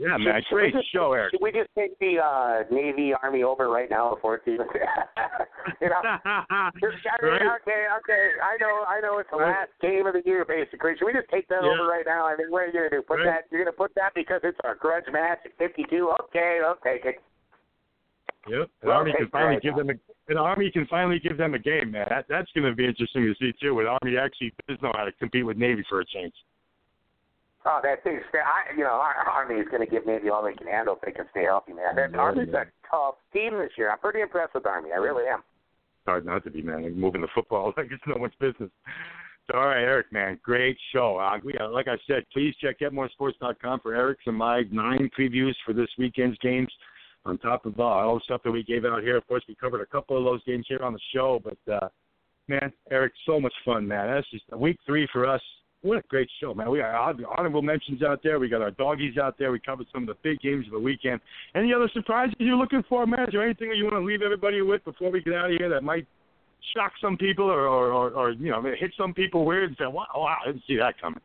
Yeah, 0.03 0.19
man, 0.19 0.43
should, 0.49 0.55
great 0.55 0.75
should 0.75 0.85
show, 0.93 1.13
Erik. 1.13 1.31
Should 1.31 1.43
we 1.43 1.53
just 1.53 1.71
take 1.79 1.97
the 2.01 2.19
uh, 2.19 2.67
Navy 2.75 3.15
Army 3.23 3.45
over 3.45 3.71
right 3.71 3.89
now 3.89 4.13
before 4.13 4.35
it's 4.35 4.49
even? 4.49 4.67
you 5.81 5.89
know, 5.89 6.03
right? 6.03 7.47
okay, 7.63 7.87
okay. 8.03 8.25
I 8.43 8.59
know, 8.59 8.83
I 8.83 8.99
know. 9.01 9.19
It's 9.19 9.31
the 9.31 9.39
Right. 9.39 9.55
last 9.55 9.71
game 9.81 10.05
of 10.07 10.15
the 10.15 10.23
year, 10.27 10.45
basically. 10.45 10.99
Should 10.99 11.07
we 11.07 11.13
just 11.13 11.31
take 11.31 11.47
that 11.49 11.63
Yeah. 11.63 11.71
over 11.71 11.87
right 11.87 12.05
now? 12.05 12.27
I 12.27 12.35
mean, 12.37 12.51
what 12.51 12.63
are 12.63 12.67
you 12.67 12.73
gonna 12.73 12.91
do? 12.91 13.03
Put 13.03 13.19
Right. 13.19 13.27
that? 13.27 13.45
You're 13.53 13.63
gonna 13.63 13.77
put 13.79 13.95
that 13.95 14.13
because 14.15 14.41
it's 14.43 14.59
a 14.65 14.75
grudge 14.75 15.07
match 15.13 15.39
at 15.45 15.53
52? 15.57 16.11
Okay, 16.27 16.59
take 16.83 17.05
it. 17.05 17.23
Yep. 18.49 18.59
An 18.83 18.89
Well, 18.89 18.99
army 18.99 19.13
can 19.17 19.29
finally 19.29 19.61
give 19.61 19.77
them 19.77 19.91
a 19.91 19.95
an 20.29 20.37
army 20.39 20.71
can 20.71 20.87
finally 20.87 21.21
give 21.21 21.37
them 21.37 21.55
a 21.55 21.59
game, 21.59 21.93
man. 21.93 22.07
That 22.09 22.27
that's 22.29 22.51
going 22.53 22.67
to 22.67 22.75
be 22.75 22.87
interesting 22.87 23.23
to 23.25 23.35
see 23.37 23.53
too. 23.61 23.75
When 23.77 23.87
army 23.87 24.17
actually 24.19 24.53
does 24.67 24.83
know 24.83 24.93
how 24.97 25.05
to 25.05 25.13
compete 25.13 25.47
with 25.47 25.57
navy 25.57 25.85
for 25.89 26.01
a 26.01 26.05
change. 26.05 26.35
Oh, 27.65 27.81
that 27.83 28.03
thing's. 28.03 28.23
I, 28.35 28.75
you 28.77 28.83
know, 28.83 28.99
our 28.99 29.15
Army 29.15 29.61
is 29.61 29.69
going 29.71 29.85
to 29.85 29.91
give 29.91 30.07
Navy 30.07 30.31
all 30.31 30.43
they 30.43 30.55
can 30.55 30.67
handle 30.67 30.97
if 30.97 31.01
they 31.03 31.13
can 31.13 31.27
stay 31.31 31.45
healthy, 31.45 31.73
man. 31.73 31.95
That 31.95 32.11
Yeah, 32.13 32.19
Army's 32.19 32.49
yeah. 32.53 32.63
a 32.63 32.91
tough 32.91 33.15
team 33.33 33.57
this 33.59 33.71
year. 33.79 33.91
I'm 33.91 33.99
pretty 33.99 34.21
impressed 34.21 34.55
with 34.55 34.67
Army. 34.67 34.91
I 34.93 34.97
really 34.97 35.29
am. 35.29 35.39
It's 35.39 36.07
hard 36.07 36.27
not 36.27 36.43
to 36.45 36.51
be, 36.51 36.63
man. 36.63 36.83
Like 36.83 36.95
moving 36.95 37.21
the 37.21 37.29
football 37.35 37.73
like 37.77 37.87
it's 37.91 38.03
no 38.07 38.17
one's 38.17 38.35
business. 38.41 38.71
So, 39.51 39.59
all 39.59 39.67
right, 39.67 39.83
Erik, 39.83 40.13
man, 40.13 40.39
great 40.43 40.77
show. 40.93 41.19
Uh, 41.19 41.39
we, 41.45 41.55
uh, 41.55 41.69
like 41.71 41.89
I 41.89 41.97
said, 42.07 42.25
please 42.33 42.55
check 42.61 42.79
getmoresports.com 42.81 43.81
for 43.81 43.95
Erik's 43.95 44.23
and 44.27 44.37
my 44.37 44.63
nine 44.71 45.11
previews 45.19 45.55
for 45.65 45.73
this 45.73 45.89
weekend's 45.99 46.39
games. 46.39 46.69
On 47.25 47.39
top 47.39 47.67
of 47.67 47.79
uh, 47.79 47.83
all 47.85 48.17
the 48.17 48.21
stuff 48.25 48.41
that 48.45 48.51
we 48.51 48.65
gave 48.65 48.85
out 48.85 49.03
here, 49.03 49.17
of 49.17 49.27
course, 49.29 49.45
we 49.47 49.55
covered 49.55 49.81
a 49.81 49.87
couple 49.87 50.19
of 50.19 50.25
those 50.25 50.43
games 50.45 50.67
here 50.69 50.83
on 50.83 50.93
the 50.93 51.01
show. 51.15 51.41
But 51.43 51.73
uh, 51.73 51.89
man, 52.49 52.73
Erik, 52.91 53.13
so 53.27 53.39
much 53.39 53.55
fun, 53.65 53.87
man. 53.87 54.09
That's 54.09 54.29
just 54.31 54.45
week 54.57 54.79
three 54.85 55.09
for 55.13 55.29
us. 55.29 55.41
What 55.83 55.99
a 55.99 56.03
great 56.09 56.31
show, 56.41 56.55
man. 56.55 56.71
We 56.71 56.79
got 56.79 57.17
honorable 57.37 57.61
mentions 57.61 58.03
out 58.05 58.21
there. 58.23 58.39
We 58.39 58.49
got 58.49 58.63
our 58.63 58.71
doggies 58.71 59.19
out 59.19 59.37
there. 59.37 59.51
We 59.51 59.59
covered 59.59 59.87
some 59.93 60.03
of 60.03 60.09
the 60.09 60.17
big 60.23 60.41
games 60.41 60.67
of 60.67 60.73
the 60.73 60.79
weekend. 60.79 61.21
Any 61.57 61.75
other 61.75 61.91
surprises 61.93 62.35
you're 62.39 62.57
looking 62.57 62.85
for, 62.89 63.05
man? 63.05 63.25
Is 63.25 63.31
there 63.33 63.43
anything 63.43 63.69
that 63.69 63.77
you 63.77 63.85
want 63.85 63.97
to 63.97 64.05
leave 64.05 64.23
everybody 64.23 64.63
with 64.63 64.85
before 64.85 65.11
we 65.11 65.21
get 65.21 65.35
out 65.35 65.51
of 65.51 65.57
here 65.59 65.69
that 65.69 65.83
might 65.83 66.07
shock 66.73 66.93
some 67.01 67.17
people 67.17 67.47
or, 67.47 67.67
or, 67.67 67.93
or, 67.93 68.11
or 68.11 68.31
you 68.31 68.51
know, 68.51 68.63
hit 68.63 68.93
some 68.97 69.13
people 69.13 69.45
weird 69.45 69.71
and 69.71 69.77
say, 69.77 69.87
wow, 69.87 70.07
wow, 70.15 70.37
I 70.43 70.47
didn't 70.47 70.63
see 70.69 70.77
that 70.77 71.01
coming. 71.01 71.21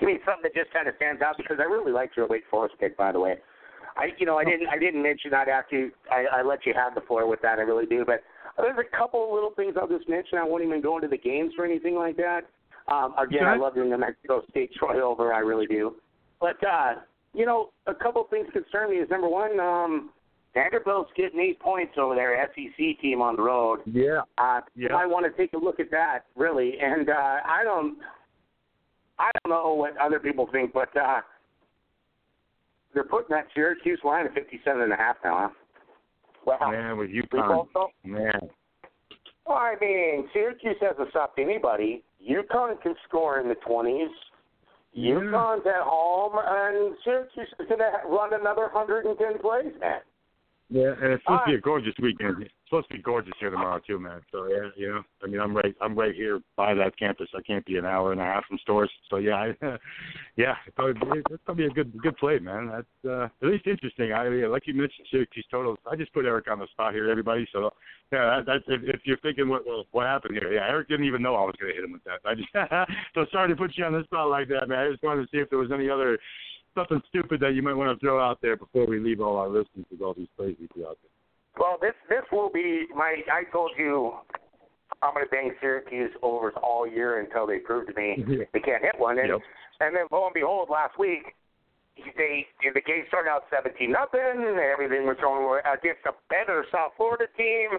You 0.00 0.06
mean 0.06 0.20
something 0.24 0.44
that 0.44 0.54
just 0.54 0.72
kind 0.72 0.88
of 0.88 0.94
stands 0.96 1.20
out 1.20 1.36
because 1.36 1.58
I 1.60 1.64
really 1.64 1.92
liked 1.92 2.16
your 2.16 2.26
Wake 2.28 2.44
Forest 2.50 2.76
pick, 2.80 2.96
by 2.96 3.12
the 3.12 3.20
way. 3.20 3.36
I, 3.96 4.08
you 4.18 4.24
know, 4.24 4.38
I 4.38 4.44
didn't, 4.44 4.68
I 4.68 4.78
didn't 4.78 5.02
mention 5.02 5.30
that 5.32 5.48
after 5.48 5.78
you, 5.78 5.90
I, 6.10 6.40
I 6.40 6.42
let 6.42 6.64
you 6.64 6.72
have 6.72 6.94
the 6.94 7.02
floor 7.02 7.26
with 7.28 7.42
that. 7.42 7.58
I 7.58 7.62
really 7.62 7.84
do, 7.84 8.04
but 8.06 8.22
there's 8.56 8.78
a 8.78 8.96
couple 8.96 9.32
little 9.34 9.52
things 9.54 9.74
I'll 9.78 9.88
just 9.88 10.08
mention. 10.08 10.38
I 10.38 10.44
won't 10.44 10.64
even 10.64 10.80
go 10.80 10.96
into 10.96 11.08
the 11.08 11.18
games 11.18 11.52
or 11.58 11.66
anything 11.66 11.94
like 11.96 12.16
that. 12.16 12.42
Um, 12.88 13.14
again, 13.18 13.44
I 13.44 13.56
love 13.56 13.76
your 13.76 13.84
New 13.84 13.98
Mexico 13.98 14.42
State 14.50 14.72
Troy 14.74 15.00
over. 15.00 15.32
I 15.32 15.38
really 15.38 15.66
do. 15.66 15.96
But 16.40 16.56
uh, 16.66 16.94
you 17.34 17.46
know, 17.46 17.70
a 17.86 17.94
couple 17.94 18.24
things 18.30 18.48
concern 18.52 18.90
me. 18.90 18.96
Is 18.96 19.08
number 19.10 19.28
one, 19.28 19.58
um, 19.60 20.10
Vanderbilt's 20.54 21.10
getting 21.16 21.40
eight 21.40 21.60
points 21.60 21.94
over 21.96 22.14
their 22.14 22.48
SEC 22.54 23.00
team 23.00 23.22
on 23.22 23.36
the 23.36 23.42
road. 23.42 23.80
Yeah. 23.86 24.22
Uh, 24.38 24.60
Yeah. 24.76 24.94
I 24.94 25.06
want 25.06 25.24
to 25.24 25.32
take 25.40 25.52
a 25.54 25.58
look 25.58 25.80
at 25.80 25.90
that 25.90 26.20
really, 26.36 26.74
and 26.80 27.08
uh, 27.08 27.12
I 27.44 27.62
don't, 27.64 27.98
I 29.18 29.30
don't 29.42 29.50
know 29.50 29.74
what 29.74 29.96
other 29.96 30.18
people 30.18 30.48
think, 30.52 30.72
but 30.72 30.94
uh, 30.96 31.20
they're 32.92 33.04
putting 33.04 33.28
that 33.30 33.46
Syracuse 33.54 34.00
line 34.04 34.26
at 34.26 34.34
fifty-seven 34.34 34.82
and 34.82 34.92
a 34.92 34.96
half 34.96 35.16
now. 35.24 35.52
Huh? 36.44 36.56
Wow. 36.60 36.70
Man, 36.70 36.98
with 36.98 37.10
UConn. 37.10 37.66
Man. 38.04 38.50
Well, 39.46 39.56
I 39.58 39.74
mean, 39.80 40.28
Syracuse 40.32 40.76
hasn't 40.80 41.10
stopped 41.10 41.38
anybody. 41.38 42.02
UConn 42.28 42.80
can 42.82 42.94
score 43.08 43.40
in 43.40 43.48
the 43.48 43.54
twenties. 43.56 44.10
Yeah. 44.92 45.14
UConn's 45.14 45.66
at 45.66 45.82
home, 45.82 46.34
and 46.36 46.94
Syracuse 47.04 47.48
is 47.58 47.66
going 47.66 47.80
to 47.80 48.08
run 48.08 48.34
another 48.34 48.68
110 48.72 49.40
plays, 49.40 49.72
man. 49.80 50.00
Yeah, 50.68 50.92
and 51.02 51.12
it's 51.12 51.22
supposed 51.24 51.42
to 51.46 51.52
be 51.52 51.56
a 51.56 51.60
gorgeous 51.60 51.94
weekend. 52.00 52.48
Supposed 52.72 52.88
to 52.88 52.96
be 52.96 53.02
gorgeous 53.02 53.34
here 53.38 53.50
tomorrow 53.50 53.82
too, 53.86 53.98
man. 53.98 54.22
So 54.32 54.46
yeah, 54.46 54.70
you 54.76 54.88
know, 54.88 55.02
I 55.22 55.26
mean, 55.26 55.40
I'm 55.42 55.54
right, 55.54 55.74
I'm 55.82 55.94
right 55.94 56.14
here 56.14 56.40
by 56.56 56.72
that 56.72 56.98
campus. 56.98 57.28
I 57.36 57.42
can't 57.42 57.66
be 57.66 57.76
an 57.76 57.84
hour 57.84 58.12
and 58.12 58.20
a 58.20 58.24
half 58.24 58.46
from 58.46 58.56
stores. 58.62 58.90
So 59.10 59.18
yeah, 59.18 59.34
I, 59.34 59.48
yeah, 60.36 60.54
it's 60.66 60.74
probably 60.74 61.20
that's 61.28 61.42
probably 61.44 61.66
a 61.66 61.68
good 61.68 61.92
good 62.00 62.16
play, 62.16 62.38
man. 62.38 62.68
That's 62.68 63.04
uh, 63.06 63.24
at 63.44 63.52
least 63.52 63.66
interesting. 63.66 64.14
I 64.14 64.26
like 64.46 64.66
you 64.66 64.72
mentioned 64.72 65.06
Syracuse 65.10 65.44
totals. 65.50 65.76
I 65.86 65.96
just 65.96 66.14
put 66.14 66.24
Erik 66.24 66.50
on 66.50 66.60
the 66.60 66.66
spot 66.68 66.94
here, 66.94 67.10
everybody. 67.10 67.46
So 67.52 67.72
yeah, 68.10 68.38
that, 68.38 68.46
that's 68.46 68.64
if, 68.68 68.80
if 68.84 69.00
you're 69.04 69.18
thinking 69.18 69.50
what 69.50 69.66
well, 69.66 69.84
what 69.90 70.06
happened 70.06 70.38
here. 70.40 70.50
Yeah, 70.54 70.66
Erik 70.66 70.88
didn't 70.88 71.04
even 71.04 71.20
know 71.20 71.34
I 71.34 71.44
was 71.44 71.54
going 71.60 71.74
to 71.74 71.76
hit 71.76 71.84
him 71.84 71.92
with 71.92 72.04
that. 72.04 72.20
I 72.24 72.34
just 72.34 72.48
so 73.14 73.26
sorry 73.30 73.50
to 73.50 73.56
put 73.56 73.76
you 73.76 73.84
on 73.84 73.92
the 73.92 74.04
spot 74.04 74.30
like 74.30 74.48
that, 74.48 74.70
man. 74.70 74.86
I 74.86 74.90
just 74.90 75.02
wanted 75.02 75.20
to 75.20 75.28
see 75.30 75.42
if 75.42 75.50
there 75.50 75.58
was 75.58 75.72
any 75.72 75.90
other 75.90 76.18
something 76.74 77.02
stupid 77.10 77.38
that 77.40 77.52
you 77.52 77.60
might 77.60 77.74
want 77.74 77.94
to 77.94 78.00
throw 78.02 78.18
out 78.18 78.38
there 78.40 78.56
before 78.56 78.86
we 78.86 78.98
leave 78.98 79.20
all 79.20 79.36
our 79.36 79.48
listeners 79.50 79.84
with 79.90 80.00
all 80.00 80.14
these 80.14 80.28
plays 80.38 80.56
we 80.74 80.86
out 80.86 80.96
there. 81.02 81.21
Well, 81.58 81.78
this 81.80 81.94
this 82.08 82.22
will 82.32 82.50
be 82.50 82.86
my. 82.94 83.22
I 83.32 83.44
told 83.52 83.72
you 83.78 84.14
I'm 85.02 85.14
going 85.14 85.24
to 85.26 85.30
bang 85.30 85.52
Syracuse 85.60 86.10
overs 86.22 86.54
all 86.62 86.86
year 86.86 87.20
until 87.20 87.46
they 87.46 87.58
prove 87.58 87.86
to 87.88 87.94
me 87.94 88.24
Yeah. 88.26 88.44
they 88.52 88.60
can't 88.60 88.82
hit 88.82 88.98
one. 88.98 89.18
And 89.18 89.28
Yep. 89.28 89.40
and 89.80 89.96
then 89.96 90.04
lo 90.10 90.24
and 90.26 90.34
behold, 90.34 90.70
last 90.70 90.98
week 90.98 91.34
they 92.16 92.46
the 92.74 92.80
game 92.80 93.04
started 93.08 93.28
out 93.30 93.44
17 93.50 93.90
nothing. 93.92 94.56
Everything 94.72 95.06
was 95.06 95.16
going 95.20 95.60
against 95.70 96.00
a 96.06 96.12
better 96.30 96.64
South 96.72 96.92
Florida 96.96 97.26
team. 97.36 97.70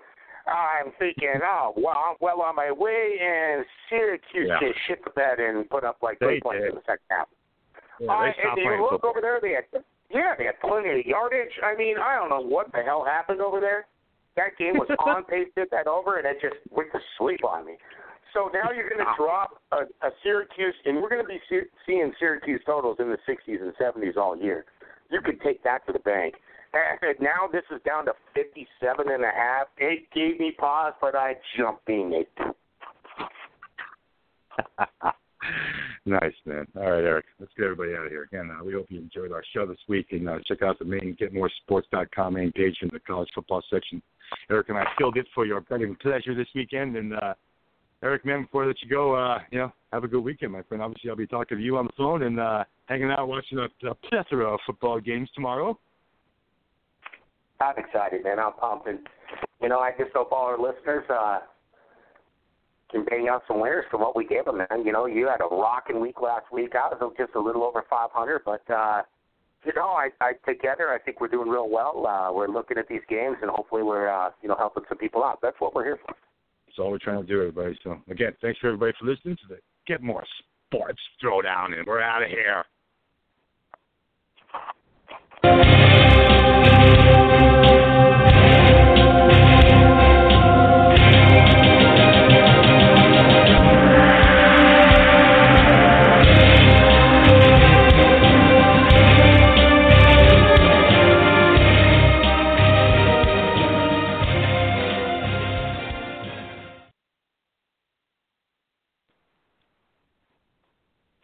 I'm 0.46 0.92
thinking, 1.00 1.40
oh 1.44 1.74
well, 1.76 1.96
I'm 1.98 2.16
well 2.20 2.42
on 2.42 2.56
my 2.56 2.72
way, 2.72 3.18
and 3.22 3.66
Syracuse 3.90 4.50
Yeah. 4.50 4.60
just 4.60 4.80
shit 4.88 5.04
the 5.04 5.10
bed 5.12 5.40
and 5.40 5.68
put 5.70 5.84
up 5.84 5.98
like 6.04 6.20
three 6.20 6.40
points 6.42 6.62
did. 6.64 6.70
in 6.70 6.76
the 6.76 6.82
second 6.86 7.06
half. 7.10 7.28
Yeah, 8.00 8.12
Uh, 8.12 8.22
they 8.24 8.34
and 8.44 8.58
you 8.60 8.82
look 8.82 8.92
football. 9.02 9.10
over 9.12 9.22
there, 9.22 9.40
they 9.42 9.54
had 9.54 9.66
yeah, 10.14 10.36
they 10.38 10.46
had 10.46 10.60
plenty 10.62 10.90
of 11.00 11.06
yardage. 11.06 11.52
I 11.64 11.76
mean, 11.76 11.98
I 11.98 12.16
don't 12.16 12.30
know 12.30 12.42
what 12.42 12.72
the 12.72 12.84
hell 12.84 13.04
happened 13.04 13.42
over 13.42 13.60
there. 13.60 13.88
That 14.36 14.58
game 14.58 14.76
was 14.76 14.88
on 15.06 15.24
pace 15.26 15.48
to 15.56 15.62
hit 15.62 15.72
that 15.72 15.88
over, 15.88 16.18
and 16.18 16.28
it 16.28 16.38
just 16.42 16.56
went 16.72 16.92
to 16.92 17.00
sleep 17.18 17.44
on 17.44 17.66
me. 17.66 17.78
So 18.34 18.50
now 18.52 18.72
you're 18.72 18.90
going 18.90 19.06
to 19.06 19.14
drop 19.18 19.62
a, 19.72 19.84
a 20.06 20.10
Syracuse, 20.24 20.74
and 20.86 21.02
we're 21.02 21.10
going 21.10 21.22
to 21.22 21.28
be 21.28 21.40
see, 21.50 21.62
seeing 21.86 22.12
Syracuse 22.20 22.62
totals 22.66 22.98
in 23.00 23.10
the 23.10 23.18
60s 23.30 23.62
and 23.62 23.74
70s 23.80 24.18
all 24.18 24.36
year. 24.36 24.66
You 25.12 25.22
could 25.22 25.40
take 25.42 25.64
that 25.64 25.86
to 25.86 25.94
the 25.94 26.00
bank. 26.00 26.36
And 26.74 27.16
now 27.20 27.48
this 27.52 27.62
is 27.72 27.80
down 27.86 28.06
to 28.06 28.14
57 28.34 29.08
and 29.08 29.24
a 29.24 29.28
half. 29.28 29.68
It 29.78 30.10
gave 30.16 30.40
me 30.40 30.52
pause, 30.58 30.94
but 31.00 31.16
I 31.16 31.36
jumped 31.56 31.88
in 31.88 32.12
it. 32.14 32.30
nice, 36.06 36.34
man. 36.46 36.68
All 36.76 36.92
right, 36.92 37.04
Erik. 37.04 37.26
Let's 37.40 37.52
get 37.58 37.66
everybody 37.66 37.94
out 37.94 38.06
of 38.06 38.12
here. 38.12 38.24
Again, 38.24 38.50
uh, 38.52 38.64
we 38.64 38.74
hope 38.74 38.88
you 38.90 39.00
enjoyed 39.00 39.32
our 39.32 39.44
show 39.54 39.66
this 39.66 39.78
week, 39.88 40.08
and 40.12 40.28
uh, 40.30 40.40
check 40.48 40.62
out 40.62 40.80
the 40.80 40.86
main 40.86 41.18
GetMoreSports.com 41.20 42.34
main 42.34 42.52
page 42.52 42.78
in 42.82 42.90
the 42.92 43.00
college 43.00 43.30
football 43.34 43.62
section. 43.72 44.02
Erik 44.50 44.70
and 44.70 44.78
I 44.78 44.86
filled 44.98 45.18
it 45.18 45.28
for 45.34 45.46
your 45.46 45.62
betting 45.62 45.96
pleasure 46.02 46.36
this 46.36 46.48
weekend, 46.56 46.96
and 46.96 47.14
uh, 47.14 47.34
Erik, 48.04 48.26
man, 48.26 48.44
before 48.44 48.66
I 48.66 48.68
let 48.68 48.82
you 48.82 48.90
go, 48.90 49.16
uh, 49.16 49.40
you 49.50 49.60
know, 49.60 49.72
have 49.94 50.04
a 50.04 50.10
good 50.10 50.24
weekend, 50.24 50.52
my 50.52 50.62
friend. 50.64 50.84
Obviously, 50.84 51.10
I'll 51.10 51.16
be 51.16 51.26
talking 51.26 51.58
to 51.58 51.64
you 51.64 51.78
on 51.78 51.86
the 51.86 51.94
phone 51.98 52.24
and 52.24 52.38
uh, 52.38 52.66
hanging 52.88 53.10
out, 53.10 53.30
watching 53.30 53.60
a, 53.60 53.88
a 53.88 53.96
plethora 53.96 54.54
of 54.54 54.60
football 54.66 55.00
games 55.00 55.30
tomorrow. 55.34 55.80
I'm 57.62 57.78
excited, 57.78 58.26
man. 58.26 58.40
I'm 58.40 58.52
pumped. 58.54 58.88
And, 58.88 59.00
you 59.62 59.70
know, 59.70 59.80
I 59.80 59.92
just 59.98 60.12
hope 60.14 60.34
all 60.34 60.48
our 60.48 60.60
listeners 60.60 61.06
uh, 61.10 61.40
can 62.94 63.04
bang 63.04 63.28
out 63.28 63.44
some 63.48 63.60
winners 63.60 63.86
from 63.92 64.02
what 64.02 64.16
we 64.16 64.26
gave 64.26 64.46
them, 64.46 64.60
man. 64.60 64.86
You 64.86 64.94
know, 64.94 65.08
you 65.08 65.28
had 65.28 65.42
a 65.42 65.54
rocking 65.54 66.00
week 66.00 66.22
last 66.22 66.46
week. 66.54 66.74
I 66.76 66.94
was 66.94 67.14
just 67.18 67.34
a 67.36 67.40
little 67.40 67.64
over 67.64 67.84
500, 67.90 68.42
but, 68.46 68.62
uh, 68.72 69.02
you 69.66 69.74
know, 69.76 69.90
I, 69.90 70.10
I 70.22 70.34
together, 70.48 70.90
I 70.90 71.00
think 71.00 71.20
we're 71.20 71.28
doing 71.28 71.50
real 71.50 71.70
well. 71.70 72.06
Uh, 72.06 72.32
we're 72.32 72.48
looking 72.48 72.78
at 72.78 72.88
these 72.88 73.02
games, 73.10 73.38
and 73.42 73.50
hopefully 73.50 73.82
we're, 73.82 74.08
uh, 74.08 74.30
you 74.42 74.48
know, 74.48 74.56
helping 74.58 74.84
some 74.88 74.98
people 74.98 75.24
out. 75.24 75.40
That's 75.42 75.60
what 75.60 75.74
we're 75.74 75.86
here 75.86 76.00
for. 76.06 76.16
That's 76.68 76.80
all 76.80 76.92
we're 76.92 77.00
trying 77.00 77.22
to 77.22 77.28
do, 77.28 77.40
everybody. 77.40 77.78
So, 77.84 77.98
again, 78.10 78.34
thanks 78.42 78.60
for 78.60 78.68
everybody 78.68 78.94
for 79.00 79.06
listening 79.06 79.38
to 79.38 79.56
the 79.56 79.60
Get 79.88 80.02
More 80.02 80.24
Sports 80.70 81.00
Throwdown, 81.24 81.78
and 81.78 81.88
we're 81.88 82.02
out 82.02 82.24
of 82.24 82.30
here. 82.30 82.64